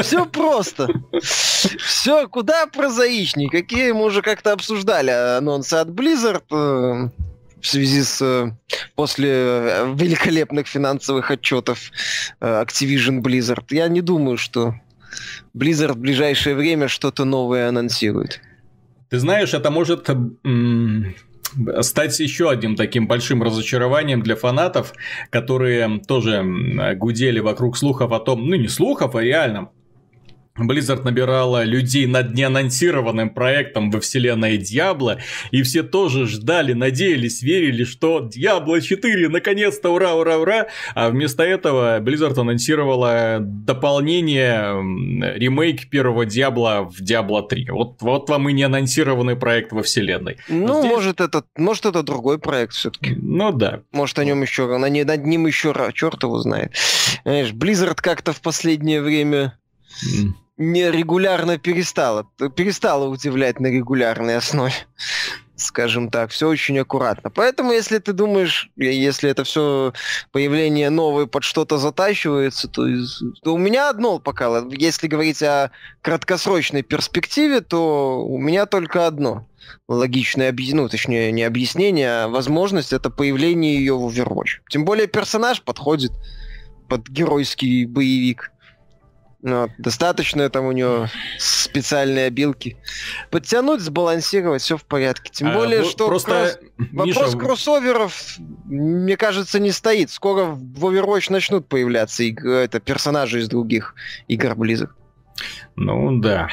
Все 0.00 0.24
просто. 0.24 0.88
Все 1.20 2.28
куда 2.28 2.66
прозаичнее. 2.66 3.50
Какие 3.50 3.92
мы 3.92 4.04
уже 4.04 4.22
как-то 4.22 4.52
обсуждали 4.52 5.10
анонсы 5.10 5.74
от 5.74 5.88
Blizzard 5.88 6.44
э, 6.50 7.10
в 7.66 7.68
связи 7.68 8.02
с 8.02 8.22
э, 8.22 8.52
после 8.94 9.28
э, 9.28 9.94
великолепных 9.98 10.68
финансовых 10.68 11.32
отчетов 11.32 11.90
э, 12.40 12.62
Activision 12.62 13.20
Blizzard. 13.20 13.64
Я 13.70 13.88
не 13.88 14.02
думаю, 14.02 14.36
что 14.36 14.74
Blizzard 15.52 15.94
в 15.94 15.98
ближайшее 15.98 16.54
время 16.54 16.86
что-то 16.86 17.24
новое 17.24 17.68
анонсирует. 17.68 18.40
Ты 19.10 19.18
знаешь, 19.18 19.52
это 19.52 19.70
может 19.70 20.08
стать 21.80 22.20
еще 22.20 22.50
одним 22.50 22.76
таким 22.76 23.08
большим 23.08 23.42
разочарованием 23.42 24.22
для 24.22 24.36
фанатов, 24.36 24.92
которые 25.30 26.00
тоже 26.06 26.44
гудели 26.96 27.40
вокруг 27.40 27.76
слухов 27.76 28.12
о 28.12 28.20
том, 28.20 28.48
ну 28.48 28.56
не 28.56 28.68
слухов, 28.68 29.16
а 29.16 29.22
реально 29.22 29.70
Blizzard 30.58 31.02
набирала 31.04 31.64
людей 31.64 32.06
над 32.06 32.34
неанонсированным 32.34 33.30
проектом 33.30 33.90
во 33.90 34.00
вселенной 34.00 34.56
Диабло, 34.56 35.18
и 35.50 35.62
все 35.62 35.82
тоже 35.82 36.26
ждали, 36.26 36.72
надеялись, 36.72 37.42
верили, 37.42 37.84
что 37.84 38.20
Diablo 38.20 38.80
4 38.80 39.28
наконец-то 39.28 39.90
ура, 39.90 40.14
ура, 40.14 40.38
ура, 40.38 40.66
а 40.94 41.10
вместо 41.10 41.42
этого 41.42 42.00
Blizzard 42.00 42.38
анонсировала 42.38 43.38
дополнение, 43.40 45.36
ремейк 45.36 45.88
первого 45.90 46.24
Диабла 46.24 46.82
в 46.82 47.00
Diablo 47.02 47.46
3. 47.46 47.70
Вот, 47.70 48.02
вот 48.02 48.28
вам 48.28 48.48
и 48.48 48.52
неанонсированный 48.52 49.36
проект 49.36 49.72
во 49.72 49.82
вселенной. 49.82 50.38
Ну, 50.48 50.80
Здесь... 50.80 50.90
может, 50.90 51.20
это, 51.20 51.44
может, 51.56 51.86
это 51.86 52.02
другой 52.02 52.38
проект 52.38 52.74
все-таки. 52.74 53.14
Ну 53.14 53.52
да. 53.52 53.80
Может, 53.92 54.18
о 54.18 54.24
нем 54.24 54.42
еще, 54.42 54.66
на, 54.78 54.88
над 54.88 55.26
ним 55.26 55.46
еще 55.46 55.74
черт 55.94 56.22
его 56.22 56.38
знает. 56.38 56.72
Знаешь, 57.24 57.52
Blizzard 57.52 57.96
как-то 57.96 58.32
в 58.32 58.40
последнее 58.40 59.02
время 59.02 59.58
не 60.56 60.90
регулярно 60.90 61.58
перестала, 61.58 62.26
перестала 62.56 63.08
удивлять 63.08 63.60
на 63.60 63.66
регулярной 63.66 64.36
основе. 64.36 64.74
Скажем 65.58 66.10
так, 66.10 66.30
все 66.30 66.48
очень 66.48 66.78
аккуратно. 66.78 67.30
Поэтому, 67.30 67.72
если 67.72 67.96
ты 67.96 68.12
думаешь, 68.12 68.70
если 68.76 69.30
это 69.30 69.42
все 69.44 69.94
появление 70.30 70.90
новое 70.90 71.24
под 71.24 71.44
что-то 71.44 71.78
затачивается, 71.78 72.68
то, 72.68 72.86
то 73.42 73.54
у 73.54 73.58
меня 73.58 73.88
одно 73.88 74.18
пока. 74.18 74.62
Если 74.70 75.08
говорить 75.08 75.42
о 75.42 75.70
краткосрочной 76.02 76.82
перспективе, 76.82 77.62
то 77.62 78.22
у 78.22 78.36
меня 78.36 78.66
только 78.66 79.06
одно 79.06 79.46
логичное 79.88 80.50
объяснение, 80.50 80.82
ну, 80.82 80.88
точнее, 80.88 81.32
не 81.32 81.42
объяснение, 81.42 82.10
а 82.10 82.28
возможность 82.28 82.92
это 82.92 83.08
появление 83.08 83.76
ее 83.76 83.96
в 83.96 84.06
Overwatch. 84.08 84.60
Тем 84.68 84.84
более 84.84 85.06
персонаж 85.06 85.62
подходит 85.62 86.12
под 86.88 87.08
геройский 87.08 87.86
боевик. 87.86 88.52
Ну, 89.46 89.70
достаточно 89.78 90.50
там 90.50 90.64
у 90.64 90.72
него 90.72 91.06
специальные 91.38 92.26
обилки. 92.26 92.76
Подтянуть, 93.30 93.80
сбалансировать, 93.80 94.60
все 94.60 94.76
в 94.76 94.82
порядке. 94.82 95.30
Тем 95.32 95.50
а, 95.50 95.54
более, 95.54 95.82
ну, 95.82 95.88
что 95.88 96.08
просто 96.08 96.58
кросс... 96.76 96.88
Миша... 96.90 97.20
вопрос 97.20 97.36
кроссоверов, 97.36 98.38
мне 98.64 99.16
кажется, 99.16 99.60
не 99.60 99.70
стоит. 99.70 100.10
Скоро 100.10 100.46
в 100.46 100.84
Overwatch 100.84 101.30
начнут 101.30 101.68
появляться 101.68 102.24
иг... 102.24 102.44
это, 102.44 102.80
персонажи 102.80 103.38
из 103.38 103.48
других 103.48 103.94
игр 104.26 104.50
Blizzard. 104.54 104.90
Ну 105.76 106.18
да. 106.20 106.48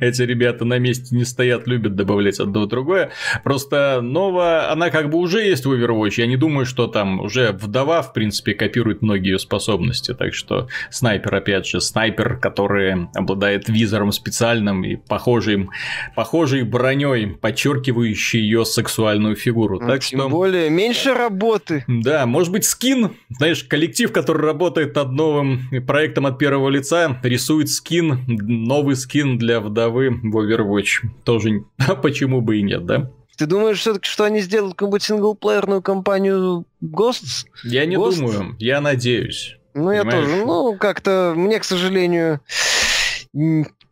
Эти 0.00 0.22
ребята 0.22 0.66
на 0.66 0.78
месте 0.78 1.16
не 1.16 1.24
стоят, 1.24 1.66
любят 1.66 1.96
добавлять 1.96 2.40
одно 2.40 2.66
другое. 2.66 3.10
Просто 3.42 4.00
Нова, 4.02 4.70
она 4.70 4.90
как 4.90 5.08
бы 5.08 5.16
уже 5.16 5.40
есть 5.40 5.64
в 5.64 5.72
Overwatch. 5.72 6.14
Я 6.18 6.26
не 6.26 6.36
думаю, 6.36 6.66
что 6.66 6.86
там 6.88 7.20
уже 7.20 7.52
вдова, 7.52 8.02
в 8.02 8.12
принципе, 8.12 8.52
копирует 8.52 9.00
многие 9.00 9.30
ее 9.30 9.38
способности. 9.38 10.12
Так 10.12 10.34
что 10.34 10.68
снайпер, 10.90 11.34
опять 11.34 11.66
же, 11.66 11.80
снайпер, 11.80 12.36
который 12.36 13.08
обладает 13.14 13.68
визором 13.68 14.12
специальным 14.12 14.84
и 14.84 14.96
похожим, 14.96 15.70
похожей 16.14 16.64
броней, 16.64 17.28
подчеркивающей 17.28 18.40
ее 18.40 18.66
сексуальную 18.66 19.36
фигуру. 19.36 19.80
Ну, 19.80 19.88
так 19.88 20.00
Тем 20.00 20.20
что... 20.20 20.28
более, 20.28 20.68
меньше 20.68 21.14
работы. 21.14 21.84
Да, 21.88 22.26
может 22.26 22.52
быть, 22.52 22.64
скин. 22.64 23.12
Знаешь, 23.30 23.64
коллектив, 23.64 24.12
который 24.12 24.44
работает 24.44 24.94
над 24.94 25.12
новым 25.12 25.62
проектом 25.86 26.26
от 26.26 26.38
первого 26.38 26.68
лица, 26.68 27.18
рисует 27.38 27.70
скин, 27.70 28.24
новый 28.26 28.96
скин 28.96 29.38
для 29.38 29.60
вдовы 29.60 30.10
в 30.10 30.36
Overwatch. 30.36 31.08
Тоже 31.24 31.64
почему 32.02 32.40
бы 32.40 32.58
и 32.58 32.62
нет, 32.62 32.84
да? 32.84 33.10
Ты 33.36 33.46
думаешь 33.46 33.78
все-таки, 33.78 34.08
что 34.10 34.24
они 34.24 34.40
сделают 34.40 34.74
какую-нибудь 34.74 35.02
синглплеерную 35.04 35.80
кампанию 35.80 36.64
Ghosts? 36.82 37.46
Я 37.62 37.86
не 37.86 37.94
Ghosts? 37.94 38.16
думаю, 38.16 38.56
я 38.58 38.80
надеюсь. 38.80 39.56
Ну, 39.74 39.86
понимаешь? 39.86 40.04
я 40.04 40.10
тоже. 40.10 40.36
Ну, 40.44 40.76
как-то 40.76 41.34
мне, 41.36 41.60
к 41.60 41.64
сожалению, 41.64 42.40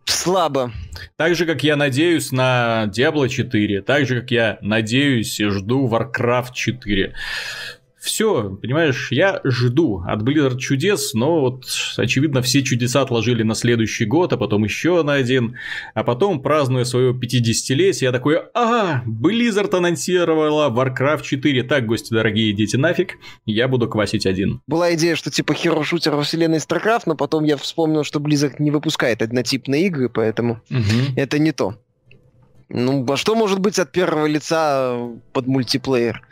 слабо. 0.05 0.72
Так 1.16 1.36
же, 1.36 1.47
как 1.47 1.62
я 1.62 1.76
надеюсь 1.76 2.32
на 2.32 2.90
Diablo 2.92 3.28
4, 3.28 3.82
так 3.82 4.07
же, 4.07 4.20
как 4.20 4.32
я 4.32 4.59
надеюсь 4.62 5.38
и 5.38 5.44
жду 5.44 5.88
Warcraft 5.88 6.53
4 6.53 7.14
все, 8.07 8.57
понимаешь, 8.62 9.09
я 9.11 9.40
жду 9.44 10.02
от 10.07 10.22
Blizzard 10.22 10.59
чудес, 10.59 11.12
но 11.12 11.40
вот, 11.40 11.64
очевидно, 11.96 12.40
все 12.40 12.62
чудеса 12.62 13.02
отложили 13.02 13.42
на 13.42 13.54
следующий 13.54 14.04
год, 14.04 14.32
а 14.32 14.36
потом 14.36 14.64
еще 14.64 15.02
на 15.02 15.14
один, 15.14 15.57
а 15.94 16.04
потом, 16.04 16.40
празднуя 16.40 16.84
свое 16.84 17.12
50-летие, 17.12 18.04
я 18.04 18.12
такой, 18.12 18.40
а, 18.54 19.02
Blizzard 19.07 19.76
анонсировала 19.76 20.70
Warcraft 20.70 21.22
4, 21.22 21.62
так, 21.64 21.86
гости 21.86 22.14
дорогие, 22.14 22.52
идите 22.52 22.78
нафиг, 22.78 23.18
я 23.44 23.68
буду 23.68 23.88
квасить 23.88 24.24
один. 24.24 24.61
Была 24.66 24.94
идея, 24.94 25.16
что 25.16 25.30
типа 25.30 25.52
херо-шутер 25.52 26.14
во 26.14 26.22
вселенной 26.22 26.59
StarCraft, 26.59 27.02
но 27.07 27.16
потом 27.16 27.44
я 27.44 27.57
вспомнил, 27.57 28.04
что 28.04 28.20
Blizzard 28.20 28.54
не 28.61 28.70
выпускает 28.70 29.20
однотипные 29.20 29.86
игры, 29.86 30.09
поэтому 30.09 30.62
угу. 30.70 31.14
это 31.16 31.38
не 31.38 31.52
то. 31.52 31.74
Ну, 32.68 33.07
а 33.09 33.16
что 33.16 33.34
может 33.34 33.61
быть 33.61 33.78
от 33.78 33.92
первого 33.92 34.26
лица 34.26 34.98
под 35.32 35.46
мультиплеер? 35.46 36.22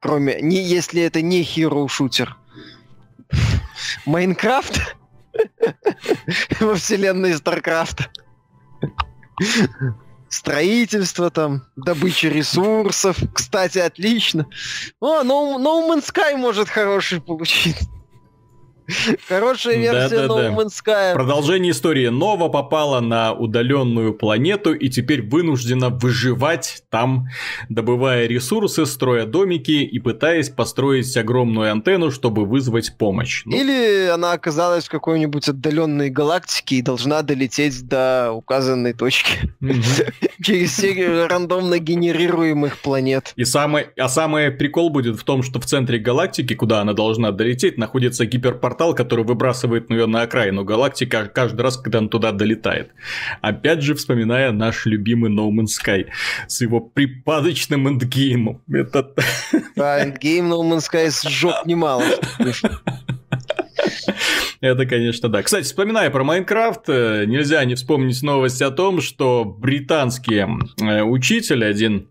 Кроме, 0.00 0.40
не, 0.40 0.62
если 0.62 1.02
это 1.02 1.22
не 1.22 1.42
хиро-шутер. 1.42 2.36
Майнкрафт? 4.04 4.96
Во 6.60 6.74
вселенной 6.74 7.34
Старкрафта. 7.34 8.06
Строительство 10.28 11.30
там, 11.30 11.62
добыча 11.76 12.28
ресурсов. 12.28 13.18
Кстати, 13.32 13.78
отлично. 13.78 14.46
О, 15.00 15.22
No, 15.22 15.56
no 15.58 15.88
Man's 15.88 16.12
Sky 16.12 16.36
может 16.36 16.68
хороший 16.68 17.20
получить. 17.20 17.78
Хорошая 19.28 19.76
версия 19.76 20.26
No 20.26 20.54
Man's 20.54 20.74
Sky. 20.84 21.14
Продолжение 21.14 21.72
истории. 21.72 22.08
Нова 22.08 22.48
попала 22.48 23.00
на 23.00 23.32
удаленную 23.32 24.14
планету 24.14 24.72
и 24.72 24.88
теперь 24.88 25.22
вынуждена 25.22 25.90
выживать 25.90 26.84
там, 26.90 27.28
добывая 27.68 28.26
ресурсы, 28.26 28.86
строя 28.86 29.26
домики 29.26 29.82
и 29.82 29.98
пытаясь 29.98 30.50
построить 30.50 31.16
огромную 31.16 31.72
антенну, 31.72 32.10
чтобы 32.10 32.44
вызвать 32.44 32.96
помощь. 32.96 33.42
Ну... 33.44 33.56
Или 33.56 34.06
она 34.06 34.32
оказалась 34.32 34.84
в 34.84 34.90
какой-нибудь 34.90 35.48
отдаленной 35.48 36.10
галактике 36.10 36.76
и 36.76 36.82
должна 36.82 37.22
долететь 37.22 37.86
до 37.88 38.32
указанной 38.32 38.92
точки 38.92 39.52
через 40.42 40.76
серию 40.76 41.28
рандомно 41.28 41.78
генерируемых 41.78 42.78
планет. 42.78 43.32
И 43.36 43.44
самый, 43.44 43.88
а 43.98 44.08
самый 44.08 44.50
прикол 44.50 44.90
будет 44.90 45.18
в 45.18 45.24
том, 45.24 45.42
что 45.42 45.60
в 45.60 45.66
центре 45.66 45.98
галактики, 45.98 46.54
куда 46.54 46.80
она 46.80 46.92
должна 46.92 47.32
долететь, 47.32 47.78
находится 47.78 48.26
гиперпортал 48.26 48.75
портал, 48.76 48.94
который 48.94 49.24
выбрасывает 49.24 49.90
ее 49.90 50.06
на 50.06 50.22
окраину 50.22 50.62
галактики 50.62 51.30
каждый 51.32 51.62
раз, 51.62 51.78
когда 51.78 51.98
он 51.98 52.10
туда 52.10 52.32
долетает. 52.32 52.90
Опять 53.40 53.80
же, 53.80 53.94
вспоминая 53.94 54.52
наш 54.52 54.84
любимый 54.84 55.30
No 55.30 55.50
Man's 55.50 55.80
Sky 55.82 56.06
с 56.46 56.60
его 56.60 56.80
припадочным 56.80 57.88
эндгеймом. 57.88 58.60
Это... 58.70 59.14
Да, 59.76 60.04
endgame 60.04 60.52
No 60.52 60.60
Man's 60.60 60.84
Sky 60.92 61.10
сжег 61.10 61.64
немало. 61.64 62.04
Это, 64.60 64.86
конечно, 64.86 65.28
да. 65.28 65.42
Кстати, 65.42 65.64
вспоминая 65.64 66.10
про 66.10 66.24
Minecraft, 66.24 66.88
э, 66.88 67.24
нельзя 67.26 67.64
не 67.64 67.74
вспомнить 67.76 68.22
новость 68.22 68.62
о 68.62 68.70
том, 68.70 69.00
что 69.00 69.44
британский 69.44 70.44
э, 70.82 71.02
учитель 71.02 71.64
один 71.64 72.08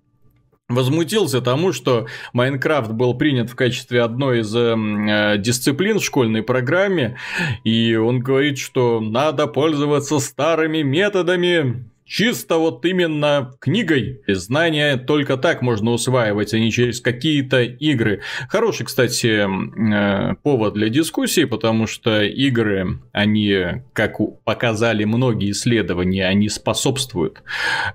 возмутился 0.68 1.42
тому, 1.42 1.72
что 1.72 2.08
Minecraft 2.34 2.92
был 2.92 3.14
принят 3.16 3.50
в 3.50 3.56
качестве 3.56 4.02
одной 4.02 4.40
из 4.40 4.56
э, 4.56 5.38
дисциплин 5.38 6.00
в 6.00 6.04
школьной 6.04 6.44
программе, 6.44 7.18
и 7.64 7.96
он 7.96 8.20
говорит, 8.20 8.58
что 8.58 9.00
надо 9.00 9.48
пользоваться 9.48 10.20
старыми 10.20 10.82
методами, 10.82 11.90
чисто 12.06 12.58
вот 12.58 12.86
именно 12.86 13.52
книгой. 13.60 14.22
Знания 14.28 14.98
только 14.98 15.38
так 15.38 15.62
можно 15.62 15.92
усваивать, 15.92 16.54
а 16.54 16.60
не 16.60 16.72
через 16.72 17.02
какие-то 17.02 17.64
игры. 17.64 18.22
Хороший, 18.48 18.86
кстати, 18.86 19.46
э, 19.46 20.36
повод 20.44 20.76
для 20.76 20.90
дискуссии, 20.90 21.46
потому 21.46 21.88
что 21.88 22.22
игры, 22.24 23.00
они, 23.12 23.82
как 23.94 24.18
показали 24.44 25.04
многие 25.04 25.52
исследования, 25.52 26.28
они 26.28 26.48
способствуют 26.48 27.42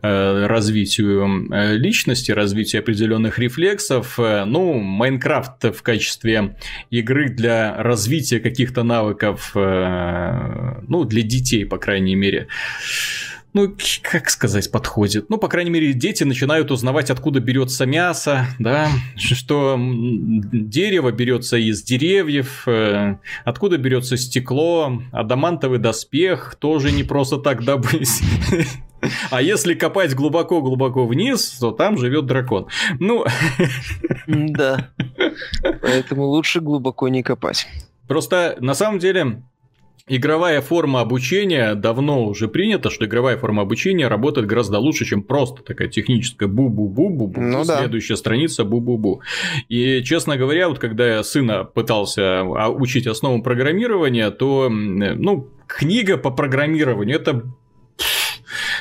э, 0.03 0.47
развитию 0.47 1.49
э, 1.53 1.77
личности, 1.77 2.33
развитию 2.33 2.81
определенных 2.81 3.39
рефлексов. 3.39 4.19
Ну, 4.19 4.75
Майнкрафт 4.75 5.65
в 5.65 5.83
качестве 5.83 6.57
игры 6.91 7.29
для 7.29 7.81
развития 7.81 8.41
каких-то 8.41 8.83
навыков, 8.83 9.53
ну, 9.55 11.05
для 11.05 11.23
детей, 11.23 11.65
по 11.65 11.79
крайней 11.79 12.15
мере, 12.15 12.49
ну, 13.53 13.75
как 14.03 14.31
сказать, 14.31 14.71
подходит. 14.71 15.29
Ну, 15.29 15.39
по 15.39 15.49
крайней 15.49 15.71
мере, 15.71 15.93
дети 15.93 16.25
начинают 16.25 16.71
узнавать, 16.71 17.11
откуда 17.11 17.41
берется 17.41 17.87
мясо, 17.87 18.47
да, 18.59 18.89
что 19.17 19.77
дерево 19.79 21.11
берется 21.11 21.57
из 21.57 21.83
деревьев, 21.83 22.67
э, 22.67 23.17
откуда 23.45 23.79
берется 23.79 24.17
стекло, 24.17 25.03
адамантовый 25.13 25.79
доспех 25.79 26.55
тоже 26.59 26.93
не 26.93 27.03
просто 27.03 27.39
так 27.39 27.65
добыть. 27.65 28.21
А 29.31 29.41
если 29.41 29.75
копать 29.75 30.15
глубоко-глубоко 30.15 31.07
вниз, 31.07 31.57
то 31.59 31.71
там 31.71 31.97
живет 31.97 32.27
дракон. 32.27 32.69
Ну... 32.99 33.25
Да. 34.27 34.91
Поэтому 35.81 36.25
лучше 36.27 36.61
глубоко 36.61 37.09
не 37.09 37.23
копать. 37.23 37.67
Просто 38.07 38.57
на 38.61 38.75
самом 38.75 38.99
деле 38.99 39.43
игровая 40.11 40.61
форма 40.61 41.01
обучения 41.01 41.75
давно 41.75 42.27
уже 42.27 42.49
принята, 42.49 42.91
что 42.91 43.07
игровая 43.07 43.37
форма 43.37 43.63
обучения 43.63 44.09
работает 44.09 44.47
гораздо 44.47 44.79
лучше, 44.79 45.05
чем 45.05 45.23
просто 45.23 45.63
такая 45.63 45.89
техническая 45.89 46.49
бу-бу-бу-бу-бу, 46.49 47.41
ну, 47.41 47.65
следующая 47.65 48.15
да. 48.15 48.19
страница 48.19 48.65
бу-бу-бу. 48.65 49.21
И, 49.69 50.03
честно 50.03 50.37
говоря, 50.37 50.69
вот 50.69 50.81
когда 50.81 51.07
я 51.17 51.23
сына 51.23 51.65
пытался 51.65 52.41
а, 52.41 52.69
учить 52.69 53.07
основам 53.07 53.43
программирования, 53.43 54.31
то, 54.31 54.69
ну, 54.69 55.49
книга 55.69 56.17
по 56.17 56.31
программированию 56.31 57.17
это 57.17 57.45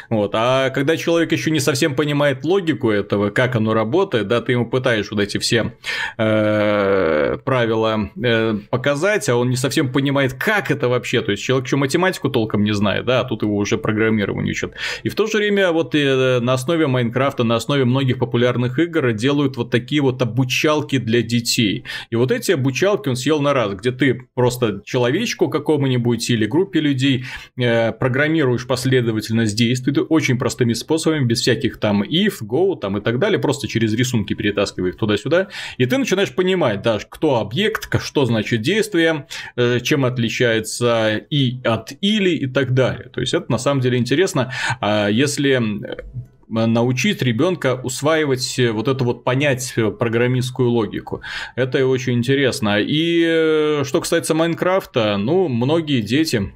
вот. 0.09 0.31
А 0.33 0.69
когда 0.69 0.97
человек 0.97 1.31
еще 1.31 1.51
не 1.51 1.59
совсем 1.59 1.95
понимает 1.95 2.43
логику 2.43 2.89
этого, 2.89 3.29
как 3.29 3.55
оно 3.55 3.73
работает, 3.73 4.27
да, 4.27 4.41
ты 4.41 4.53
ему 4.53 4.65
пытаешь 4.65 5.11
вот 5.11 5.19
эти 5.19 5.37
все 5.37 5.73
э, 6.17 7.37
правила 7.43 8.09
э, 8.21 8.55
показать, 8.69 9.29
а 9.29 9.35
он 9.35 9.49
не 9.49 9.55
совсем 9.55 9.91
понимает, 9.91 10.33
как 10.33 10.71
это 10.71 10.89
вообще. 10.89 11.21
То 11.21 11.31
есть 11.31 11.43
человек 11.43 11.67
еще 11.67 11.77
математику 11.77 12.29
толком 12.29 12.63
не 12.63 12.73
знает, 12.73 13.05
да, 13.05 13.21
а 13.21 13.23
тут 13.23 13.43
его 13.43 13.55
уже 13.55 13.77
программирование 13.77 14.51
учат. 14.51 14.73
И 15.03 15.09
в 15.09 15.15
то 15.15 15.27
же 15.27 15.37
время 15.37 15.71
вот 15.71 15.95
э, 15.95 16.39
на 16.39 16.53
основе 16.53 16.87
Майнкрафта, 16.87 17.43
на 17.43 17.55
основе 17.55 17.85
многих 17.85 18.17
популярных 18.19 18.79
игр 18.79 19.11
делают 19.13 19.57
вот 19.57 19.69
такие 19.69 20.01
вот 20.01 20.21
обучалки 20.21 20.97
для 20.97 21.21
детей. 21.21 21.83
И 22.09 22.15
вот 22.15 22.31
эти 22.31 22.51
обучалки 22.51 23.09
он 23.09 23.15
съел 23.15 23.41
на 23.41 23.53
раз, 23.53 23.73
где 23.73 23.91
ты 23.91 24.27
просто 24.33 24.81
человечку 24.85 25.49
какому-нибудь 25.49 26.29
или 26.29 26.45
группе 26.45 26.79
людей 26.79 27.25
э, 27.57 27.91
программируешь 27.91 28.65
последовательность 28.67 29.55
действий, 29.55 29.98
очень 30.01 30.37
простыми 30.37 30.73
способами, 30.73 31.25
без 31.25 31.41
всяких 31.41 31.77
там 31.77 32.03
if, 32.03 32.41
go 32.41 32.77
там 32.79 32.97
и 32.97 33.01
так 33.01 33.19
далее, 33.19 33.39
просто 33.39 33.67
через 33.67 33.93
рисунки 33.93 34.33
перетаскивая 34.33 34.89
их 34.89 34.97
туда-сюда, 34.97 35.47
и 35.77 35.85
ты 35.85 35.97
начинаешь 35.97 36.33
понимать, 36.33 36.81
да, 36.81 36.99
кто 37.09 37.37
объект, 37.37 37.89
что 38.01 38.25
значит 38.25 38.61
действие, 38.61 39.27
э, 39.55 39.79
чем 39.81 40.05
отличается 40.05 41.17
и 41.17 41.61
от 41.63 41.93
или 42.01 42.31
и 42.31 42.47
так 42.47 42.73
далее. 42.73 43.09
То 43.09 43.21
есть 43.21 43.33
это 43.33 43.51
на 43.51 43.57
самом 43.57 43.81
деле 43.81 43.97
интересно, 43.97 44.51
а 44.81 45.07
если 45.07 45.61
научить 46.49 47.21
ребенка 47.21 47.79
усваивать 47.81 48.59
вот 48.73 48.87
это 48.87 49.03
вот 49.03 49.23
понять 49.23 49.75
программистскую 49.99 50.69
логику. 50.69 51.21
Это 51.55 51.85
очень 51.85 52.13
интересно. 52.13 52.79
И 52.79 53.23
э, 53.23 53.83
что 53.85 54.01
касается 54.01 54.33
Майнкрафта, 54.33 55.17
ну, 55.17 55.47
многие 55.47 56.01
дети 56.01 56.51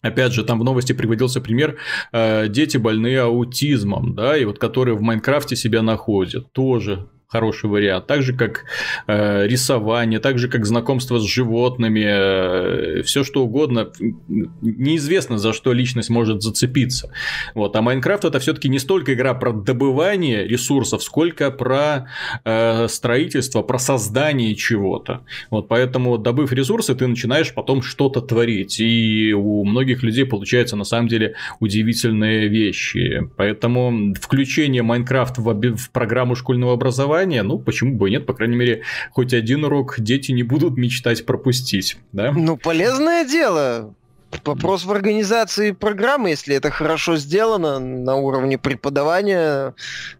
Опять 0.00 0.32
же, 0.32 0.44
там 0.44 0.60
в 0.60 0.64
новости 0.64 0.92
приводился 0.92 1.40
пример 1.40 1.76
э, 2.12 2.48
дети 2.48 2.76
больные 2.76 3.22
аутизмом, 3.22 4.14
да, 4.14 4.36
и 4.36 4.44
вот 4.44 4.58
которые 4.58 4.96
в 4.96 5.02
Майнкрафте 5.02 5.56
себя 5.56 5.82
находят, 5.82 6.52
тоже 6.52 7.08
хороший 7.28 7.68
вариант. 7.68 8.06
Так 8.06 8.22
же, 8.22 8.32
как 8.32 8.64
э, 9.06 9.46
рисование, 9.46 10.18
так 10.18 10.38
же, 10.38 10.48
как 10.48 10.64
знакомство 10.64 11.18
с 11.18 11.24
животными, 11.24 12.04
э, 12.06 13.02
все 13.02 13.22
что 13.22 13.44
угодно. 13.44 13.90
Неизвестно, 14.62 15.36
за 15.36 15.52
что 15.52 15.74
личность 15.74 16.08
может 16.08 16.42
зацепиться. 16.42 17.12
Вот. 17.54 17.76
А 17.76 17.82
Майнкрафт 17.82 18.24
это 18.24 18.38
все-таки 18.38 18.70
не 18.70 18.78
столько 18.78 19.12
игра 19.12 19.34
про 19.34 19.52
добывание 19.52 20.48
ресурсов, 20.48 21.02
сколько 21.02 21.50
про 21.50 22.08
э, 22.44 22.88
строительство, 22.88 23.60
про 23.62 23.78
создание 23.78 24.54
чего-то. 24.54 25.20
Вот. 25.50 25.68
Поэтому, 25.68 26.16
добыв 26.16 26.50
ресурсы, 26.52 26.94
ты 26.94 27.06
начинаешь 27.06 27.52
потом 27.52 27.82
что-то 27.82 28.22
творить. 28.22 28.80
И 28.80 29.34
у 29.34 29.64
многих 29.64 30.02
людей 30.02 30.24
получаются 30.24 30.76
на 30.76 30.84
самом 30.84 31.08
деле 31.08 31.34
удивительные 31.60 32.48
вещи. 32.48 33.28
Поэтому 33.36 34.14
включение 34.14 34.82
Майнкрафт 34.82 35.36
в, 35.36 35.76
в 35.76 35.90
программу 35.90 36.34
школьного 36.34 36.72
образования 36.72 37.17
образования, 37.18 37.42
ну, 37.42 37.58
почему 37.58 37.96
бы 37.96 38.08
и 38.08 38.12
нет, 38.12 38.26
по 38.26 38.34
крайней 38.34 38.56
мере, 38.56 38.82
хоть 39.12 39.34
один 39.34 39.64
урок 39.64 39.96
дети 39.98 40.32
не 40.32 40.42
будут 40.42 40.76
мечтать 40.76 41.26
пропустить, 41.26 41.96
да? 42.12 42.32
Ну, 42.32 42.56
полезное 42.56 43.24
дело. 43.24 43.94
Вопрос 44.44 44.84
в 44.84 44.92
организации 44.92 45.70
программы, 45.70 46.30
если 46.30 46.54
это 46.54 46.70
хорошо 46.70 47.16
сделано 47.16 47.78
на 47.78 48.16
уровне 48.16 48.58
преподавания, 48.58 49.74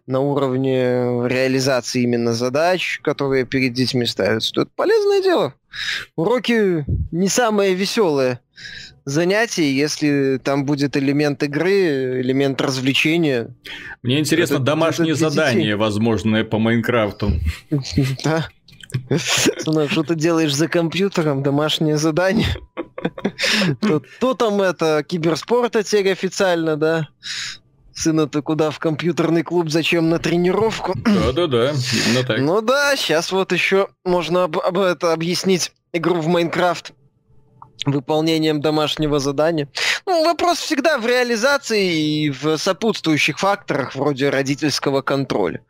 на 0.07 0.19
уровне 0.19 1.27
реализации 1.27 2.01
именно 2.01 2.33
задач, 2.33 2.99
которые 3.03 3.45
перед 3.45 3.73
детьми 3.73 4.07
ставятся, 4.07 4.51
то 4.51 4.61
это 4.61 4.71
полезное 4.75 5.21
дело. 5.21 5.53
Уроки 6.15 6.85
не 7.11 7.27
самое 7.27 7.75
веселое 7.75 8.41
занятий, 9.09 9.73
если 9.73 10.39
там 10.43 10.65
будет 10.65 10.95
элемент 10.95 11.43
игры, 11.43 12.21
элемент 12.21 12.61
развлечения. 12.61 13.55
Мне 14.03 14.19
интересно, 14.19 14.55
это, 14.55 14.63
домашние 14.63 15.13
это 15.13 15.29
задания, 15.29 15.75
возможные 15.75 16.43
по 16.43 16.59
Майнкрафту. 16.59 17.33
Да. 18.23 18.47
Что 19.09 20.03
ты 20.03 20.15
делаешь 20.15 20.53
за 20.53 20.67
компьютером, 20.67 21.43
домашнее 21.43 21.97
задание. 21.97 22.47
То 24.19 24.33
там 24.33 24.61
это, 24.61 25.03
киберспорта 25.07 25.83
теперь 25.83 26.11
официально, 26.11 26.75
да? 26.75 27.07
Сына 27.93 28.27
ты 28.27 28.41
куда 28.41 28.71
в 28.71 28.79
компьютерный 28.79 29.43
клуб, 29.43 29.69
зачем 29.69 30.09
на 30.09 30.19
тренировку? 30.19 30.95
Да-да-да, 31.03 31.71
именно 31.71 32.25
так. 32.25 32.39
Ну 32.39 32.61
да, 32.61 32.95
сейчас 32.95 33.31
вот 33.31 33.51
еще 33.51 33.89
можно 34.05 34.45
об, 34.45 34.57
об 34.57 34.77
это 34.77 35.11
объяснить 35.13 35.71
игру 35.91 36.15
в 36.15 36.27
Майнкрафт 36.27 36.93
выполнением 37.85 38.61
домашнего 38.61 39.19
задания. 39.19 39.69
Ну, 40.05 40.23
вопрос 40.23 40.59
всегда 40.59 40.97
в 40.97 41.05
реализации 41.05 42.25
и 42.25 42.29
в 42.29 42.57
сопутствующих 42.57 43.39
факторах 43.39 43.95
вроде 43.95 44.29
родительского 44.29 45.01
контроля. 45.01 45.61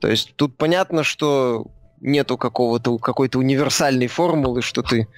То 0.00 0.08
есть 0.08 0.34
тут 0.36 0.56
понятно, 0.56 1.04
что 1.04 1.66
нету 2.00 2.36
какого-то 2.36 2.98
какой-то 2.98 3.38
универсальной 3.38 4.08
формулы, 4.08 4.62
что 4.62 4.82
ты 4.82 5.08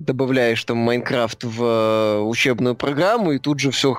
добавляешь 0.00 0.64
там 0.64 0.78
Майнкрафт 0.78 1.44
в 1.44 1.62
э, 1.62 2.20
учебную 2.20 2.74
программу, 2.74 3.32
и 3.32 3.38
тут 3.38 3.60
же 3.60 3.70
все 3.70 3.96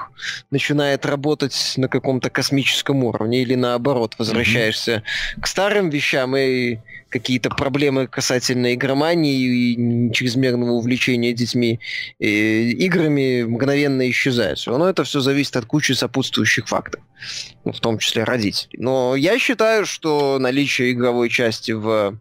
начинает 0.50 1.06
работать 1.06 1.74
на 1.78 1.88
каком-то 1.88 2.30
космическом 2.30 3.04
уровне, 3.04 3.42
или 3.42 3.56
наоборот, 3.56 4.16
возвращаешься 4.18 4.92
mm-hmm. 4.92 5.42
к 5.42 5.48
старым 5.48 5.90
вещам, 5.90 6.36
и 6.36 6.80
какие-то 7.10 7.50
проблемы 7.50 8.08
касательно 8.08 8.74
игромании 8.74 9.42
и 9.42 10.14
чрезмерного 10.14 10.72
увлечения 10.72 11.34
детьми 11.34 11.80
и 12.20 12.26
э, 12.26 12.62
играми 12.86 13.44
мгновенно 13.44 14.10
исчезают. 14.10 14.64
Но 14.66 14.90
это 14.90 15.04
все 15.04 15.20
зависит 15.20 15.56
от 15.58 15.66
кучи 15.66 15.92
сопутствующих 15.92 16.68
факторов, 16.68 17.06
ну, 17.66 17.74
в 17.74 17.80
том 17.80 18.00
числе 18.00 18.24
родителей. 18.24 18.78
Но 18.80 19.16
я 19.16 19.38
считаю, 19.38 19.86
что 19.86 20.40
наличие 20.40 20.94
игровой 20.94 21.30
части 21.30 21.74
в, 21.74 22.18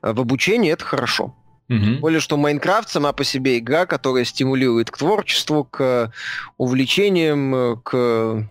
в 0.00 0.20
обучении 0.20 0.72
это 0.72 0.84
хорошо. 0.84 1.34
Угу. 1.68 2.00
Более 2.00 2.20
что 2.20 2.36
Майнкрафт 2.36 2.90
сама 2.90 3.12
по 3.12 3.24
себе 3.24 3.58
игра, 3.58 3.86
которая 3.86 4.24
стимулирует 4.24 4.90
к 4.90 4.98
творчеству, 4.98 5.64
к 5.64 6.12
увлечениям, 6.58 7.80
к 7.82 8.46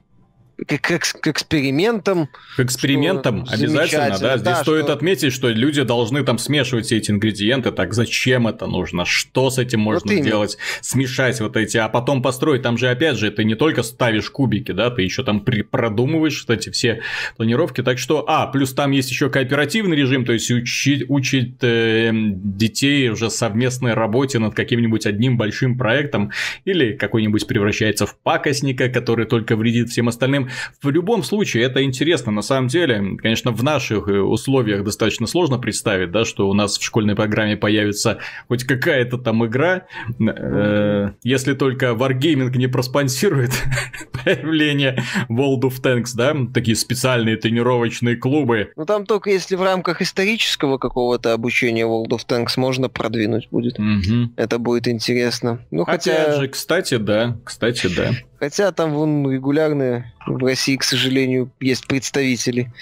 к, 0.58 0.78
к, 0.80 1.00
к 1.00 1.28
экспериментам. 1.28 2.30
К 2.56 2.62
экспериментам, 2.62 3.46
обязательно, 3.50 4.18
да. 4.20 4.38
Здесь 4.38 4.42
да, 4.42 4.62
стоит 4.62 4.86
что... 4.86 4.94
отметить, 4.94 5.34
что 5.34 5.50
люди 5.50 5.82
должны 5.84 6.24
там 6.24 6.38
смешивать 6.38 6.86
все 6.86 6.98
эти 6.98 7.12
ингредиенты. 7.12 7.72
Так 7.72 7.94
зачем 7.94 8.48
это 8.48 8.68
нужно? 8.68 9.06
Что 9.06 9.50
с 9.50 9.58
этим 9.58 9.80
можно 9.80 10.14
вот 10.14 10.22
сделать? 10.22 10.58
Смешать 10.82 11.40
вот 11.42 11.58
эти, 11.58 11.78
а 11.78 11.90
потом 11.90 12.22
построить. 12.22 12.62
Там 12.62 12.78
же, 12.78 12.90
опять 12.90 13.18
же, 13.18 13.32
ты 13.32 13.44
не 13.44 13.56
только 13.56 13.84
ставишь 13.84 14.30
кубики, 14.30 14.72
да, 14.72 14.90
ты 14.90 15.02
еще 15.02 15.24
там 15.24 15.42
при... 15.42 15.64
продумываешь 15.64 16.46
вот 16.48 16.58
эти 16.58 16.70
все 16.70 17.02
планировки. 17.36 17.82
Так 17.82 17.98
что, 17.98 18.24
а, 18.28 18.48
плюс 18.48 18.74
там 18.74 18.92
есть 18.92 19.10
еще 19.10 19.30
кооперативный 19.30 19.98
режим, 19.98 20.24
то 20.26 20.34
есть 20.34 20.52
учить, 20.52 21.06
учить 21.08 21.56
э, 21.62 22.12
детей 22.14 23.10
уже 23.10 23.30
совместной 23.30 23.94
работе 23.94 24.40
над 24.40 24.54
каким-нибудь 24.54 25.06
одним 25.06 25.38
большим 25.38 25.78
проектом, 25.78 26.32
или 26.66 26.94
какой-нибудь 26.94 27.48
превращается 27.48 28.06
в 28.06 28.16
пакостника, 28.18 28.90
который 28.90 29.26
только 29.26 29.56
вредит 29.56 29.90
всем 29.90 30.08
остальным. 30.08 30.43
В 30.82 30.90
любом 30.90 31.24
случае, 31.24 31.64
это 31.64 31.84
интересно. 31.84 32.32
На 32.32 32.42
самом 32.42 32.68
деле, 32.68 33.18
конечно, 33.18 33.52
в 33.52 33.64
наших 33.64 34.08
э, 34.08 34.20
условиях 34.20 34.84
достаточно 34.84 35.28
сложно 35.28 35.58
представить, 35.58 36.12
да, 36.12 36.26
что 36.26 36.50
у 36.50 36.54
нас 36.54 36.78
в 36.78 36.84
школьной 36.84 37.16
программе 37.16 37.58
появится 37.58 38.20
хоть 38.48 38.64
какая-то 38.64 39.18
там 39.18 39.46
игра, 39.46 39.84
э, 40.20 41.12
если 41.24 41.54
только 41.54 41.88
Wargaming 41.88 42.56
не 42.58 42.68
проспонсирует 42.68 43.52
появления 44.24 45.04
World 45.30 45.62
of 45.62 45.82
Tanks, 45.82 46.12
да? 46.16 46.36
Такие 46.54 46.76
специальные 46.76 47.38
тренировочные 47.38 48.16
клубы. 48.16 48.72
Ну 48.76 48.86
там 48.86 49.06
только 49.06 49.30
если 49.30 49.56
в 49.56 49.64
рамках 49.64 50.02
исторического 50.02 50.78
какого-то 50.78 51.34
обучения 51.34 51.86
World 51.86 52.10
of 52.10 52.22
Tanks 52.28 52.54
можно 52.58 52.90
продвинуть 52.90 53.48
будет. 53.52 53.80
Угу. 53.80 54.34
Это 54.36 54.60
будет 54.60 54.88
интересно. 54.88 55.60
Ну 55.72 55.86
хотя... 55.86 56.24
Опять 56.24 56.40
же, 56.40 56.48
кстати, 56.48 56.98
да. 56.98 57.38
Кстати, 57.44 57.88
да. 57.88 58.12
Хотя 58.44 58.74
там 58.74 58.92
вон 58.92 59.32
регулярно 59.32 60.12
в 60.28 60.38
России, 60.38 60.76
к 60.76 60.84
сожалению, 60.84 61.50
есть 61.62 61.88
представители 61.88 62.74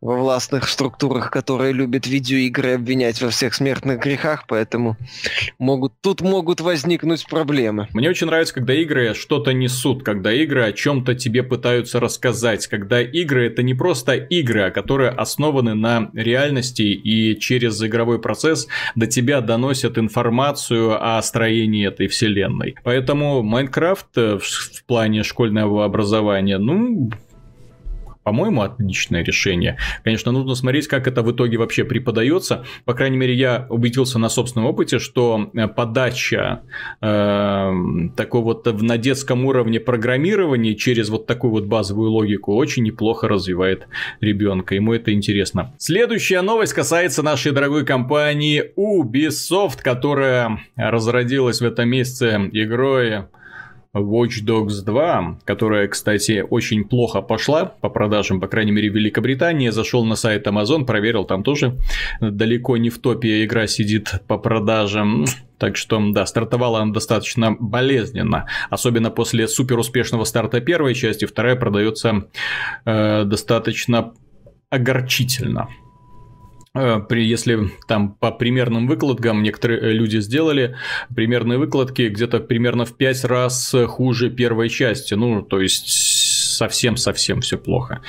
во 0.00 0.16
властных 0.16 0.68
структурах, 0.68 1.30
которые 1.30 1.72
любят 1.72 2.06
видеоигры 2.06 2.74
обвинять 2.74 3.20
во 3.20 3.30
всех 3.30 3.54
смертных 3.54 4.00
грехах, 4.00 4.44
поэтому 4.46 4.96
могут, 5.58 5.92
тут 6.00 6.20
могут 6.20 6.60
возникнуть 6.60 7.26
проблемы. 7.26 7.88
Мне 7.92 8.08
очень 8.08 8.26
нравится, 8.26 8.54
когда 8.54 8.74
игры 8.74 9.14
что-то 9.14 9.52
несут, 9.52 10.02
когда 10.02 10.32
игры 10.32 10.64
о 10.64 10.72
чем-то 10.72 11.14
тебе 11.14 11.42
пытаются 11.42 12.00
рассказать, 12.00 12.66
когда 12.66 13.00
игры 13.00 13.46
это 13.46 13.62
не 13.62 13.74
просто 13.74 14.14
игры, 14.14 14.62
а 14.62 14.70
которые 14.70 15.10
основаны 15.10 15.74
на 15.74 16.10
реальности 16.14 16.82
и 16.82 17.38
через 17.38 17.82
игровой 17.82 18.20
процесс 18.20 18.68
до 18.94 19.06
тебя 19.06 19.40
доносят 19.40 19.98
информацию 19.98 20.96
о 21.02 21.20
строении 21.22 21.86
этой 21.86 22.08
вселенной. 22.08 22.74
Поэтому 22.84 23.42
Майнкрафт 23.42 24.16
в 24.16 24.42
плане 24.94 25.24
школьного 25.24 25.84
образования, 25.84 26.56
ну, 26.56 27.10
по-моему, 28.22 28.62
отличное 28.62 29.24
решение. 29.24 29.76
Конечно, 30.04 30.30
нужно 30.30 30.54
смотреть, 30.54 30.86
как 30.86 31.08
это 31.08 31.22
в 31.22 31.32
итоге 31.32 31.58
вообще 31.58 31.82
преподается. 31.82 32.64
По 32.84 32.94
крайней 32.94 33.16
мере, 33.16 33.34
я 33.34 33.66
убедился 33.68 34.20
на 34.20 34.28
собственном 34.28 34.68
опыте, 34.68 35.00
что 35.00 35.50
э, 35.52 35.66
подача 35.66 36.62
э, 37.00 37.72
такой 38.16 38.40
вот 38.42 38.66
на 38.80 38.98
детском 38.98 39.44
уровне 39.44 39.80
программирования 39.80 40.76
через 40.76 41.08
вот 41.08 41.26
такую 41.26 41.50
вот 41.50 41.64
базовую 41.64 42.12
логику 42.12 42.54
очень 42.54 42.84
неплохо 42.84 43.26
развивает 43.26 43.88
ребенка. 44.20 44.76
Ему 44.76 44.94
это 44.94 45.12
интересно. 45.12 45.74
Следующая 45.78 46.40
новость 46.42 46.72
касается 46.72 47.24
нашей 47.24 47.50
дорогой 47.50 47.84
компании 47.84 48.62
Ubisoft, 48.78 49.82
которая 49.82 50.60
разродилась 50.76 51.60
в 51.60 51.64
этом 51.64 51.88
месяце 51.88 52.48
игрой 52.52 53.24
Watch 53.94 54.44
Dogs 54.44 54.82
2, 54.84 55.38
которая, 55.44 55.88
кстати, 55.88 56.44
очень 56.48 56.84
плохо 56.84 57.22
пошла 57.22 57.64
по 57.64 57.88
продажам, 57.88 58.40
по 58.40 58.48
крайней 58.48 58.72
мере, 58.72 58.90
в 58.90 58.94
Великобритании. 58.94 59.68
Зашел 59.70 60.04
на 60.04 60.16
сайт 60.16 60.46
Amazon, 60.46 60.84
проверил, 60.84 61.24
там 61.24 61.42
тоже 61.42 61.76
далеко 62.20 62.76
не 62.76 62.90
в 62.90 62.98
топе 62.98 63.44
игра 63.44 63.66
сидит 63.66 64.20
по 64.26 64.38
продажам. 64.38 65.26
Так 65.58 65.76
что, 65.76 66.00
да, 66.12 66.26
стартовала 66.26 66.80
она 66.80 66.92
достаточно 66.92 67.56
болезненно. 67.58 68.46
Особенно 68.70 69.10
после 69.10 69.46
супер 69.46 69.78
успешного 69.78 70.24
старта 70.24 70.60
первой 70.60 70.94
части, 70.94 71.24
вторая 71.24 71.56
продается 71.56 72.26
э, 72.84 73.24
достаточно 73.24 74.12
огорчительно. 74.70 75.68
Э, 76.74 77.00
при, 77.08 77.24
если 77.24 77.70
там 77.86 78.14
по 78.14 78.32
примерным 78.32 78.88
выкладкам 78.88 79.42
некоторые 79.42 79.80
э, 79.80 79.92
люди 79.92 80.18
сделали 80.18 80.76
примерные 81.14 81.58
выкладки 81.58 82.08
где-то 82.08 82.40
примерно 82.40 82.84
в 82.84 82.96
5 82.96 83.24
раз 83.24 83.74
хуже 83.86 84.30
первой 84.30 84.68
части. 84.68 85.14
Ну, 85.14 85.42
то 85.42 85.60
есть 85.60 86.23
совсем-совсем 86.54 87.40
все 87.40 87.58
плохо. 87.58 88.00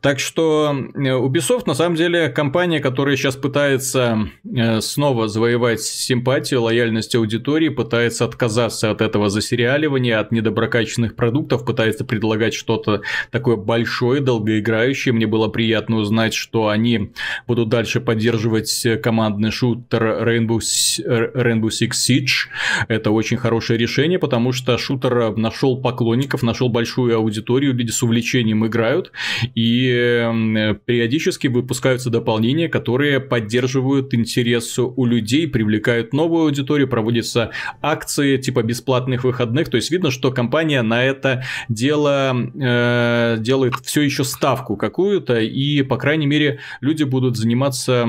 Так 0.00 0.20
что 0.20 0.74
э, 0.94 0.98
Ubisoft 0.98 1.64
на 1.66 1.74
самом 1.74 1.96
деле 1.96 2.28
компания, 2.28 2.80
которая 2.80 3.16
сейчас 3.16 3.36
пытается 3.36 4.28
э, 4.44 4.80
снова 4.80 5.28
завоевать 5.28 5.80
симпатию, 5.80 6.62
лояльность 6.62 7.14
аудитории, 7.14 7.68
пытается 7.68 8.24
отказаться 8.24 8.90
от 8.90 9.00
этого 9.00 9.30
засериаливания, 9.30 10.18
от 10.18 10.32
недоброкачественных 10.32 11.16
продуктов, 11.16 11.64
пытается 11.64 12.04
предлагать 12.04 12.54
что-то 12.54 13.02
такое 13.30 13.56
большое, 13.56 14.20
долгоиграющее. 14.20 15.12
Мне 15.14 15.26
было 15.26 15.48
приятно 15.48 15.96
узнать, 15.96 16.34
что 16.34 16.68
они 16.68 17.12
будут 17.46 17.68
дальше 17.68 18.00
поддерживать 18.00 18.86
командный 19.02 19.50
шутер 19.50 20.02
Rainbow, 20.02 20.58
Rainbow 20.58 21.68
Six 21.68 21.90
Siege. 21.90 22.48
Это 22.88 23.10
очень 23.10 23.36
хорошее 23.36 23.78
решение, 23.78 24.18
потому 24.18 24.52
что 24.52 24.76
шутер 24.78 25.36
нашел 25.36 25.80
поклонников, 25.80 26.42
нашел 26.42 26.68
большую 26.68 27.16
аудиторию, 27.16 27.74
люди 27.74 27.90
с 27.94 28.02
увлечением 28.02 28.66
играют, 28.66 29.12
и 29.54 29.88
эм, 29.90 30.78
периодически 30.84 31.46
выпускаются 31.46 32.10
дополнения, 32.10 32.68
которые 32.68 33.20
поддерживают 33.20 34.14
интерес 34.14 34.78
у 34.78 35.04
людей, 35.04 35.48
привлекают 35.48 36.12
новую 36.12 36.44
аудиторию, 36.44 36.88
проводятся 36.88 37.50
акции 37.80 38.36
типа 38.36 38.62
бесплатных 38.62 39.24
выходных, 39.24 39.68
то 39.68 39.76
есть 39.76 39.90
видно, 39.90 40.10
что 40.10 40.30
компания 40.30 40.82
на 40.82 41.02
это 41.04 41.44
дело 41.68 42.34
э, 42.34 43.36
делает 43.38 43.74
все 43.82 44.02
еще 44.02 44.24
ставку 44.24 44.76
какую-то, 44.76 45.40
и, 45.40 45.82
по 45.82 45.96
крайней 45.96 46.26
мере, 46.26 46.60
люди 46.80 47.04
будут 47.04 47.36
заниматься 47.36 48.08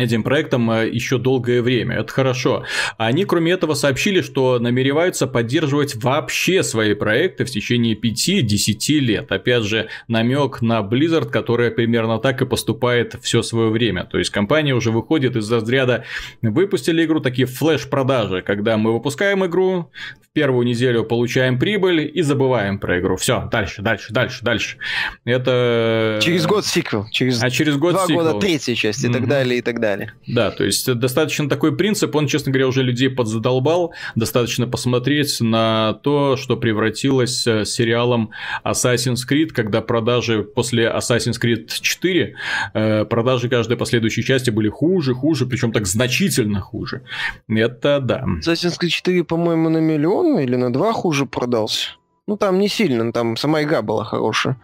этим 0.00 0.22
проектом 0.22 0.70
э, 0.70 0.88
еще 0.88 1.18
долгое 1.18 1.62
время. 1.62 1.96
Это 1.96 2.12
хорошо. 2.12 2.64
Они, 2.96 3.24
кроме 3.24 3.52
этого, 3.52 3.74
сообщили, 3.74 4.20
что 4.20 4.58
намереваются 4.58 5.26
поддерживать 5.26 5.94
вообще 5.96 6.62
свои 6.62 6.94
проекты 6.94 7.44
в 7.44 7.50
течение 7.50 7.94
5-10 7.94 8.98
лет. 9.00 9.32
Опять 9.32 9.64
же, 9.64 9.88
намек 10.08 10.62
на 10.62 10.80
Blizzard, 10.80 11.30
которая 11.30 11.70
примерно 11.70 12.18
так 12.18 12.42
и 12.42 12.46
поступает 12.46 13.16
все 13.22 13.42
свое 13.42 13.70
время. 13.70 14.04
То 14.04 14.18
есть 14.18 14.30
компания 14.30 14.74
уже 14.74 14.90
выходит 14.90 15.36
из 15.36 15.50
разряда 15.50 16.04
выпустили 16.42 17.04
игру, 17.04 17.20
такие 17.20 17.46
флеш-продажи, 17.46 18.42
когда 18.42 18.76
мы 18.76 18.92
выпускаем 18.92 19.44
игру, 19.46 19.90
в 20.22 20.32
первую 20.32 20.66
неделю 20.66 21.04
получаем 21.04 21.58
прибыль 21.58 22.10
и 22.12 22.22
забываем 22.22 22.78
про 22.78 23.00
игру. 23.00 23.16
Все, 23.16 23.48
дальше, 23.50 23.82
дальше, 23.82 24.12
дальше, 24.12 24.44
дальше. 24.44 24.76
Это... 25.24 26.20
Через 26.22 26.46
год 26.46 26.64
сиквел. 26.64 27.06
Через... 27.10 27.42
А 27.42 27.50
через 27.50 27.76
год 27.76 27.94
Два 27.94 28.06
сиквел. 28.06 28.24
года 28.24 28.38
третья 28.38 28.74
часть 28.74 29.02
и 29.04 29.08
mm-hmm. 29.08 29.12
так 29.12 29.28
далее, 29.28 29.58
и 29.58 29.62
так 29.62 29.80
далее 29.80 29.89
далее. 29.90 30.12
Да, 30.26 30.50
то 30.50 30.64
есть 30.64 30.92
достаточно 30.94 31.48
такой 31.48 31.76
принцип, 31.76 32.14
он, 32.14 32.26
честно 32.26 32.52
говоря, 32.52 32.68
уже 32.68 32.82
людей 32.82 33.10
подзадолбал. 33.10 33.92
Достаточно 34.14 34.66
посмотреть 34.66 35.40
на 35.40 35.94
то, 36.02 36.36
что 36.36 36.56
превратилось 36.56 37.46
э, 37.46 37.64
сериалом 37.64 38.30
Assassin's 38.64 39.20
Creed, 39.28 39.48
когда 39.48 39.80
продажи 39.80 40.42
после 40.42 40.84
Assassin's 40.86 41.40
Creed 41.42 41.68
4, 41.80 42.34
э, 42.74 43.04
продажи 43.04 43.48
каждой 43.48 43.76
последующей 43.76 44.22
части 44.22 44.50
были 44.50 44.68
хуже, 44.68 45.14
хуже, 45.14 45.46
причем 45.46 45.72
так 45.72 45.86
значительно 45.86 46.60
хуже. 46.60 47.02
Это 47.48 48.00
да. 48.00 48.24
Assassin's 48.40 48.78
Creed 48.80 48.88
4, 48.88 49.24
по-моему, 49.24 49.68
на 49.68 49.78
миллион 49.78 50.38
или 50.38 50.56
на 50.56 50.72
два 50.72 50.92
хуже 50.92 51.26
продался. 51.26 51.90
Ну, 52.26 52.36
там 52.36 52.60
не 52.60 52.68
сильно, 52.68 53.12
там 53.12 53.36
сама 53.36 53.62
игра 53.62 53.82
была 53.82 54.04
хорошая. 54.04 54.56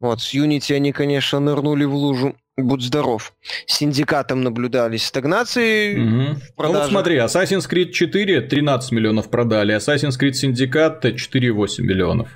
Вот, 0.00 0.22
с 0.22 0.34
Unity 0.34 0.74
они, 0.74 0.92
конечно, 0.92 1.40
нырнули 1.40 1.84
в 1.84 1.94
лужу 1.94 2.34
будь 2.56 2.82
здоров. 2.82 3.32
С 3.66 3.78
синдикатом 3.78 4.42
наблюдались 4.42 5.06
стагнации 5.06 5.98
угу. 5.98 6.40
в 6.56 6.62
Ну 6.62 6.72
вот 6.72 6.88
смотри, 6.88 7.16
Assassin's 7.16 7.68
Creed 7.68 7.90
4 7.90 8.42
13 8.42 8.92
миллионов 8.92 9.30
продали, 9.30 9.74
Assassin's 9.76 10.18
Creed 10.20 10.32
Syndicate 10.32 11.02
4,8 11.02 11.82
миллионов. 11.82 12.28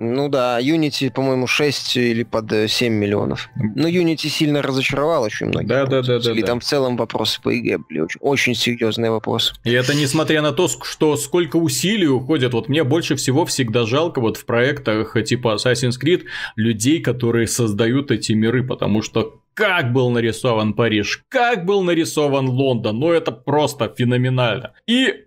Ну 0.00 0.28
да, 0.28 0.60
Unity, 0.60 1.10
по-моему, 1.10 1.46
6 1.46 1.96
или 1.96 2.22
под 2.22 2.50
7 2.70 2.92
миллионов. 2.92 3.48
Но 3.74 3.88
Unity 3.88 4.28
сильно 4.28 4.62
разочаровал 4.62 5.22
очень 5.24 5.46
многих. 5.46 5.68
Да, 5.68 5.86
да, 5.86 6.02
да, 6.02 6.18
да. 6.18 6.32
И 6.32 6.42
там 6.42 6.60
в 6.60 6.64
целом 6.64 6.96
вопросы 6.96 7.40
по 7.42 7.56
игре 7.56 7.78
были 7.78 8.00
очень, 8.00 8.20
очень 8.20 8.54
серьезные 8.54 9.10
вопросы. 9.10 9.54
И 9.64 9.72
это 9.72 9.94
несмотря 9.94 10.42
на 10.42 10.52
то, 10.52 10.68
что 10.68 11.16
сколько 11.16 11.56
усилий 11.56 12.08
уходит. 12.08 12.52
Вот 12.54 12.68
мне 12.68 12.84
больше 12.84 13.16
всего 13.16 13.44
всегда 13.44 13.86
жалко 13.86 14.20
вот 14.20 14.36
в 14.36 14.44
проектах 14.44 15.16
типа 15.24 15.56
Assassin's 15.56 16.00
Creed 16.02 16.24
людей, 16.56 17.00
которые 17.00 17.46
создают 17.46 18.10
эти 18.10 18.32
миры, 18.32 18.62
потому 18.64 19.02
что 19.02 19.40
как 19.54 19.92
был 19.92 20.10
нарисован 20.10 20.74
Париж, 20.74 21.24
как 21.28 21.64
был 21.64 21.82
нарисован 21.82 22.48
Лондон, 22.48 23.00
ну 23.00 23.10
это 23.10 23.32
просто 23.32 23.92
феноменально. 23.96 24.72
И 24.86 25.24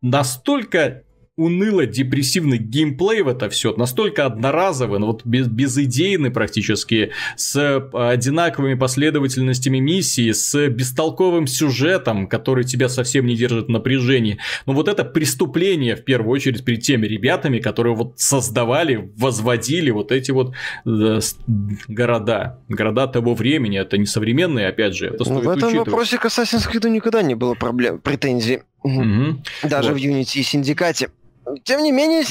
настолько 0.00 1.03
уныло-депрессивный 1.36 2.58
геймплей 2.58 3.22
в 3.22 3.28
это 3.28 3.48
все, 3.48 3.74
настолько 3.76 4.26
одноразовый, 4.26 5.00
ну 5.00 5.06
вот 5.06 5.22
без, 5.24 5.48
безидейный 5.48 6.30
практически, 6.30 7.10
с 7.36 7.56
э, 7.56 7.90
одинаковыми 7.92 8.74
последовательностями 8.74 9.78
миссии, 9.78 10.30
с 10.30 10.68
бестолковым 10.68 11.48
сюжетом, 11.48 12.28
который 12.28 12.64
тебя 12.64 12.88
совсем 12.88 13.26
не 13.26 13.34
держит 13.34 13.66
в 13.66 13.70
напряжении. 13.70 14.38
Но 14.66 14.74
вот 14.74 14.88
это 14.88 15.04
преступление, 15.04 15.96
в 15.96 16.04
первую 16.04 16.32
очередь, 16.32 16.64
перед 16.64 16.82
теми 16.82 17.06
ребятами, 17.06 17.58
которые 17.58 17.96
вот 17.96 18.14
создавали, 18.16 19.10
возводили 19.16 19.90
вот 19.90 20.12
эти 20.12 20.30
вот 20.30 20.54
э, 20.86 21.20
города. 21.88 22.60
Города 22.68 23.08
того 23.08 23.34
времени, 23.34 23.80
это 23.80 23.98
не 23.98 24.06
современные, 24.06 24.68
опять 24.68 24.94
же, 24.94 25.08
это 25.08 25.24
стоит 25.24 25.44
В 25.44 25.48
этом 25.48 25.68
учитывать. 25.68 25.88
вопросе 25.88 26.18
к 26.18 26.26
Assassin's 26.26 26.70
Creed 26.70 26.88
никогда 26.88 27.22
не 27.22 27.34
было 27.34 27.54
проблем, 27.54 27.98
претензий. 27.98 28.60
Угу. 28.84 29.42
Даже 29.64 29.92
вот. 29.92 30.00
в 30.00 30.04
Unity 30.04 30.38
и 30.38 30.42
Синдикате. 30.42 31.08
Тем 31.64 31.82
не 31.82 31.92
менее, 31.92 32.22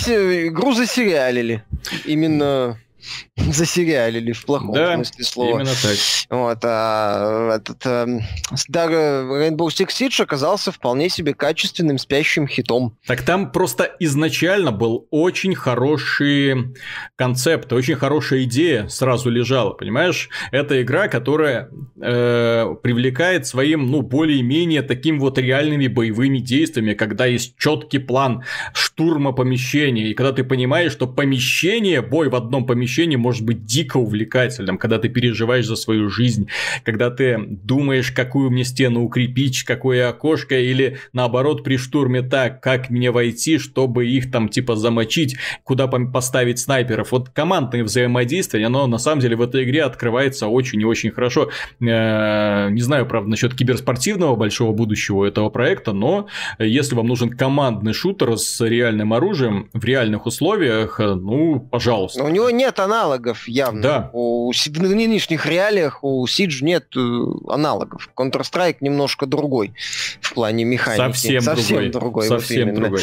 игру 0.47 0.73
засериалили. 0.73 1.63
Именно 2.05 2.77
засериалили 3.37 4.31
в 4.31 4.45
плохом 4.45 4.73
да, 4.73 4.95
смысле 4.95 5.23
слова. 5.25 5.55
именно 5.55 5.71
так. 5.81 5.97
Вот, 6.29 6.59
а 6.63 7.55
этот 7.55 7.85
а, 7.85 8.05
Rainbow 8.05 9.67
Six 9.67 9.87
Siege 9.89 10.23
оказался 10.23 10.71
вполне 10.71 11.09
себе 11.09 11.33
качественным 11.33 11.97
спящим 11.97 12.47
хитом. 12.47 12.97
Так 13.05 13.23
там 13.23 13.51
просто 13.51 13.91
изначально 13.99 14.71
был 14.71 15.07
очень 15.11 15.55
хороший 15.55 16.73
концепт, 17.15 17.71
очень 17.73 17.95
хорошая 17.95 18.43
идея 18.43 18.87
сразу 18.87 19.29
лежала, 19.29 19.71
понимаешь? 19.71 20.29
Это 20.51 20.81
игра, 20.81 21.07
которая 21.07 21.69
э, 22.01 22.75
привлекает 22.81 23.47
своим, 23.47 23.89
ну, 23.89 24.01
более-менее 24.01 24.81
таким 24.81 25.19
вот 25.19 25.37
реальными 25.37 25.87
боевыми 25.87 26.39
действиями, 26.39 26.93
когда 26.93 27.25
есть 27.25 27.57
четкий 27.57 27.99
план 27.99 28.43
штурма 28.73 29.31
помещения, 29.31 30.09
и 30.09 30.13
когда 30.13 30.31
ты 30.31 30.43
понимаешь, 30.43 30.91
что 30.91 31.07
помещение, 31.07 32.01
бой 32.01 32.29
в 32.29 32.35
одном 32.35 32.65
помещении 32.65 32.92
может 33.17 33.43
быть 33.43 33.65
дико 33.65 33.97
увлекательным, 33.97 34.77
когда 34.77 34.99
ты 34.99 35.09
переживаешь 35.09 35.65
за 35.65 35.75
свою 35.75 36.09
жизнь, 36.09 36.47
когда 36.83 37.09
ты 37.09 37.37
думаешь, 37.47 38.11
какую 38.11 38.51
мне 38.51 38.63
стену 38.63 39.03
укрепить, 39.03 39.63
какое 39.63 40.09
окошко, 40.09 40.59
или 40.59 40.99
наоборот 41.13 41.63
при 41.63 41.77
штурме 41.77 42.21
так, 42.21 42.61
как 42.61 42.89
мне 42.89 43.11
войти, 43.11 43.57
чтобы 43.57 44.07
их 44.07 44.31
там 44.31 44.49
типа 44.49 44.75
замочить, 44.75 45.35
куда 45.63 45.87
поставить 45.87 46.59
снайперов. 46.59 47.11
Вот 47.11 47.29
командное 47.29 47.83
взаимодействие, 47.83 48.65
оно 48.65 48.87
на 48.87 48.97
самом 48.97 49.21
деле 49.21 49.35
в 49.35 49.41
этой 49.41 49.63
игре 49.63 49.83
открывается 49.83 50.47
очень 50.47 50.81
и 50.81 50.85
очень 50.85 51.11
хорошо. 51.11 51.49
Э, 51.79 52.69
не 52.69 52.81
знаю, 52.81 53.05
правда, 53.05 53.29
насчет 53.29 53.55
киберспортивного 53.55 54.35
большого 54.35 54.73
будущего 54.73 55.25
этого 55.25 55.49
проекта, 55.49 55.93
но 55.93 56.27
если 56.59 56.95
вам 56.95 57.07
нужен 57.07 57.29
командный 57.29 57.93
шутер 57.93 58.37
с 58.37 58.61
реальным 58.65 59.13
оружием 59.13 59.69
в 59.73 59.83
реальных 59.83 60.25
условиях, 60.25 60.99
ну, 60.99 61.59
пожалуйста. 61.59 62.19
Но 62.19 62.25
у 62.25 62.29
него 62.29 62.49
нет 62.49 62.79
аналогов 62.83 63.47
явно. 63.47 63.81
Да. 63.81 64.09
У, 64.13 64.51
в 64.51 64.79
нынешних 64.79 65.45
реалиях 65.45 66.03
у 66.03 66.25
Siege 66.25 66.63
нет 66.63 66.85
э, 66.95 66.99
аналогов. 67.49 68.09
Counter-Strike 68.15 68.77
немножко 68.81 69.25
другой 69.25 69.73
в 70.21 70.33
плане 70.33 70.63
механики. 70.63 70.99
Совсем, 70.99 71.41
Совсем 71.41 71.77
другой. 71.91 71.91
другой. 71.91 72.27
Совсем 72.27 72.69
вот 72.69 72.75
другой. 72.75 73.01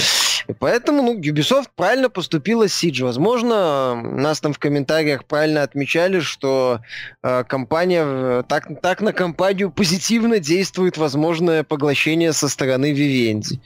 И 0.49 0.53
поэтому 0.53 1.03
ну, 1.03 1.19
Ubisoft 1.19 1.69
правильно 1.77 2.09
поступила 2.09 2.69
с 2.69 2.83
Siege. 2.83 3.05
Возможно, 3.05 3.95
нас 3.95 4.41
там 4.41 4.53
в 4.53 4.59
комментариях 4.59 5.25
правильно 5.25 5.63
отмечали, 5.63 6.21
что 6.21 6.81
э, 7.23 7.45
компания 7.45 8.43
так, 8.43 8.69
так 8.81 9.01
на 9.01 9.13
компанию 9.13 9.71
позитивно 9.71 10.39
действует 10.39 10.97
возможное 10.97 11.65
поглощение 11.65 12.33
со 12.33 12.49
стороны 12.49 12.93
Vivendi. 12.93 13.59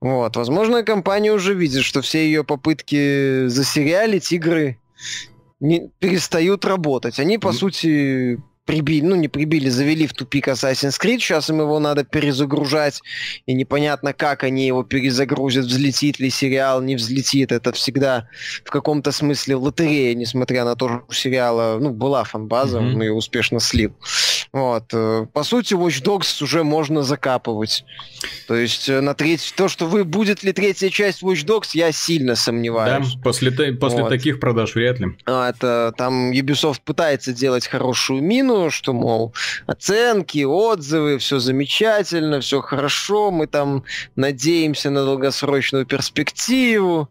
Вот. 0.00 0.36
Возможно, 0.36 0.82
компания 0.82 1.32
уже 1.32 1.54
видит, 1.54 1.84
что 1.84 2.02
все 2.02 2.24
ее 2.24 2.44
попытки 2.44 3.46
засериалить 3.46 4.32
игры 4.32 4.78
не, 5.62 5.90
перестают 6.00 6.64
работать. 6.64 7.18
Они, 7.18 7.38
по 7.38 7.48
mm. 7.48 7.52
сути, 7.52 8.38
прибили, 8.64 9.04
ну 9.04 9.16
не 9.16 9.28
прибили, 9.28 9.68
завели 9.68 10.06
в 10.06 10.12
тупик 10.12 10.48
Assassin's 10.48 11.00
Creed, 11.00 11.18
сейчас 11.18 11.50
им 11.50 11.60
его 11.60 11.78
надо 11.78 12.04
перезагружать, 12.04 13.00
и 13.46 13.54
непонятно, 13.54 14.12
как 14.12 14.44
они 14.44 14.66
его 14.66 14.82
перезагрузят, 14.82 15.66
взлетит 15.66 16.18
ли 16.18 16.30
сериал, 16.30 16.82
не 16.82 16.96
взлетит, 16.96 17.52
это 17.52 17.72
всегда 17.72 18.28
в 18.64 18.70
каком-то 18.70 19.12
смысле 19.12 19.56
лотерея, 19.56 20.14
несмотря 20.14 20.64
на 20.64 20.76
то, 20.76 20.88
что 20.88 21.04
у 21.08 21.12
сериала, 21.12 21.78
ну, 21.80 21.90
была 21.90 22.24
фанбаза, 22.24 22.78
mm-hmm. 22.78 22.94
он 22.94 23.02
ее 23.02 23.12
успешно 23.12 23.60
слил. 23.60 23.94
Вот. 24.52 24.84
Э, 24.92 25.26
по 25.32 25.44
сути, 25.44 25.72
Watch 25.72 26.04
Dogs 26.04 26.42
уже 26.42 26.62
можно 26.62 27.02
закапывать. 27.02 27.84
То 28.46 28.54
есть 28.54 28.86
э, 28.88 29.00
на 29.00 29.14
треть... 29.14 29.54
то, 29.56 29.66
что 29.68 29.86
вы 29.86 30.04
будет 30.04 30.42
ли 30.42 30.52
третья 30.52 30.90
часть 30.90 31.22
Watch 31.22 31.46
Dogs, 31.46 31.70
я 31.72 31.90
сильно 31.90 32.34
сомневаюсь. 32.34 33.14
Да, 33.14 33.20
после, 33.22 33.50
после 33.72 34.02
вот. 34.02 34.10
таких 34.10 34.40
продаж 34.40 34.74
вряд 34.74 35.00
ли. 35.00 35.16
А, 35.24 35.48
это 35.48 35.94
там 35.96 36.32
Ubisoft 36.32 36.80
пытается 36.84 37.32
делать 37.32 37.66
хорошую 37.66 38.22
мину, 38.22 38.70
что, 38.70 38.92
мол, 38.92 39.32
оценки, 39.66 40.44
отзывы, 40.44 41.16
все 41.16 41.38
замечательно, 41.38 42.40
все 42.40 42.60
хорошо, 42.60 43.30
мы 43.30 43.46
там 43.46 43.84
надеемся 44.16 44.90
на 44.90 45.02
долгосрочную 45.02 45.86
перспективу. 45.86 47.08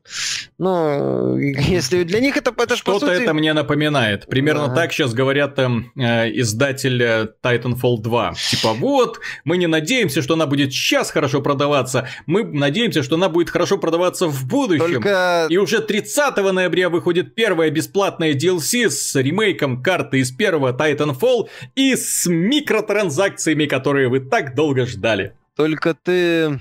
Но 0.60 1.40
если 1.40 2.04
для 2.04 2.20
них 2.20 2.38
это, 2.38 2.54
это 2.56 2.76
Что-то 2.76 3.08
сути... 3.08 3.24
это 3.24 3.34
мне 3.34 3.54
напоминает. 3.54 4.28
Примерно 4.28 4.68
да. 4.68 4.76
так 4.76 4.94
сейчас 4.94 5.16
говорят 5.16 5.56
там 5.56 5.92
э, 5.96 6.30
издатель 6.40 7.31
Titanfall 7.44 8.02
2. 8.02 8.34
Типа, 8.50 8.74
вот, 8.74 9.20
мы 9.44 9.58
не 9.58 9.68
надеемся, 9.68 10.22
что 10.22 10.34
она 10.36 10.46
будет 10.46 10.74
сейчас 10.74 11.12
хорошо 11.12 11.42
продаваться, 11.42 12.08
мы 12.26 12.44
надеемся, 12.44 13.04
что 13.04 13.16
она 13.16 13.30
будет 13.30 13.50
хорошо 13.50 13.78
продаваться 13.78 14.28
в 14.28 14.48
будущем. 14.48 14.94
Только... 14.94 15.48
И 15.50 15.58
уже 15.58 15.80
30 15.80 16.38
ноября 16.38 16.90
выходит 16.90 17.36
первая 17.36 17.70
бесплатная 17.70 18.34
DLC 18.34 18.90
с 18.90 19.16
ремейком 19.16 19.82
карты 19.82 20.20
из 20.20 20.32
первого 20.32 20.74
Titanfall 20.74 21.50
и 21.76 21.96
с 21.96 22.26
микротранзакциями, 22.28 23.66
которые 23.66 24.10
вы 24.10 24.20
так 24.20 24.56
долго 24.56 24.86
ждали. 24.86 25.34
Только 25.56 25.94
ты 25.94 26.60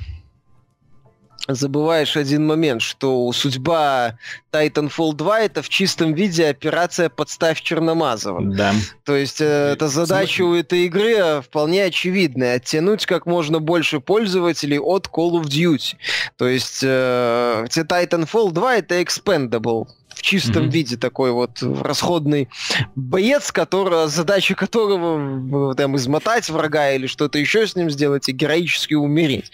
забываешь 1.55 2.17
один 2.17 2.47
момент, 2.47 2.83
что 2.83 3.31
судьба 3.33 4.19
Titanfall 4.53 5.15
2 5.15 5.41
это 5.41 5.63
в 5.63 5.69
чистом 5.69 6.15
виде 6.15 6.47
операция 6.47 7.09
«Подставь 7.09 7.61
Черномазова». 7.61 8.41
Да. 8.43 8.75
То 9.05 9.17
есть 9.17 9.41
э, 9.41 9.73
эта 9.73 9.89
задача 9.89 10.43
у 10.43 10.55
этой 10.55 10.87
игры 10.87 11.43
вполне 11.43 11.85
очевидная. 11.85 12.57
Оттянуть 12.57 13.07
как 13.07 13.27
можно 13.27 13.61
больше 13.61 14.01
пользователей 14.01 14.79
от 14.79 15.07
Call 15.07 15.41
of 15.41 15.45
Duty. 15.45 15.97
То 16.37 16.49
есть 16.49 16.81
э, 16.83 17.67
Titanfall 17.69 18.53
2 18.53 18.77
это 18.77 19.01
expendable 19.01 19.87
в 20.21 20.23
чистом 20.23 20.65
mm-hmm. 20.65 20.71
виде 20.71 20.97
такой 20.99 21.33
вот 21.33 21.63
расходный 21.63 22.51
боец, 22.95 23.51
который, 23.53 24.07
задача 24.09 24.55
которого 24.55 25.75
там 25.75 25.97
измотать 25.97 26.51
врага 26.51 26.91
или 26.91 27.07
что-то 27.07 27.39
еще 27.39 27.67
с 27.67 27.75
ним 27.75 27.91
сделать 27.91 28.29
и 28.29 28.33
героически 28.33 28.93
умереть. 28.93 29.51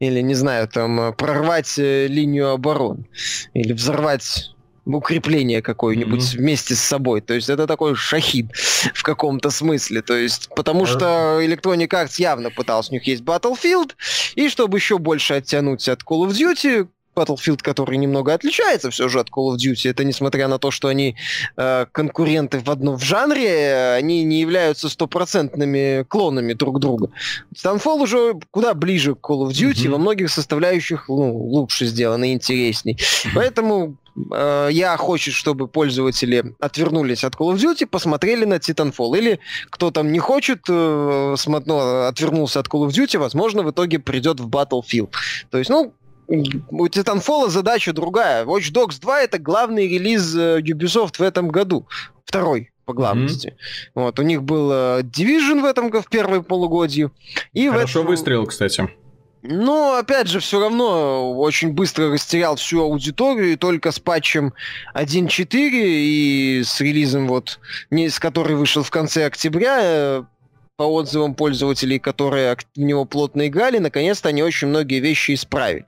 Или, 0.00 0.20
не 0.20 0.34
знаю, 0.34 0.66
там 0.66 1.14
прорвать 1.14 1.78
э, 1.78 2.08
линию 2.08 2.50
обороны. 2.50 3.04
Или 3.54 3.72
взорвать 3.72 4.50
укрепление 4.84 5.62
какое-нибудь 5.62 6.20
mm-hmm. 6.20 6.38
вместе 6.38 6.74
с 6.74 6.80
собой. 6.80 7.20
То 7.20 7.34
есть 7.34 7.48
это 7.48 7.68
такой 7.68 7.94
шахид 7.94 8.50
в 8.94 9.04
каком-то 9.04 9.50
смысле. 9.50 10.02
То 10.02 10.16
есть, 10.16 10.48
потому 10.56 10.84
что 10.84 11.40
Electronic 11.40 11.90
Arts 11.90 12.14
явно 12.18 12.50
пытался, 12.50 12.90
у 12.90 12.94
них 12.94 13.06
есть 13.06 13.22
Battlefield, 13.22 13.92
и 14.34 14.48
чтобы 14.48 14.78
еще 14.78 14.98
больше 14.98 15.34
оттянуть 15.34 15.88
от 15.88 16.02
Call 16.02 16.26
of 16.26 16.30
Duty, 16.30 16.88
Battlefield, 17.18 17.60
который 17.62 17.98
немного 17.98 18.32
отличается 18.32 18.90
все 18.90 19.08
же 19.08 19.20
от 19.20 19.28
Call 19.28 19.54
of 19.54 19.56
Duty. 19.56 19.90
Это 19.90 20.04
несмотря 20.04 20.48
на 20.48 20.58
то, 20.58 20.70
что 20.70 20.88
они 20.88 21.16
э, 21.56 21.86
конкуренты 21.92 22.60
в 22.60 22.70
одном 22.70 22.96
в 22.96 23.02
жанре, 23.02 23.94
они 23.96 24.22
не 24.24 24.40
являются 24.40 24.88
стопроцентными 24.88 26.04
клонами 26.08 26.52
друг 26.52 26.80
друга. 26.80 27.10
Titanfall 27.54 28.02
уже 28.02 28.34
куда 28.50 28.74
ближе 28.74 29.14
к 29.14 29.18
Call 29.18 29.48
of 29.48 29.50
Duty, 29.50 29.72
mm-hmm. 29.72 29.90
во 29.90 29.98
многих 29.98 30.30
составляющих 30.30 31.08
ну, 31.08 31.36
лучше 31.36 31.86
сделано 31.86 32.30
и 32.30 32.32
интересней. 32.32 32.98
Поэтому 33.34 33.96
э, 34.32 34.68
я 34.72 34.96
хочу, 34.96 35.32
чтобы 35.32 35.68
пользователи 35.68 36.54
отвернулись 36.60 37.24
от 37.24 37.34
Call 37.34 37.54
of 37.54 37.56
Duty, 37.56 37.86
посмотрели 37.86 38.44
на 38.44 38.54
Titanfall. 38.54 39.18
Или 39.18 39.40
кто 39.70 39.90
там 39.90 40.12
не 40.12 40.18
хочет, 40.18 40.60
э, 40.68 41.36
ну, 41.46 42.06
отвернулся 42.06 42.60
от 42.60 42.68
Call 42.68 42.86
of 42.86 42.90
Duty, 42.90 43.18
возможно, 43.18 43.62
в 43.62 43.70
итоге 43.70 43.98
придет 43.98 44.40
в 44.40 44.48
Battlefield. 44.48 45.10
То 45.50 45.58
есть, 45.58 45.70
ну, 45.70 45.92
у 46.28 46.86
Titanfall 46.86 47.48
задача 47.48 47.92
другая. 47.92 48.44
Watch 48.44 48.72
Dogs 48.72 49.00
2 49.00 49.22
это 49.22 49.38
главный 49.38 49.88
релиз 49.88 50.34
э, 50.36 50.60
Ubisoft 50.60 51.14
в 51.18 51.22
этом 51.22 51.48
году. 51.48 51.86
Второй 52.24 52.70
по 52.84 52.92
главности. 52.92 53.48
Mm-hmm. 53.48 53.90
Вот, 53.94 54.18
у 54.18 54.22
них 54.22 54.42
был 54.42 54.70
э, 54.72 55.00
Division 55.02 55.60
в 55.60 55.64
этом 55.64 55.90
в 55.90 56.08
первой 56.08 56.42
полугодии. 56.42 57.10
И 57.52 57.68
Хорошо 57.68 58.00
в 58.00 58.02
этом... 58.02 58.06
выстрелил, 58.06 58.46
кстати. 58.46 58.88
Но, 59.42 59.96
опять 59.96 60.28
же, 60.28 60.40
все 60.40 60.60
равно 60.60 61.32
очень 61.38 61.72
быстро 61.72 62.10
растерял 62.10 62.56
всю 62.56 62.82
аудиторию, 62.82 63.52
и 63.52 63.56
только 63.56 63.92
с 63.92 63.98
патчем 63.98 64.52
1.4 64.94 65.46
и 65.70 66.62
с 66.64 66.80
релизом, 66.80 67.28
вот, 67.28 67.60
не, 67.90 68.08
с 68.08 68.18
который 68.18 68.56
вышел 68.56 68.82
в 68.82 68.90
конце 68.90 69.26
октября, 69.26 69.78
э, 69.80 70.24
по 70.78 70.84
отзывам 70.84 71.34
пользователей, 71.34 71.98
которые 71.98 72.56
в 72.76 72.78
него 72.78 73.04
плотно 73.04 73.48
играли, 73.48 73.78
наконец-то 73.78 74.28
они 74.28 74.44
очень 74.44 74.68
многие 74.68 75.00
вещи 75.00 75.34
исправили. 75.34 75.86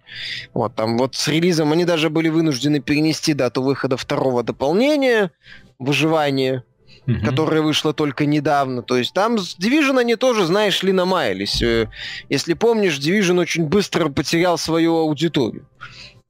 Вот, 0.52 0.74
там 0.74 0.98
вот 0.98 1.14
с 1.14 1.28
релизом 1.28 1.70
они 1.70 1.84
даже 1.84 2.10
были 2.10 2.28
вынуждены 2.28 2.80
перенести 2.80 3.32
дату 3.32 3.62
выхода 3.62 3.96
второго 3.96 4.42
дополнения, 4.42 5.30
выживание, 5.78 6.64
mm-hmm. 7.06 7.24
которое 7.24 7.62
вышло 7.62 7.92
только 7.94 8.26
недавно. 8.26 8.82
То 8.82 8.96
есть 8.96 9.12
там 9.14 9.38
с 9.38 9.56
Division 9.56 10.00
они 10.00 10.16
тоже, 10.16 10.44
знаешь 10.44 10.82
ли, 10.82 10.90
намаялись. 10.92 11.62
Э, 11.62 11.88
если 12.28 12.54
помнишь, 12.54 12.98
Division 12.98 13.38
очень 13.38 13.66
быстро 13.66 14.08
потерял 14.08 14.58
свою 14.58 14.96
аудиторию. 14.96 15.66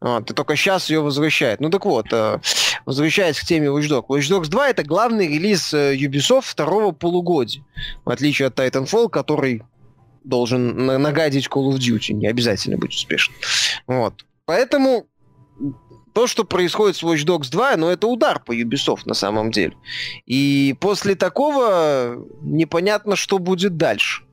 Вот, 0.00 0.30
и 0.30 0.34
только 0.34 0.56
сейчас 0.56 0.88
ее 0.88 1.00
возвращает. 1.00 1.60
Ну 1.60 1.68
так 1.68 1.84
вот, 1.84 2.06
э, 2.10 2.40
возвращаясь 2.86 3.38
к 3.38 3.44
теме 3.44 3.66
Watch 3.68 3.88
Dogs. 3.88 4.06
Watch 4.08 4.30
Dogs 4.30 4.48
2 4.48 4.68
это 4.70 4.82
главный 4.82 5.26
релиз 5.28 5.74
э, 5.74 5.94
Ubisoft 5.94 6.44
второго 6.46 6.92
полугодия. 6.92 7.62
В 8.04 8.10
отличие 8.10 8.48
от 8.48 8.58
Titanfall, 8.58 9.10
который 9.10 9.62
должен 10.24 10.86
нагадить 10.86 11.48
Call 11.48 11.70
of 11.70 11.78
Duty, 11.78 12.14
не 12.14 12.26
обязательно 12.26 12.78
быть 12.78 12.94
успешным. 12.94 13.36
Вот. 13.86 14.24
Поэтому 14.46 15.06
то, 16.14 16.26
что 16.26 16.44
происходит 16.44 16.96
с 16.96 17.02
Watch 17.02 17.26
Dogs 17.26 17.50
2, 17.50 17.76
ну, 17.76 17.88
это 17.88 18.06
удар 18.06 18.40
по 18.40 18.54
Ubisoft 18.54 19.02
на 19.04 19.14
самом 19.14 19.50
деле. 19.50 19.76
И 20.24 20.74
после 20.80 21.14
такого 21.14 22.24
непонятно, 22.40 23.16
что 23.16 23.38
будет 23.38 23.76
дальше. 23.76 24.24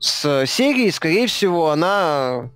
С 0.00 0.46
серией, 0.46 0.90
скорее 0.90 1.28
всего, 1.28 1.70
она 1.70 2.50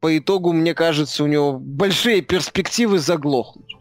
по 0.00 0.16
итогу, 0.16 0.52
мне 0.52 0.74
кажется, 0.74 1.24
у 1.24 1.26
него 1.26 1.54
большие 1.58 2.22
перспективы 2.22 2.98
заглохнуть. 2.98 3.76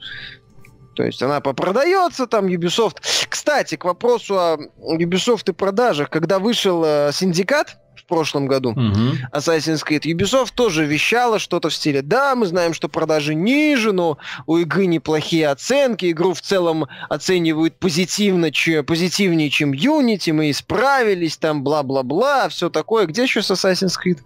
То 0.96 1.04
есть 1.04 1.22
она 1.22 1.42
попродается, 1.42 2.26
там 2.26 2.46
Ubisoft. 2.46 2.98
Кстати, 3.30 3.76
к 3.76 3.86
вопросу 3.86 4.36
о 4.40 4.58
Ubisoft 4.98 5.50
и 5.50 5.54
продажах, 5.54 6.10
когда 6.10 6.40
вышел 6.40 6.84
э, 6.86 7.12
Syndicate, 7.12 7.78
в 8.00 8.06
прошлом 8.06 8.48
году, 8.48 8.72
угу. 8.72 9.16
Assassin's 9.34 9.84
Creed. 9.88 10.02
Ubisoft 10.02 10.52
тоже 10.56 10.86
вещала 10.86 11.40
что-то 11.40 11.70
в 11.70 11.74
стиле, 11.74 12.02
да, 12.02 12.36
мы 12.36 12.46
знаем, 12.46 12.74
что 12.74 12.90
продажи 12.90 13.36
ниже, 13.36 13.92
но 13.92 14.18
у 14.46 14.58
игры 14.58 14.86
неплохие 14.86 15.50
оценки, 15.50 16.12
игру 16.12 16.34
в 16.34 16.42
целом 16.42 16.88
оценивают 17.10 17.78
позитивно, 17.80 18.52
че, 18.52 18.84
позитивнее, 18.84 19.50
чем 19.50 19.72
Unity, 19.72 20.34
мы 20.34 20.52
исправились, 20.52 21.38
там 21.38 21.64
бла-бла-бла, 21.64 22.50
все 22.50 22.70
такое. 22.70 23.06
Где 23.06 23.24
еще 23.24 23.42
с 23.42 23.52
Assassin's 23.52 23.94
Creed? 24.04 24.20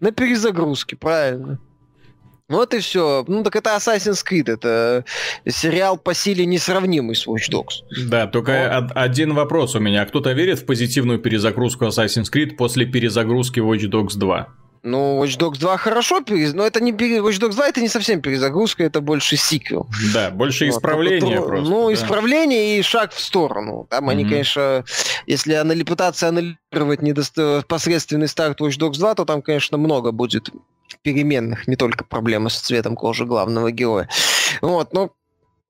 На 0.00 0.10
перезагрузке, 0.12 0.96
правильно. 0.96 1.58
Вот 2.48 2.74
и 2.74 2.78
все. 2.78 3.24
Ну 3.26 3.42
так 3.42 3.56
это 3.56 3.70
Assassin's 3.70 4.24
Creed, 4.24 4.52
это 4.52 5.04
сериал 5.46 5.96
по 5.98 6.14
силе 6.14 6.46
несравнимый 6.46 7.16
с 7.16 7.26
Watch 7.26 7.50
Dogs. 7.50 8.06
Да, 8.08 8.28
только 8.28 8.82
вот. 8.82 8.92
один 8.94 9.34
вопрос 9.34 9.74
у 9.74 9.80
меня. 9.80 10.04
Кто-то 10.06 10.32
верит 10.32 10.60
в 10.60 10.66
позитивную 10.66 11.18
перезагрузку 11.18 11.86
Assassin's 11.86 12.32
Creed 12.32 12.56
после 12.56 12.86
перезагрузки 12.86 13.58
Watch 13.58 13.90
Dogs 13.90 14.16
2? 14.16 14.48
Ну, 14.86 15.22
Watch 15.22 15.36
Dogs 15.36 15.58
2 15.58 15.76
хорошо, 15.78 16.20
но 16.28 16.64
это 16.64 16.80
не 16.80 16.92
Watch 16.92 17.40
Dogs 17.40 17.54
2 17.54 17.68
это 17.68 17.80
не 17.80 17.88
совсем 17.88 18.20
перезагрузка, 18.20 18.84
это 18.84 19.00
больше 19.00 19.36
сиквел. 19.36 19.88
Да, 20.14 20.30
больше 20.30 20.66
вот, 20.66 20.76
исправление 20.76 21.34
это, 21.34 21.42
просто. 21.42 21.70
Ну, 21.70 21.88
да. 21.88 21.94
исправление 21.94 22.78
и 22.78 22.82
шаг 22.82 23.12
в 23.12 23.18
сторону. 23.18 23.88
Там 23.90 24.08
mm-hmm. 24.08 24.12
они, 24.12 24.24
конечно, 24.24 24.84
если 25.26 25.54
анали- 25.54 25.84
пытаться 25.84 26.28
анализировать 26.28 27.02
недоста- 27.02 27.64
посредственный 27.66 28.28
старт 28.28 28.60
Watch 28.60 28.78
Dogs 28.78 28.98
2, 28.98 29.16
то 29.16 29.24
там, 29.24 29.42
конечно, 29.42 29.76
много 29.76 30.12
будет 30.12 30.50
переменных, 31.02 31.66
не 31.66 31.74
только 31.74 32.04
проблемы 32.04 32.48
с 32.48 32.60
цветом 32.60 32.94
кожи 32.94 33.24
главного 33.24 33.72
героя. 33.72 34.08
Вот, 34.60 34.92
но 34.92 35.12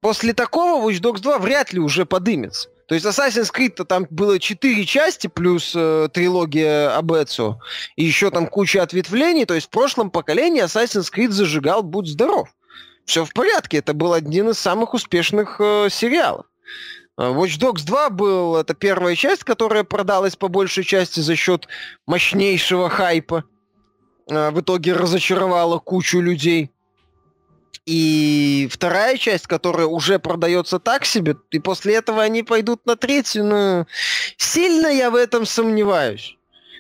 после 0.03 0.35
такого 0.35 0.87
Watch 0.87 1.01
Dogs 1.01 1.21
2 1.21 1.39
вряд 1.39 1.73
ли 1.73 1.81
уже 1.81 2.05
подымется. 2.05 2.69
То 2.87 2.95
есть 2.95 3.05
Assassin's 3.05 3.53
Creed 3.53 3.85
там 3.85 4.07
было 4.11 4.39
четыре 4.39 4.85
части 4.85 5.27
плюс 5.27 5.73
э, 5.75 6.09
трилогия 6.13 6.97
об 6.97 7.13
Эцио, 7.13 7.59
и 7.97 8.05
еще 8.05 8.31
там 8.31 8.47
куча 8.47 8.83
ответвлений. 8.83 9.45
То 9.45 9.55
есть 9.55 9.67
в 9.67 9.71
прошлом 9.71 10.11
поколении 10.11 10.63
Assassin's 10.63 11.13
Creed 11.13 11.31
зажигал 11.31 11.83
«Будь 11.83 12.09
здоров». 12.09 12.49
Все 13.05 13.25
в 13.25 13.33
порядке, 13.33 13.79
это 13.79 13.93
был 13.93 14.13
один 14.13 14.51
из 14.51 14.59
самых 14.59 14.95
успешных 14.95 15.61
э, 15.61 15.89
сериалов. 15.91 16.47
Э, 17.19 17.23
Watch 17.33 17.59
Dogs 17.59 17.85
2 17.85 18.11
был, 18.11 18.57
это 18.57 18.75
первая 18.75 19.17
часть, 19.17 19.45
которая 19.45 19.85
продалась 19.85 20.37
по 20.37 20.49
большей 20.49 20.85
части 20.85 21.21
за 21.21 21.35
счет 21.35 21.69
мощнейшего 22.07 22.89
хайпа. 22.89 23.45
Э, 24.29 24.51
в 24.51 24.61
итоге 24.61 24.93
разочаровала 24.93 25.79
кучу 25.79 26.21
людей. 26.21 26.71
И 27.87 28.69
вторая 28.71 29.17
часть, 29.17 29.47
которая 29.47 29.87
уже 29.87 30.19
продается 30.19 30.81
так 30.81 31.05
себе, 31.05 31.37
и 31.53 31.61
после 31.61 31.95
этого 31.95 32.21
они 32.21 32.43
пойдут 32.43 32.85
на 32.85 32.97
третью, 32.97 33.45
но 33.45 33.87
сильно 34.37 34.89
я 34.89 35.11
в 35.11 35.15
этом 35.15 35.47
сомневаюсь. 35.47 36.37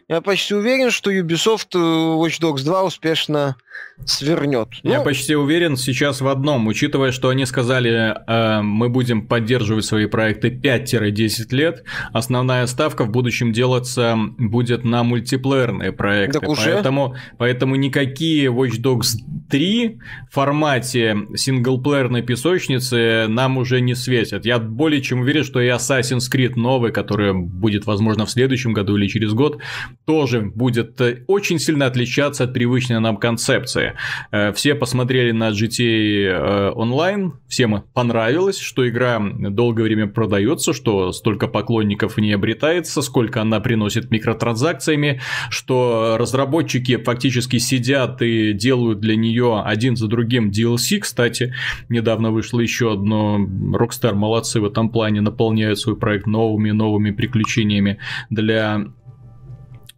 Я 0.09 0.21
почти 0.21 0.55
уверен, 0.55 0.93
что 0.93 1.11
Ubisoft 1.11 1.75
э, 1.75 1.79
Watch 1.79 2.41
Dogs 2.41 2.65
2 2.65 2.85
успешно 2.85 3.57
свернет. 4.05 4.69
Я 4.85 4.99
ну, 4.99 5.05
почти 5.05 5.35
уверен 5.35 5.77
сейчас 5.77 6.21
в 6.21 6.29
одном, 6.29 6.69
учитывая, 6.69 7.11
что 7.11 7.29
они 7.31 7.45
сказали, 7.45 8.15
э, 8.27 8.63
мы 8.63 8.89
будем 8.89 9.27
поддерживать 9.27 9.85
свои 9.85 10.07
проекты 10.07 10.51
5-10 10.51 11.47
лет, 11.51 11.83
основная 12.13 12.67
ставка 12.67 13.05
в 13.05 13.11
будущем 13.11 13.53
делаться 13.53 14.17
будет 14.39 14.85
на 14.85 15.03
мультиплеерные 15.03 15.91
проекты. 15.91 16.39
Так 16.39 16.49
уже? 16.49 16.75
Поэтому, 16.75 17.17
поэтому 17.37 17.75
никакие 17.75 18.47
Watch 18.49 18.81
Dogs 18.81 19.17
3 19.49 19.99
в 20.31 20.35
формате 20.35 21.17
синглплеерной 21.35 22.23
песочницы 22.23 23.27
нам 23.29 23.59
уже 23.59 23.81
не 23.81 23.95
светят. 23.95 24.45
Я 24.45 24.59
более 24.59 25.01
чем 25.01 25.21
уверен, 25.21 25.45
что 25.45 25.61
и 25.61 25.69
Assassin's 25.69 26.31
Creed 26.33 26.53
новый, 26.57 26.93
который 26.93 27.33
будет, 27.33 27.87
возможно, 27.87 28.27
в 28.27 28.31
следующем 28.31 28.73
году 28.73 28.97
или 28.97 29.09
через 29.09 29.33
год, 29.33 29.61
тоже 30.05 30.41
будет 30.41 31.01
э, 31.01 31.25
очень 31.27 31.59
сильно 31.59 31.87
отличаться 31.87 32.45
от 32.45 32.53
привычной 32.53 33.01
нам 33.01 33.17
концепции. 33.17 33.95
Э, 34.31 34.53
все 34.53 34.75
посмотрели 34.75 35.33
на 35.33 35.51
GTA 35.51 36.75
Online, 36.75 37.29
э, 37.29 37.31
всем 37.49 37.85
понравилось, 37.95 38.59
что 38.59 38.89
игра 38.89 39.21
долгое 39.21 39.85
время 39.85 40.07
продается, 40.07 40.73
что 40.73 41.13
столько 41.13 41.47
поклонников 41.47 42.17
не 42.17 42.33
обретается, 42.33 43.03
сколько 43.03 43.41
она 43.41 43.61
приносит 43.61 44.11
микротранзакциями, 44.11 45.21
что 45.51 46.17
разработчики 46.19 46.97
фактически 46.97 47.59
сидят 47.59 48.23
и 48.23 48.53
делают 48.53 49.01
для 49.01 49.17
нее 49.17 49.36
один 49.43 49.97
за 49.97 50.09
другим 50.09 50.51
DLC. 50.51 50.99
Кстати, 51.01 51.55
недавно 51.89 52.31
вышло 52.31 52.61
еще 52.61 52.93
одно. 52.93 53.39
Rockstar 53.39 54.15
молодцы 54.15 54.61
в 54.61 54.65
этом 54.65 54.91
плане, 54.91 55.21
наполняют 55.21 55.79
свой 55.79 55.97
проект 55.97 56.27
новыми 56.27 56.71
новыми 56.71 57.11
приключениями 57.11 57.99
для 58.31 58.87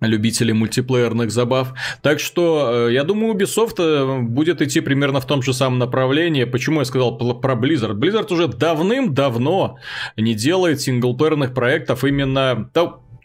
любителей 0.00 0.52
мультиплеерных 0.52 1.30
забав. 1.30 1.74
Так 2.02 2.20
что, 2.20 2.88
э, 2.88 2.92
я 2.92 3.04
думаю, 3.04 3.34
Ubisoft 3.34 3.76
э, 3.78 4.20
будет 4.20 4.62
идти 4.62 4.80
примерно 4.80 5.20
в 5.20 5.26
том 5.26 5.42
же 5.42 5.52
самом 5.52 5.78
направлении. 5.78 6.44
Почему 6.44 6.80
я 6.80 6.84
сказал 6.84 7.18
про 7.18 7.54
Blizzard? 7.54 7.94
Blizzard 7.94 8.32
уже 8.32 8.48
давным-давно 8.48 9.78
не 10.16 10.34
делает 10.34 10.80
синглплеерных 10.80 11.54
проектов 11.54 12.04
именно... 12.04 12.70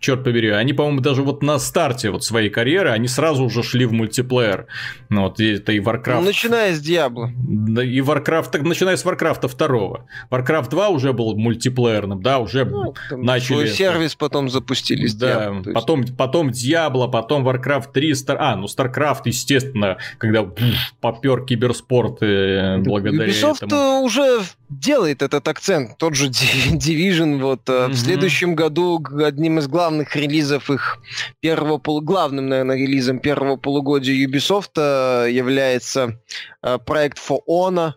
черт 0.03 0.23
побери, 0.23 0.49
они, 0.49 0.73
по-моему, 0.73 0.99
даже 0.99 1.23
вот 1.23 1.41
на 1.41 1.57
старте 1.59 2.11
вот 2.11 2.23
своей 2.23 2.49
карьеры, 2.49 2.89
они 2.89 3.07
сразу 3.07 3.45
уже 3.45 3.63
шли 3.63 3.85
в 3.85 3.93
мультиплеер. 3.93 4.67
Ну, 5.09 5.23
вот 5.23 5.39
это 5.39 5.71
и 5.71 5.79
Warcraft. 5.79 6.19
Ну, 6.19 6.25
начиная 6.25 6.75
с 6.75 6.81
Диабло. 6.81 7.31
Да, 7.35 7.83
и 7.83 7.99
Warcraft, 7.99 8.51
так, 8.51 8.63
начиная 8.63 8.97
с 8.97 9.05
Warcraft 9.05 9.49
2. 9.57 10.05
Warcraft 10.29 10.69
2 10.69 10.89
уже 10.89 11.13
был 11.13 11.35
мультиплеерным, 11.35 12.21
да, 12.21 12.39
уже 12.39 12.65
ну, 12.65 12.93
начали... 13.11 13.53
Свой 13.55 13.67
сервис 13.69 14.15
потом 14.15 14.49
запустили 14.49 15.07
с 15.07 15.15
Да, 15.15 15.47
Diablo, 15.47 15.57
есть... 15.59 15.73
потом, 15.73 16.05
потом 16.17 16.49
Diablo, 16.49 17.09
потом 17.09 17.47
Warcraft 17.47 17.93
3, 17.93 18.11
Star... 18.11 18.35
а, 18.39 18.55
ну, 18.57 18.65
StarCraft, 18.65 19.21
естественно, 19.25 19.97
когда 20.17 20.43
пфф, 20.43 20.93
попер 20.99 21.45
киберспорт 21.45 22.17
э, 22.21 22.79
благодаря 22.79 23.31
Ubisoft 23.31 23.65
этому. 23.65 24.01
уже 24.01 24.41
делает 24.79 25.21
этот 25.21 25.47
акцент. 25.47 25.97
Тот 25.97 26.15
же 26.15 26.27
Division 26.29 27.41
вот 27.41 27.61
mm-hmm. 27.67 27.89
в 27.89 27.95
следующем 27.95 28.55
году 28.55 29.03
одним 29.23 29.59
из 29.59 29.67
главных 29.67 29.92
релизов 30.01 30.69
их 30.69 30.99
первого 31.39 31.77
полу... 31.77 32.01
главным, 32.01 32.49
наверное, 32.49 32.77
релизом 32.77 33.19
первого 33.19 33.57
полугодия 33.57 34.27
Ubisoft 34.27 34.71
э, 34.75 35.31
является 35.31 36.19
э, 36.61 36.77
проект 36.79 37.17
For 37.17 37.39
Honor, 37.47 37.93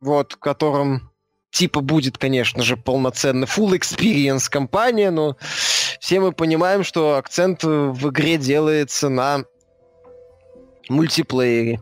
вот, 0.00 0.36
которым 0.36 1.10
типа 1.50 1.80
будет, 1.80 2.18
конечно 2.18 2.62
же, 2.62 2.76
полноценно 2.76 3.44
full 3.44 3.78
experience 3.78 4.50
компания, 4.50 5.10
но 5.10 5.36
все 6.00 6.20
мы 6.20 6.32
понимаем, 6.32 6.84
что 6.84 7.16
акцент 7.16 7.64
в 7.64 8.08
игре 8.10 8.36
делается 8.36 9.08
на 9.08 9.44
мультиплеере. 10.88 11.80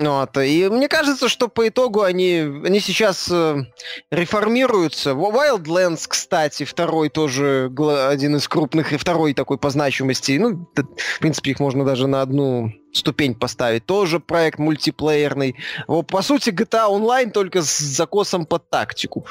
Вот. 0.00 0.34
И 0.38 0.66
мне 0.70 0.88
кажется, 0.88 1.28
что 1.28 1.48
по 1.48 1.68
итогу 1.68 2.02
они, 2.02 2.38
они 2.38 2.80
сейчас 2.80 3.28
э, 3.30 3.64
реформируются. 4.10 5.10
Wildlands, 5.10 6.06
кстати, 6.08 6.64
второй 6.64 7.10
тоже 7.10 7.70
один 8.08 8.36
из 8.36 8.48
крупных, 8.48 8.94
и 8.94 8.96
второй 8.96 9.34
такой 9.34 9.58
по 9.58 9.68
значимости. 9.68 10.38
Ну, 10.38 10.66
в 10.74 11.18
принципе, 11.20 11.50
их 11.50 11.60
можно 11.60 11.84
даже 11.84 12.06
на 12.06 12.22
одну 12.22 12.72
ступень 12.94 13.34
поставить. 13.34 13.84
Тоже 13.84 14.20
проект 14.20 14.58
мультиплеерный. 14.58 15.56
По 15.86 16.22
сути, 16.22 16.48
GTA 16.48 16.88
Online 16.88 17.30
только 17.30 17.60
с 17.60 17.78
закосом 17.78 18.46
под 18.46 18.70
тактику 18.70 19.26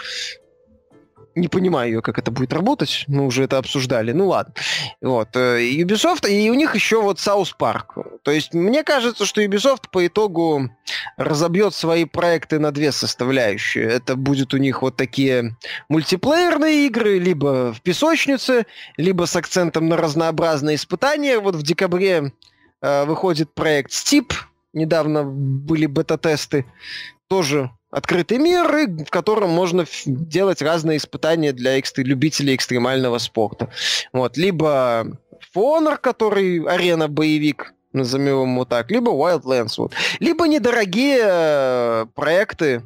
не 1.36 1.48
понимаю 1.48 1.92
ее, 1.92 2.02
как 2.02 2.18
это 2.18 2.32
будет 2.32 2.54
работать. 2.54 3.06
Мы 3.08 3.26
уже 3.26 3.44
это 3.44 3.58
обсуждали. 3.58 4.12
Ну 4.12 4.28
ладно. 4.28 4.54
Вот. 5.02 5.36
Э, 5.36 5.60
Ubisoft, 5.62 6.30
и 6.30 6.50
у 6.50 6.54
них 6.54 6.76
еще 6.76 7.02
вот 7.02 7.18
South 7.18 7.52
Park. 7.60 8.20
То 8.24 8.32
есть 8.32 8.54
мне 8.54 8.84
кажется, 8.84 9.26
что 9.26 9.42
Ubisoft 9.42 9.90
по 9.92 10.06
итогу 10.06 10.70
разобьет 11.18 11.74
свои 11.74 12.06
проекты 12.06 12.60
на 12.60 12.72
две 12.72 12.92
составляющие. 12.92 13.86
Это 13.86 14.16
будет 14.16 14.54
у 14.54 14.58
них 14.58 14.82
вот 14.82 14.96
такие 14.96 15.56
мультиплеерные 15.90 16.88
игры, 16.88 17.20
либо 17.20 17.74
в 17.74 17.82
песочнице, 17.82 18.66
либо 18.98 19.26
с 19.26 19.36
акцентом 19.36 19.88
на 19.88 19.98
разнообразные 19.98 20.76
испытания. 20.76 21.40
Вот 21.40 21.56
в 21.56 21.64
декабре 21.64 22.34
э, 22.82 23.06
выходит 23.06 23.54
проект 23.54 23.92
Steep. 23.92 24.34
Недавно 24.74 25.24
были 25.24 25.88
бета-тесты. 25.88 26.66
Тоже 27.30 27.70
открытый 27.92 28.40
мир, 28.40 28.68
в 29.06 29.10
котором 29.10 29.52
можно 29.52 29.86
делать 30.06 30.62
разные 30.62 30.98
испытания 30.98 31.54
для 31.54 31.80
экстр- 31.80 32.04
любителей 32.04 32.56
экстремального 32.56 33.20
спорта. 33.20 33.70
Вот. 34.14 34.36
Либо 34.36 35.06
Фонор, 35.54 35.98
который 35.98 36.64
арена-боевик, 36.64 37.74
назовем 37.94 38.52
его 38.52 38.66
так, 38.66 38.92
либо 38.92 39.12
Wildlands. 39.12 39.74
Вот. 39.78 39.94
Либо 40.20 40.48
недорогие 40.48 41.20
э, 41.22 42.06
проекты, 42.16 42.84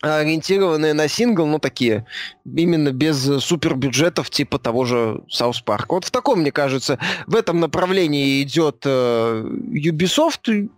ориентированные 0.00 0.92
на 0.92 1.08
сингл, 1.08 1.46
ну, 1.46 1.58
такие, 1.58 2.06
именно 2.44 2.92
без 2.92 3.20
супербюджетов 3.42 4.30
типа 4.30 4.58
того 4.58 4.84
же 4.84 5.22
South 5.28 5.64
Park. 5.66 5.86
Вот 5.88 6.04
в 6.04 6.10
таком, 6.10 6.40
мне 6.40 6.52
кажется, 6.52 6.98
в 7.26 7.34
этом 7.34 7.58
направлении 7.60 8.42
идет 8.42 8.82
э, 8.84 9.44
Ubisoft. 9.44 10.68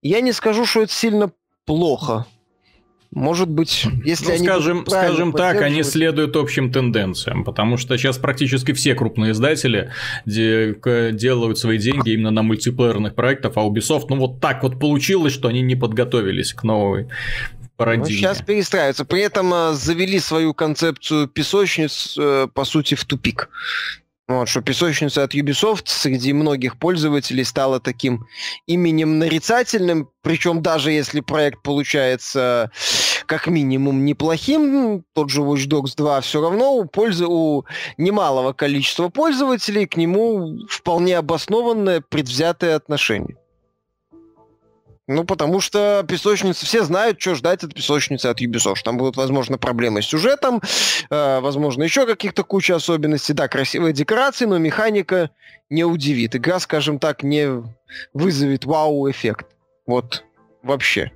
Я 0.00 0.20
не 0.22 0.32
скажу, 0.32 0.64
что 0.64 0.82
это 0.82 0.92
сильно 0.92 1.30
плохо. 1.64 2.26
Может 3.10 3.50
быть, 3.50 3.84
если 4.06 4.24
ну, 4.24 4.32
они 4.32 4.46
скажем, 4.46 4.86
скажем 4.86 5.32
так, 5.34 5.60
они 5.60 5.82
следуют 5.82 6.34
общим 6.34 6.72
тенденциям, 6.72 7.44
потому 7.44 7.76
что 7.76 7.98
сейчас 7.98 8.16
практически 8.16 8.72
все 8.72 8.94
крупные 8.94 9.32
издатели 9.32 9.92
де- 10.24 10.74
делают 11.12 11.58
свои 11.58 11.76
деньги 11.76 12.10
именно 12.10 12.30
на 12.30 12.42
мультиплеерных 12.42 13.14
проектах, 13.14 13.52
а 13.56 13.60
Ubisoft, 13.60 14.06
ну 14.08 14.16
вот 14.16 14.40
так 14.40 14.62
вот 14.62 14.80
получилось, 14.80 15.34
что 15.34 15.48
они 15.48 15.60
не 15.60 15.76
подготовились 15.76 16.54
к 16.54 16.62
новой 16.62 17.08
парадигме. 17.76 18.14
Ну, 18.14 18.16
сейчас 18.16 18.40
перестраиваются. 18.40 19.04
При 19.04 19.20
этом 19.20 19.52
э, 19.52 19.72
завели 19.74 20.18
свою 20.18 20.54
концепцию 20.54 21.28
песочниц, 21.28 22.16
э, 22.18 22.48
по 22.52 22.64
сути, 22.64 22.94
в 22.94 23.04
тупик. 23.04 23.50
Вот, 24.28 24.48
что 24.48 24.62
песочница 24.62 25.24
от 25.24 25.34
Ubisoft 25.34 25.82
среди 25.86 26.32
многих 26.32 26.78
пользователей 26.78 27.44
стала 27.44 27.80
таким 27.80 28.26
именем 28.66 29.18
нарицательным, 29.18 30.08
причем 30.22 30.62
даже 30.62 30.92
если 30.92 31.20
проект 31.20 31.62
получается 31.62 32.70
как 33.26 33.48
минимум 33.48 34.04
неплохим, 34.04 35.04
тот 35.14 35.30
же 35.30 35.40
Watch 35.40 35.66
Dogs 35.68 35.94
2 35.96 36.20
все 36.20 36.40
равно 36.40 36.74
у, 36.76 36.84
пользы, 36.84 37.26
у 37.26 37.64
немалого 37.96 38.52
количества 38.52 39.08
пользователей 39.08 39.86
к 39.86 39.96
нему 39.96 40.56
вполне 40.68 41.18
обоснованное 41.18 42.00
предвзятое 42.00 42.76
отношение. 42.76 43.36
Ну, 45.08 45.24
потому 45.24 45.60
что 45.60 46.04
песочница, 46.06 46.64
все 46.64 46.84
знают, 46.84 47.20
что 47.20 47.34
ждать 47.34 47.64
от 47.64 47.74
песочницы 47.74 48.26
от 48.26 48.40
Ubisoft. 48.40 48.82
Там 48.84 48.98
будут, 48.98 49.16
возможно, 49.16 49.58
проблемы 49.58 50.00
с 50.00 50.06
сюжетом, 50.06 50.62
э, 51.10 51.40
возможно, 51.40 51.82
еще 51.82 52.06
каких-то 52.06 52.44
куча 52.44 52.76
особенностей. 52.76 53.32
Да, 53.32 53.48
красивые 53.48 53.92
декорации, 53.92 54.44
но 54.44 54.58
механика 54.58 55.30
не 55.70 55.84
удивит. 55.84 56.36
Игра, 56.36 56.60
скажем 56.60 57.00
так, 57.00 57.24
не 57.24 57.64
вызовет 58.14 58.64
вау-эффект. 58.64 59.46
Вот 59.86 60.24
вообще. 60.62 61.10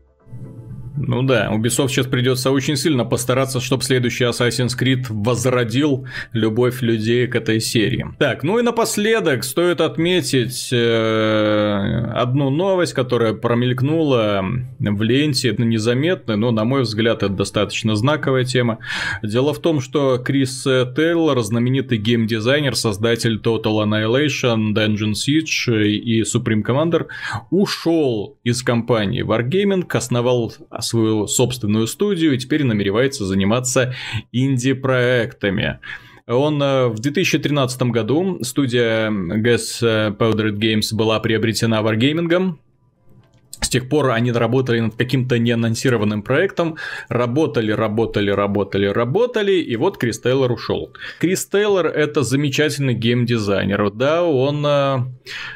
Ну 0.97 1.23
да, 1.23 1.51
Ubisoft 1.53 1.89
сейчас 1.89 2.07
придется 2.07 2.51
очень 2.51 2.77
сильно 2.77 3.05
постараться, 3.05 3.61
чтобы 3.61 3.83
следующий 3.83 4.25
Assassin's 4.25 4.79
Creed 4.79 5.07
возродил 5.09 6.07
любовь 6.33 6.83
людей 6.83 7.27
к 7.27 7.35
этой 7.35 7.61
серии. 7.61 8.07
Так, 8.19 8.43
ну 8.43 8.59
и 8.59 8.63
напоследок 8.63 9.45
стоит 9.45 9.81
отметить 9.81 10.71
э, 10.73 12.11
одну 12.15 12.51
новость, 12.51 12.95
которая 12.95 13.35
промелькнула 13.35 14.45
в 14.79 15.03
ленте, 15.03 15.55
незаметно, 15.59 16.37
но 16.37 16.51
на 16.51 16.65
мой 16.65 16.83
взгляд 16.83 17.23
это 17.23 17.29
достаточно 17.29 17.97
знаковая 17.97 18.45
тема. 18.45 18.79
Дело 19.23 19.53
в 19.53 19.61
том, 19.61 19.81
что 19.81 20.19
Крис 20.19 20.63
Тейлор, 20.63 21.41
знаменитый 21.43 21.99
геймдизайнер, 21.99 22.75
создатель 22.77 23.41
Total 23.43 23.85
Annihilation, 23.85 24.73
Dungeon 24.73 25.13
Siege 25.13 25.87
и 25.87 26.23
Supreme 26.23 26.63
Commander, 26.63 27.07
ушел 27.51 28.39
из 28.45 28.63
компании 28.63 29.25
Wargaming, 29.25 29.85
основал 29.93 30.53
свою 30.87 31.27
собственную 31.27 31.87
студию 31.87 32.35
и 32.35 32.39
теперь 32.39 32.65
намеревается 32.65 33.25
заниматься 33.25 33.95
инди-проектами. 34.33 35.81
Он 36.27 36.61
э, 36.63 36.89
в 36.89 36.99
2013 36.99 37.83
году 37.83 38.39
студия 38.43 39.11
Gas 39.11 40.17
Powdered 40.17 40.57
Games 40.59 40.95
была 40.95 41.21
приобретена 41.21 41.81
Wargaming, 41.83 42.57
с 43.61 43.69
тех 43.69 43.89
пор 43.89 44.11
они 44.11 44.33
работали 44.33 44.81
над 44.81 44.95
каким-то 44.97 45.39
неанонсированным 45.39 46.23
проектом, 46.23 46.77
работали, 47.09 47.73
работали, 47.73 48.31
работали, 48.31 48.87
работали, 48.87 49.53
и 49.53 49.77
вот 49.77 49.99
Крис 49.99 50.21
Тейлор 50.21 50.53
ушел. 50.53 50.93
Крис 51.19 51.47
Тейлор 51.47 51.87
это 51.87 52.23
замечательный 52.23 52.95
геймдизайнер, 52.95 53.91
да, 53.91 54.25
он... 54.25 54.65
Э, 54.67 54.99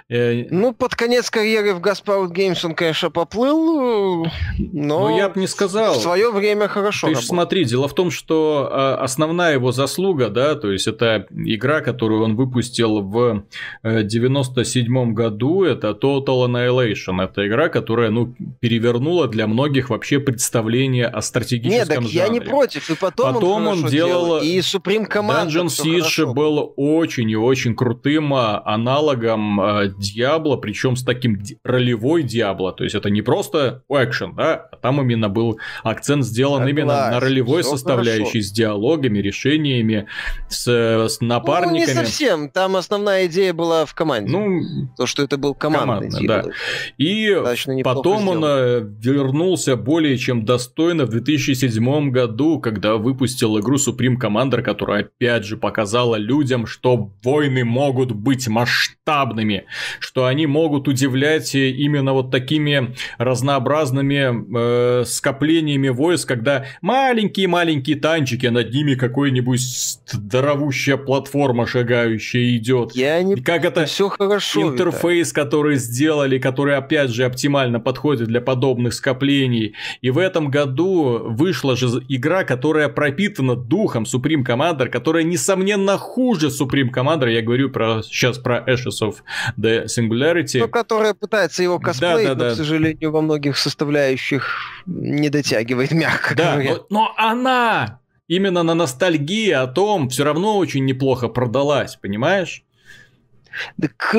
э 0.09 0.47
ну, 0.51 0.73
под 0.73 0.95
конец 0.95 1.31
карьеры 1.31 1.75
в 1.75 1.81
Gaspout 1.81 2.33
Games 2.33 2.59
он, 2.65 2.75
конечно, 2.75 3.11
поплыл, 3.11 4.27
но... 4.59 5.09
Ну, 5.09 5.17
я 5.17 5.29
бы 5.29 5.41
не 5.41 5.47
сказал. 5.47 5.95
В 5.95 6.03
свое 6.03 6.31
время 6.33 6.69
хорошо 6.69 7.09
Ты 7.09 7.17
смотри, 7.17 7.65
дело 7.65 7.89
в 7.89 7.95
том, 7.95 8.11
что 8.11 8.69
э, 8.71 9.03
основная 9.03 9.55
его 9.55 9.73
заслуга, 9.73 10.29
да, 10.29 10.55
то 10.55 10.73
есть 10.73 10.87
это 10.87 11.27
игра, 11.31 11.81
которую 11.81 12.25
он 12.25 12.37
выпустил 12.37 13.01
в 13.03 13.45
97 13.83 14.99
э, 14.99 15.13
году, 15.13 15.65
это 15.65 15.91
Total 15.91 16.47
Annihilation, 16.47 17.23
это 17.23 17.47
игра, 17.47 17.69
которая 17.69 18.00
которая, 18.01 18.11
ну, 18.11 18.35
перевернула 18.61 19.29
для 19.29 19.47
многих 19.47 19.91
вообще 19.91 20.21
представление 20.21 21.07
о 21.07 21.21
стратегическом 21.21 21.79
Нет, 21.79 21.89
так 21.89 22.03
жанре. 22.03 22.13
я 22.13 22.29
не 22.29 22.41
против, 22.41 22.91
и 22.91 22.95
потом, 22.95 23.35
потом 23.35 23.67
он, 23.67 23.85
он 23.85 23.91
делал... 23.91 24.39
И 24.41 24.59
Supreme 24.61 25.07
Command. 25.07 25.49
Dungeon 25.49 25.67
Siege 25.67 26.33
был 26.33 26.73
очень 26.77 27.31
и 27.31 27.37
очень 27.37 27.75
крутым 27.75 28.33
а, 28.33 28.63
аналогом 28.65 29.61
э, 29.61 29.93
Диабло, 29.99 30.57
причем 30.57 30.97
с 30.97 31.05
таким 31.05 31.43
ролевой 31.65 32.23
Диабло, 32.23 32.73
то 32.73 32.85
есть 32.85 32.97
это 32.97 33.11
не 33.11 33.23
просто 33.23 33.83
экшен, 33.91 34.35
да, 34.35 34.69
а 34.73 34.77
там 34.77 35.01
именно 35.03 35.29
был 35.29 35.59
акцент 35.83 36.25
сделан 36.25 36.61
Согласен, 36.61 36.79
именно 36.79 37.11
на 37.11 37.21
ролевой 37.21 37.65
составляющей, 37.65 38.25
хорошо. 38.25 38.41
с 38.41 38.53
диалогами, 38.53 39.19
решениями, 39.19 40.07
с, 40.49 40.67
с 40.67 41.21
напарниками. 41.21 41.81
Ну, 41.81 41.87
не 41.87 41.87
совсем, 41.87 42.49
там 42.49 42.77
основная 42.77 43.27
идея 43.27 43.53
была 43.53 43.85
в 43.85 43.95
команде. 43.95 44.33
Ну, 44.33 44.89
то, 44.97 45.07
что 45.07 45.23
это 45.23 45.37
был 45.37 45.55
командный 45.55 46.11
командный, 46.11 46.27
да. 46.27 46.45
И 46.99 47.31
Потом 47.83 48.29
он 48.29 48.45
э, 48.45 48.81
вернулся 49.01 49.77
более 49.77 50.19
чем 50.19 50.45
достойно 50.45 51.05
в 51.07 51.11
2007 51.11 52.11
году, 52.11 52.61
когда 52.61 52.97
выпустил 52.97 53.59
игру 53.61 53.77
Supreme 53.77 54.17
Commander, 54.17 54.63
которая 54.63 55.05
опять 55.05 55.45
же 55.45 55.57
показала 55.57 56.17
людям, 56.17 56.67
что 56.67 57.11
войны 57.23 57.65
могут 57.65 58.13
быть 58.13 58.49
масштабными, 58.49 59.65
что 59.99 60.27
они 60.27 60.47
могут 60.47 60.89
удивлять 60.89 61.55
именно 61.55 62.13
вот 62.13 62.31
такими 62.31 62.95
разнообразными 63.19 65.01
э, 65.03 65.05
скоплениями 65.05 65.89
войск, 65.89 66.29
когда 66.29 66.67
маленькие-маленькие 66.83 67.97
танчики, 67.97 68.47
а 68.47 68.51
над 68.51 68.73
ними 68.73 68.95
какой-нибудь 68.95 69.61
здоровущая 70.07 70.97
платформа 70.97 71.67
шагающая 71.67 72.57
идет. 72.57 72.93
Я 72.95 73.23
не... 73.23 73.37
как 73.37 73.65
это 73.65 73.87
все 73.87 74.09
хорошо. 74.09 74.73
Интерфейс, 74.73 75.31
Виталий. 75.31 75.45
который 75.45 75.77
сделали, 75.77 76.39
который 76.39 76.77
опять 76.77 77.11
же 77.11 77.25
оптимально 77.25 77.70
оптимально 77.71 77.81
подходит 77.81 78.29
для 78.29 78.41
подобных 78.41 78.95
скоплений. 78.95 79.75
И 80.03 80.11
в 80.11 80.19
этом 80.19 80.51
году 80.51 81.19
вышла 81.25 81.77
же 81.77 81.87
игра, 82.09 82.45
которая 82.45 82.89
пропитана 82.89 83.57
духом 83.57 84.05
Supreme 84.05 84.45
Commander, 84.45 84.89
которая, 84.89 85.25
несомненно, 85.25 85.99
хуже 85.99 86.49
Supreme 86.49 86.91
Commander. 86.95 87.31
Я 87.31 87.43
говорю 87.43 87.71
про, 87.71 88.03
сейчас 88.03 88.39
про 88.39 88.65
Ashes 88.67 89.01
of 89.03 89.17
the 89.59 89.87
Singularity. 89.87 90.61
Ну, 90.61 90.69
которая 90.69 91.15
пытается 91.15 91.63
его 91.63 91.79
косплеить, 91.79 92.29
да, 92.29 92.35
да, 92.35 92.45
но, 92.45 92.51
да. 92.51 92.55
к 92.55 92.57
сожалению, 92.57 93.11
во 93.13 93.21
многих 93.21 93.57
составляющих 93.57 94.59
не 94.87 95.29
дотягивает, 95.29 95.93
мягко 95.93 96.35
да, 96.35 96.53
говоря. 96.53 96.71
Но, 96.71 96.87
но 96.91 97.15
она 97.17 98.01
именно 98.29 98.63
на 98.63 98.75
ностальгии 98.75 99.51
о 99.51 99.67
том 99.67 100.09
все 100.09 100.25
равно 100.25 100.59
очень 100.59 100.85
неплохо 100.85 101.29
продалась, 101.29 101.97
понимаешь? 101.97 102.65
Так 103.81 104.15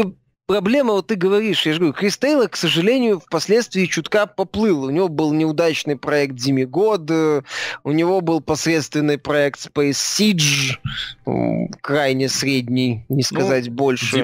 проблема, 0.51 0.93
вот 0.93 1.07
ты 1.07 1.15
говоришь, 1.15 1.65
я 1.65 1.73
же 1.73 1.79
говорю, 1.79 1.93
Крис 1.93 2.17
Тейлор, 2.17 2.49
к 2.49 2.55
сожалению, 2.55 3.19
впоследствии 3.19 3.85
чутка 3.85 4.27
поплыл. 4.27 4.83
У 4.83 4.89
него 4.89 5.07
был 5.07 5.33
неудачный 5.33 5.95
проект 5.95 6.35
Демигод, 6.35 7.09
у 7.83 7.91
него 7.91 8.21
был 8.21 8.41
посредственный 8.41 9.17
проект 9.17 9.65
Space 9.65 9.91
Siege, 9.91 10.77
крайне 11.81 12.29
средний, 12.29 13.05
не 13.09 13.23
сказать 13.23 13.67
ну, 13.67 13.73
больше. 13.73 14.17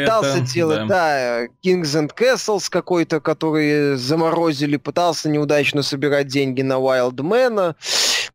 Пытался 0.00 0.38
это, 0.38 0.52
делать, 0.52 0.86
да. 0.86 0.86
да, 0.86 1.44
Kings 1.64 1.94
and 1.94 2.10
Castles 2.18 2.66
какой-то, 2.70 3.20
который 3.20 3.96
заморозили, 3.96 4.76
пытался 4.76 5.28
неудачно 5.28 5.82
собирать 5.82 6.26
деньги 6.26 6.62
на 6.62 6.74
Wildman. 6.74 7.74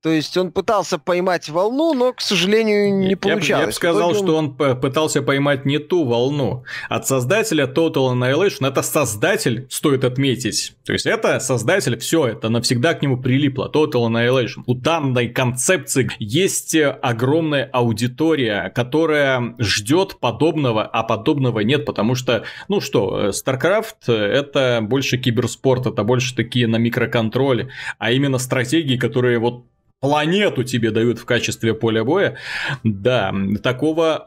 То 0.02 0.10
есть 0.10 0.36
он 0.36 0.52
пытался 0.52 0.98
поймать 0.98 1.48
волну, 1.50 1.94
но, 1.94 2.14
к 2.14 2.22
сожалению, 2.22 3.08
не 3.08 3.16
получалось. 3.16 3.48
Я, 3.50 3.60
я 3.60 3.66
бы 3.68 3.72
сказал, 3.72 4.16
что 4.16 4.36
он 4.36 4.56
пытался 4.56 5.22
поймать 5.22 5.66
не 5.66 5.78
ту 5.78 6.06
волну. 6.06 6.64
От 6.90 7.08
создателя 7.08 7.66
Total 7.66 8.14
Annihilation 8.14 8.68
это 8.68 8.82
создатель, 8.82 9.68
стоит 9.70 10.04
отметить. 10.04 10.74
То 10.86 10.94
есть 10.94 11.06
это 11.06 11.40
создатель, 11.40 12.00
все, 12.00 12.28
это 12.28 12.50
навсегда 12.50 12.96
к 12.96 13.04
нему 13.04 13.18
прилипло. 13.18 13.70
Total 13.72 14.08
Annihilation. 14.08 14.64
У 14.66 14.74
данной 14.74 15.30
концепции 15.30 16.10
есть 16.18 16.76
огромная 16.76 17.70
аудитория, 17.72 18.72
которая 18.74 19.56
ждет 19.60 20.18
подобного, 20.20 20.84
а 20.84 21.04
подобного 21.04 21.60
нет, 21.60 21.86
потому 21.86 22.16
что, 22.16 22.44
ну 22.68 22.82
что, 22.82 23.30
StarCraft 23.30 24.12
это 24.12 24.80
больше 24.82 25.20
киберспорт, 25.20 25.86
это 25.86 26.04
больше 26.04 26.36
такие 26.36 26.66
на 26.68 26.78
микроконтроле, 26.78 27.70
а 28.00 28.12
именно 28.12 28.40
стратегии, 28.40 28.98
которые 28.98 29.38
вот 29.38 29.66
планету 30.02 30.64
тебе 30.64 30.90
дают 30.92 31.20
в 31.20 31.26
качестве 31.26 31.74
поля 31.74 32.04
боя. 32.04 32.36
Да, 32.84 33.34
такого 33.64 34.24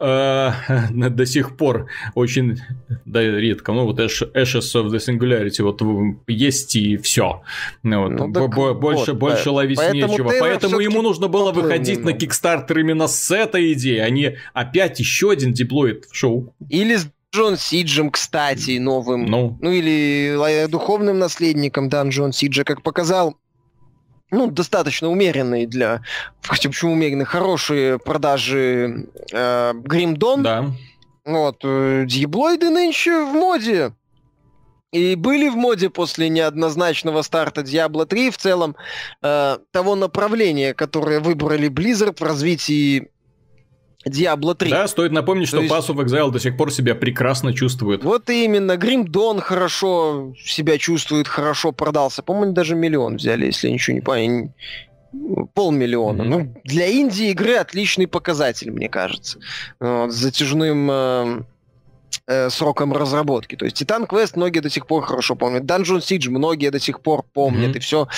э, 0.70 1.10
до 1.10 1.26
сих 1.26 1.56
пор 1.56 1.88
очень 2.14 2.60
да, 3.04 3.20
редко. 3.22 3.72
Ну, 3.72 3.84
вот 3.84 3.98
Ashes 3.98 4.74
of 4.74 4.86
the 4.86 4.98
Singularity 4.98 5.62
вот 5.62 5.82
есть 6.28 6.76
и 6.76 6.96
все. 6.96 7.42
Ну, 7.82 8.02
вот. 8.02 8.10
ну, 8.10 8.28
больше, 8.74 9.12
вот, 9.12 9.18
больше 9.18 9.44
да. 9.46 9.52
ловить 9.52 9.78
Поэтому 9.78 10.12
нечего. 10.12 10.32
Поэтому 10.38 10.78
ему 10.78 11.02
нужно 11.02 11.26
было 11.26 11.50
выходить 11.50 12.04
на 12.04 12.10
Kickstarter 12.10 12.78
именно 12.78 13.08
с 13.08 13.30
этой 13.32 13.72
идеей, 13.72 13.98
а 13.98 14.10
не 14.10 14.36
опять 14.52 15.00
еще 15.00 15.32
один 15.32 15.52
диплоид 15.52 16.06
шоу. 16.12 16.54
Или 16.68 16.96
с 16.96 17.08
Джон 17.34 17.56
Сиджем, 17.56 18.12
кстати, 18.12 18.78
новым. 18.78 19.26
Ну. 19.26 19.58
ну 19.60 19.72
или 19.72 20.68
духовным 20.68 21.18
наследником 21.18 21.88
Дан 21.88 22.10
Джон 22.10 22.32
Сиджа, 22.32 22.62
как 22.62 22.82
показал 22.82 23.36
ну, 24.30 24.50
достаточно 24.50 25.08
умеренные 25.08 25.66
для... 25.66 26.02
Хотя 26.42 26.68
почему 26.68 26.92
умеренные? 26.92 27.24
Хорошие 27.24 27.98
продажи 27.98 29.08
э, 29.32 29.72
Гримдон. 29.74 30.42
Да. 30.42 30.72
Вот. 31.24 31.60
Э, 31.62 32.04
Диаблоиды 32.06 32.70
нынче 32.70 33.24
в 33.24 33.32
моде. 33.32 33.92
И 34.92 35.16
были 35.16 35.48
в 35.48 35.56
моде 35.56 35.90
после 35.90 36.28
неоднозначного 36.28 37.22
старта 37.22 37.62
Diablo 37.62 38.06
3 38.06 38.30
в 38.30 38.38
целом 38.38 38.76
э, 39.22 39.58
того 39.72 39.96
направления, 39.96 40.72
которое 40.72 41.18
выбрали 41.20 41.68
Blizzard 41.68 42.18
в 42.20 42.22
развитии 42.22 43.10
Diablo 44.07 44.55
3. 44.55 44.70
Да, 44.70 44.88
стоит 44.88 45.12
напомнить, 45.12 45.48
что 45.48 45.61
есть... 45.61 45.72
Pass 45.72 45.88
of 45.88 46.05
Exile 46.05 46.30
до 46.30 46.38
сих 46.38 46.57
пор 46.57 46.72
себя 46.72 46.94
прекрасно 46.94 47.55
чуствует. 47.55 48.05
Вот 48.05 48.28
именно, 48.30 48.72
Grim 48.72 49.07
Dawn 49.07 49.40
хорошо 49.40 50.34
себя 50.38 50.78
чувствует, 50.78 51.28
хорошо 51.28 51.72
продался. 51.72 52.22
По-моему, 52.22 52.52
даже 52.52 52.74
миллион 52.74 53.16
взяли, 53.16 53.46
если 53.46 53.68
я 53.68 53.74
ничего 53.74 53.94
не 53.94 54.00
понял. 54.00 54.52
Полмиллиона. 55.55 56.22
Mm-hmm. 56.22 56.28
Ну, 56.28 56.61
для 56.64 56.86
Индии 56.86 57.30
игры 57.30 57.55
отличный 57.55 58.07
показатель, 58.07 58.70
мне 58.70 58.88
кажется. 58.88 59.38
Вот, 59.78 60.12
с 60.12 60.16
затяжным 60.16 60.90
э, 60.90 61.42
э, 62.26 62.50
сроком 62.50 62.92
разработки. 62.92 63.55
То 63.55 63.64
есть 63.64 63.80
Titan 63.80 64.09
Quest 64.09 64.32
многие 64.34 64.61
до 64.61 64.70
сих 64.70 64.86
пор 64.86 65.05
хорошо 65.05 65.36
помнят. 65.36 65.62
Dungeon 65.62 66.00
Siege 66.00 66.30
многие 66.30 66.70
до 66.70 66.80
сих 66.80 67.00
пор 67.00 67.24
помнят. 67.32 67.76
Mm-hmm. 67.76 67.78
И 67.78 67.80
все. 67.80 68.09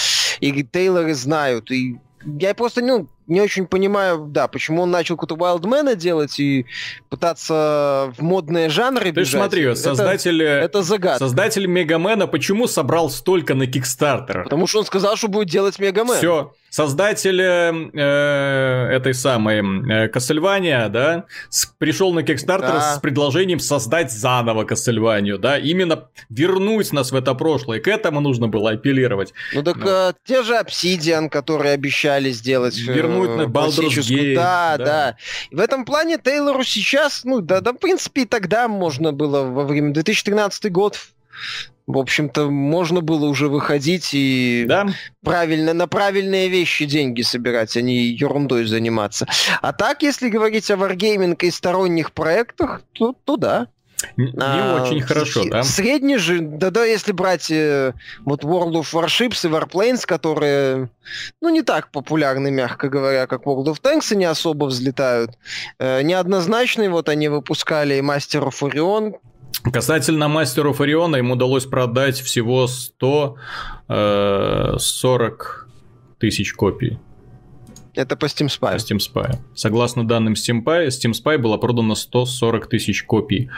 И 0.41 0.65
Тейлоры 0.65 1.15
знают. 1.15 1.71
И 1.71 1.99
я 2.25 2.55
просто, 2.55 2.83
ну, 2.83 3.09
не 3.27 3.41
очень 3.41 3.67
понимаю, 3.67 4.27
да, 4.29 4.49
почему 4.49 4.83
он 4.83 4.91
начал 4.91 5.17
какого-то 5.17 5.37
Wildman 5.37 5.97
делать 5.97 6.39
и 6.39 6.67
пытаться 7.09 8.13
в 8.17 8.23
модные 8.23 8.69
жанры 8.69 9.07
Ты 9.07 9.21
бежать. 9.21 9.41
смотри, 9.41 9.75
создатель... 9.75 10.43
Это, 10.43 10.65
это 10.65 10.83
загадка. 10.83 11.19
Создатель 11.19 11.67
Мегамена 11.67 12.27
почему 12.27 12.67
собрал 12.67 13.11
столько 13.11 13.55
на 13.55 13.67
Кикстартер? 13.67 14.45
Потому 14.45 14.67
что 14.67 14.81
он 14.81 14.87
сказал, 14.87 15.17
что 15.17 15.29
будет 15.29 15.49
делать 15.49 15.79
Мегамен. 15.79 16.17
Все. 16.17 16.53
Создатель 16.69 17.41
э, 17.41 18.89
этой 18.93 19.15
самой 19.15 19.61
э, 19.61 20.89
да, 20.89 21.25
с, 21.49 21.67
пришел 21.79 22.13
на 22.13 22.21
Kickstarter 22.21 22.61
да. 22.61 22.97
с 22.97 23.01
предложением 23.01 23.61
создать 23.61 24.13
заново 24.13 24.65
Castlevania, 24.65 25.39
да, 25.39 25.59
именно 25.59 26.09
вернуть 26.29 26.93
нас 26.93 27.13
в 27.13 27.17
это 27.17 27.35
прошлое. 27.35 27.81
К 27.81 27.89
этому 27.89 28.21
нужно 28.21 28.49
было 28.49 28.73
апеллировать. 28.73 29.33
Ну 29.55 29.63
так 29.63 29.77
ну. 29.77 29.89
Э, 29.89 30.13
те 30.25 30.43
же 30.43 30.55
Obsidian, 30.55 31.31
которые 31.31 31.73
обещали 31.73 32.31
сделать... 32.31 32.77
Вернуть 32.77 33.16
вернуть 33.23 33.37
на 33.37 33.51
Baldur's 33.51 33.99
Gate. 34.01 34.35
Да, 34.35 34.77
да, 34.79 35.17
в 35.51 35.61
этом 35.61 35.85
плане 35.85 36.19
Тейлору 36.19 36.65
сейчас, 36.65 37.25
ну, 37.25 37.41
да, 37.41 37.61
да, 37.61 37.73
в 37.73 37.77
принципе, 37.77 38.23
и 38.23 38.25
тогда 38.27 38.69
можно 38.69 39.13
было 39.13 39.43
во 39.43 39.65
время 39.65 39.93
2013 39.93 40.71
год 40.73 40.99
в 41.87 41.99
общем-то, 41.99 42.51
можно 42.51 43.01
было 43.01 43.27
уже 43.27 43.49
выходить 43.49 44.11
и 44.13 44.65
да? 44.67 44.89
правильно, 45.23 45.73
на 45.73 45.87
правильные 45.87 46.49
вещи 46.49 46.85
деньги 46.85 47.23
собирать, 47.23 47.77
а 47.77 47.81
не 47.81 48.09
ерундой 48.09 48.67
заниматься. 48.67 49.27
А 49.63 49.73
так, 49.73 50.03
если 50.03 50.29
говорить 50.29 50.71
о 50.71 50.75
Wargaming 50.75 51.37
и 51.41 51.51
сторонних 51.51 52.13
проектах, 52.13 52.83
то, 52.93 53.15
то 53.25 53.37
да. 53.37 53.69
Не 54.17 54.33
а, 54.39 54.83
очень 54.83 55.01
хорошо, 55.01 55.45
да? 55.49 55.63
Средний 55.63 56.19
же, 56.19 56.41
да-да, 56.41 56.85
если 56.85 57.13
брать 57.13 57.51
э, 57.51 57.95
вот 58.25 58.45
World 58.45 58.73
of 58.73 58.93
Warships 58.93 59.47
и 59.47 59.51
Warplanes, 59.51 60.07
которые, 60.07 60.91
ну, 61.41 61.49
не 61.49 61.63
так 61.63 61.91
популярны, 61.91 62.51
мягко 62.51 62.89
говоря, 62.89 63.27
как 63.27 63.45
World 63.45 63.67
of 63.67 63.81
Tanks, 63.81 64.13
и 64.13 64.17
не 64.17 64.27
особо 64.27 64.67
взлетают. 64.67 65.31
Э, 65.79 66.03
неоднозначные 66.03 66.91
вот 66.91 67.09
они 67.09 67.29
выпускали 67.29 67.95
и 67.95 68.01
Master 68.01 68.49
of 68.49 68.61
Orion, 68.61 69.15
Касательно 69.73 70.25
Master 70.25 70.71
of 70.71 70.79
Orion, 70.79 71.19
им 71.19 71.31
удалось 71.31 71.65
продать 71.65 72.21
всего 72.21 72.67
140 72.67 73.39
э, 73.89 74.77
тысяч 76.19 76.53
копий. 76.53 76.99
Это 77.97 78.15
по 78.15 78.27
Steam 78.27 78.49
Spy. 78.49 78.73
По 78.73 78.77
Steam 78.77 78.99
Spy. 78.99 79.39
Согласно 79.55 80.07
данным 80.07 80.35
Steam 80.35 80.63
Spy, 80.63 80.89
Steam 80.89 81.13
Spy 81.13 81.39
было 81.39 81.57
продано 81.57 81.95
140 81.95 82.69
тысяч 82.69 83.03
копий 83.03 83.51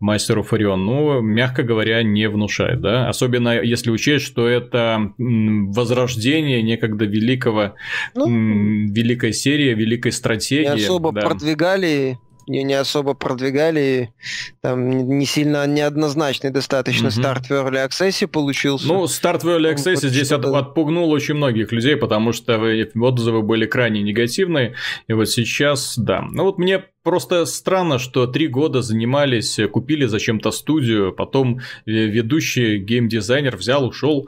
of 0.00 0.50
Orion. 0.50 0.76
Ну, 0.76 1.20
мягко 1.20 1.62
говоря, 1.62 2.02
не 2.02 2.28
внушает, 2.28 2.80
да? 2.80 3.08
Особенно 3.08 3.60
если 3.60 3.90
учесть, 3.90 4.24
что 4.24 4.48
это 4.48 5.12
возрождение 5.18 6.62
некогда 6.62 7.04
великого, 7.04 7.74
ну, 8.14 8.26
великой 8.26 9.32
серии, 9.32 9.74
великой 9.74 10.12
стратегии. 10.12 10.64
Не 10.64 10.84
особо 10.84 11.12
да. 11.12 11.20
продвигали 11.22 12.18
не, 12.46 12.62
не 12.62 12.74
особо 12.74 13.14
продвигали, 13.14 14.12
там 14.60 14.90
не 15.18 15.26
сильно 15.26 15.66
неоднозначный 15.66 16.50
достаточно 16.50 17.08
угу. 17.08 17.14
старт 17.14 17.46
в 17.46 17.52
Early 17.52 17.88
Access 17.88 18.26
получился. 18.26 18.86
Ну, 18.86 19.06
старт 19.06 19.44
в 19.44 19.48
Early 19.48 19.74
Access 19.74 19.94
вот 19.94 20.04
здесь 20.04 20.32
от, 20.32 20.44
отпугнул 20.44 21.10
очень 21.10 21.34
многих 21.34 21.72
людей, 21.72 21.96
потому 21.96 22.32
что 22.32 22.60
отзывы 22.94 23.42
были 23.42 23.66
крайне 23.66 24.02
негативные, 24.02 24.74
и 25.08 25.12
вот 25.12 25.28
сейчас, 25.28 25.98
да. 25.98 26.22
Ну 26.22 26.44
вот 26.44 26.58
мне 26.58 26.84
Просто 27.04 27.44
странно, 27.44 27.98
что 27.98 28.26
три 28.26 28.48
года 28.48 28.80
занимались, 28.80 29.60
купили 29.70 30.06
зачем-то 30.06 30.50
студию, 30.50 31.12
потом 31.12 31.60
ведущий 31.84 32.78
геймдизайнер 32.78 33.56
взял, 33.56 33.86
ушел 33.86 34.26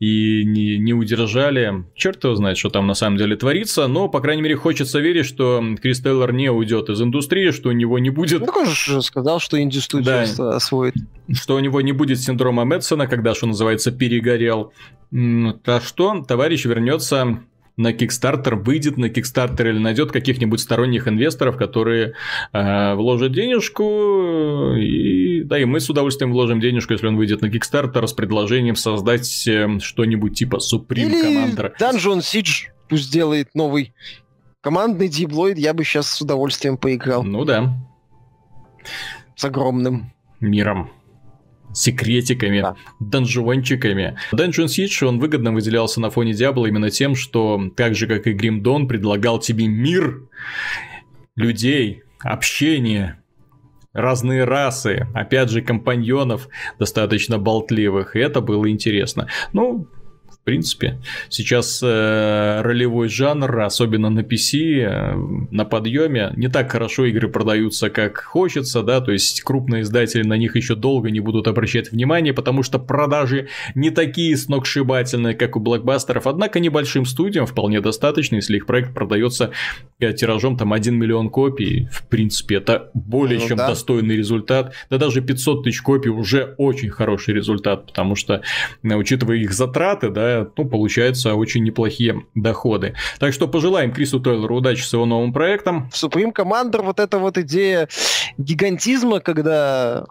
и 0.00 0.42
не, 0.46 0.78
не 0.78 0.94
удержали. 0.94 1.84
Черт 1.94 2.24
его 2.24 2.34
знает, 2.34 2.56
что 2.56 2.70
там 2.70 2.86
на 2.86 2.94
самом 2.94 3.18
деле 3.18 3.36
творится, 3.36 3.86
но, 3.88 4.08
по 4.08 4.20
крайней 4.20 4.40
мере, 4.40 4.56
хочется 4.56 5.00
верить, 5.00 5.26
что 5.26 5.62
Крис 5.82 6.00
Тейлор 6.00 6.32
не 6.32 6.50
уйдет 6.50 6.88
из 6.88 7.02
индустрии, 7.02 7.50
что 7.50 7.68
у 7.68 7.72
него 7.72 7.98
не 7.98 8.08
будет... 8.08 8.40
Ну, 8.40 8.52
он 8.56 8.66
же 8.68 9.02
сказал, 9.02 9.38
что 9.38 9.60
инди-студию 9.60 10.26
да. 10.34 10.56
освоит. 10.56 10.94
Что 11.30 11.56
у 11.56 11.60
него 11.60 11.82
не 11.82 11.92
будет 11.92 12.18
синдрома 12.20 12.64
Мэтсона, 12.64 13.06
когда, 13.06 13.34
что 13.34 13.48
называется, 13.48 13.92
перегорел. 13.92 14.72
А 15.12 15.80
что, 15.80 16.24
товарищ 16.26 16.64
вернется 16.64 17.40
на 17.76 17.92
Kickstarter, 17.92 18.54
выйдет 18.54 18.96
на 18.96 19.06
Kickstarter 19.06 19.68
или 19.68 19.78
найдет 19.78 20.12
каких-нибудь 20.12 20.60
сторонних 20.60 21.08
инвесторов, 21.08 21.56
которые 21.56 22.14
э, 22.52 22.94
вложат 22.94 23.32
денежку, 23.32 24.74
и 24.76 25.42
да, 25.42 25.58
и 25.58 25.64
мы 25.64 25.80
с 25.80 25.90
удовольствием 25.90 26.32
вложим 26.32 26.60
денежку, 26.60 26.92
если 26.92 27.06
он 27.06 27.16
выйдет 27.16 27.42
на 27.42 27.46
Kickstarter 27.46 28.06
с 28.06 28.12
предложением 28.12 28.76
создать 28.76 29.46
э, 29.48 29.78
что-нибудь 29.80 30.38
типа 30.38 30.56
Supreme 30.56 31.06
или 31.06 31.46
Commander. 31.46 31.72
Dungeon 31.80 32.18
Siege 32.18 32.70
пусть 32.88 33.04
сделает 33.04 33.54
новый 33.54 33.92
командный 34.60 35.08
диблоид, 35.08 35.58
я 35.58 35.74
бы 35.74 35.84
сейчас 35.84 36.10
с 36.10 36.20
удовольствием 36.20 36.76
поиграл. 36.76 37.22
Ну 37.22 37.44
да. 37.44 37.74
С 39.36 39.44
огромным 39.44 40.12
миром 40.40 40.90
секретиками, 41.74 42.60
да. 42.60 42.76
данжончиками. 43.00 44.16
Dungeon 44.32 44.66
Siege, 44.66 45.06
он 45.06 45.18
выгодно 45.18 45.52
выделялся 45.52 46.00
на 46.00 46.10
фоне 46.10 46.32
Diablo 46.32 46.66
именно 46.68 46.90
тем, 46.90 47.14
что, 47.14 47.70
так 47.76 47.94
же 47.94 48.06
как 48.06 48.26
и 48.26 48.32
Grim 48.34 48.62
Dawn, 48.62 48.86
предлагал 48.86 49.38
тебе 49.38 49.66
мир 49.66 50.22
людей, 51.36 52.02
общение, 52.20 53.18
разные 53.92 54.44
расы, 54.44 55.06
опять 55.14 55.50
же, 55.50 55.62
компаньонов 55.62 56.48
достаточно 56.78 57.38
болтливых, 57.38 58.16
и 58.16 58.20
это 58.20 58.40
было 58.40 58.68
интересно. 58.70 59.28
Ну, 59.52 59.88
в 60.44 60.46
принципе. 60.46 60.98
Сейчас 61.30 61.80
э, 61.82 62.60
ролевой 62.60 63.08
жанр, 63.08 63.60
особенно 63.60 64.10
на 64.10 64.20
PC, 64.20 64.58
э, 64.76 65.14
на 65.50 65.64
подъеме. 65.64 66.34
Не 66.36 66.48
так 66.48 66.70
хорошо 66.70 67.06
игры 67.06 67.28
продаются, 67.28 67.88
как 67.88 68.18
хочется, 68.18 68.82
да, 68.82 69.00
то 69.00 69.10
есть 69.10 69.40
крупные 69.40 69.80
издатели 69.80 70.22
на 70.22 70.36
них 70.36 70.54
еще 70.54 70.74
долго 70.74 71.10
не 71.10 71.20
будут 71.20 71.48
обращать 71.48 71.92
внимание, 71.92 72.34
потому 72.34 72.62
что 72.62 72.78
продажи 72.78 73.48
не 73.74 73.88
такие 73.88 74.36
сногсшибательные, 74.36 75.34
как 75.34 75.56
у 75.56 75.60
блокбастеров, 75.60 76.26
однако 76.26 76.60
небольшим 76.60 77.06
студиям 77.06 77.46
вполне 77.46 77.80
достаточно, 77.80 78.36
если 78.36 78.58
их 78.58 78.66
проект 78.66 78.92
продается 78.92 79.50
э, 79.98 80.12
тиражом 80.12 80.58
там 80.58 80.74
1 80.74 80.94
миллион 80.94 81.30
копий, 81.30 81.88
в 81.90 82.06
принципе, 82.06 82.56
это 82.56 82.90
более 82.92 83.40
ну, 83.40 83.48
чем 83.48 83.56
да. 83.56 83.68
достойный 83.68 84.18
результат, 84.18 84.74
да 84.90 84.98
даже 84.98 85.22
500 85.22 85.64
тысяч 85.64 85.80
копий 85.80 86.10
уже 86.10 86.54
очень 86.58 86.90
хороший 86.90 87.32
результат, 87.32 87.86
потому 87.86 88.14
что, 88.14 88.42
э, 88.82 88.94
учитывая 88.94 89.38
их 89.38 89.54
затраты, 89.54 90.10
да, 90.10 90.33
ну, 90.56 90.64
получаются 90.64 91.34
очень 91.34 91.64
неплохие 91.64 92.24
доходы. 92.34 92.94
Так 93.18 93.32
что 93.32 93.48
пожелаем 93.48 93.92
Крису 93.92 94.20
Тейлору 94.20 94.56
удачи 94.56 94.82
с 94.82 94.92
его 94.92 95.06
новым 95.06 95.32
проектом. 95.32 95.90
Supreme 95.92 96.32
Commander, 96.32 96.82
вот 96.82 97.00
эта 97.00 97.18
вот 97.18 97.38
идея 97.38 97.88
гигантизма, 98.38 99.20
когда 99.20 100.04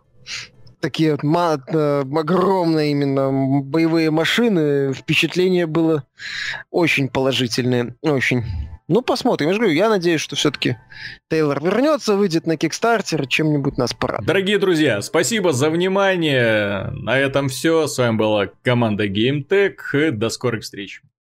такие 0.80 1.12
вот 1.12 1.24
ма- 1.24 1.64
э, 1.68 2.02
огромные 2.02 2.92
именно 2.92 3.62
боевые 3.62 4.12
машины, 4.12 4.94
впечатление 4.94 5.66
было 5.66 6.04
очень 6.72 7.08
положительное, 7.08 7.96
очень. 8.02 8.44
Ну, 8.94 9.02
посмотрим. 9.02 9.48
Я 9.48 9.54
же 9.54 9.60
говорю, 9.60 9.76
я 9.76 9.90
надеюсь, 9.90 10.22
что 10.22 10.36
все-таки 10.36 10.78
Тейлор 11.28 11.64
вернется, 11.64 12.16
выйдет 12.16 12.46
на 12.46 12.58
Кикстартер, 12.58 13.26
чем-нибудь 13.26 13.76
нас 13.76 13.92
порадует. 13.92 14.28
Дорогие 14.28 14.60
друзья, 14.60 15.02
спасибо 15.02 15.52
за 15.52 15.72
внимание. 15.72 16.92
На 16.92 17.18
этом 17.18 17.50
все. 17.50 17.88
С 17.88 17.98
вами 17.98 18.18
была 18.18 18.50
команда 18.62 19.08
GameTech. 19.08 20.12
До 20.12 20.30
скорых 20.30 20.62
встреч. 20.62 21.02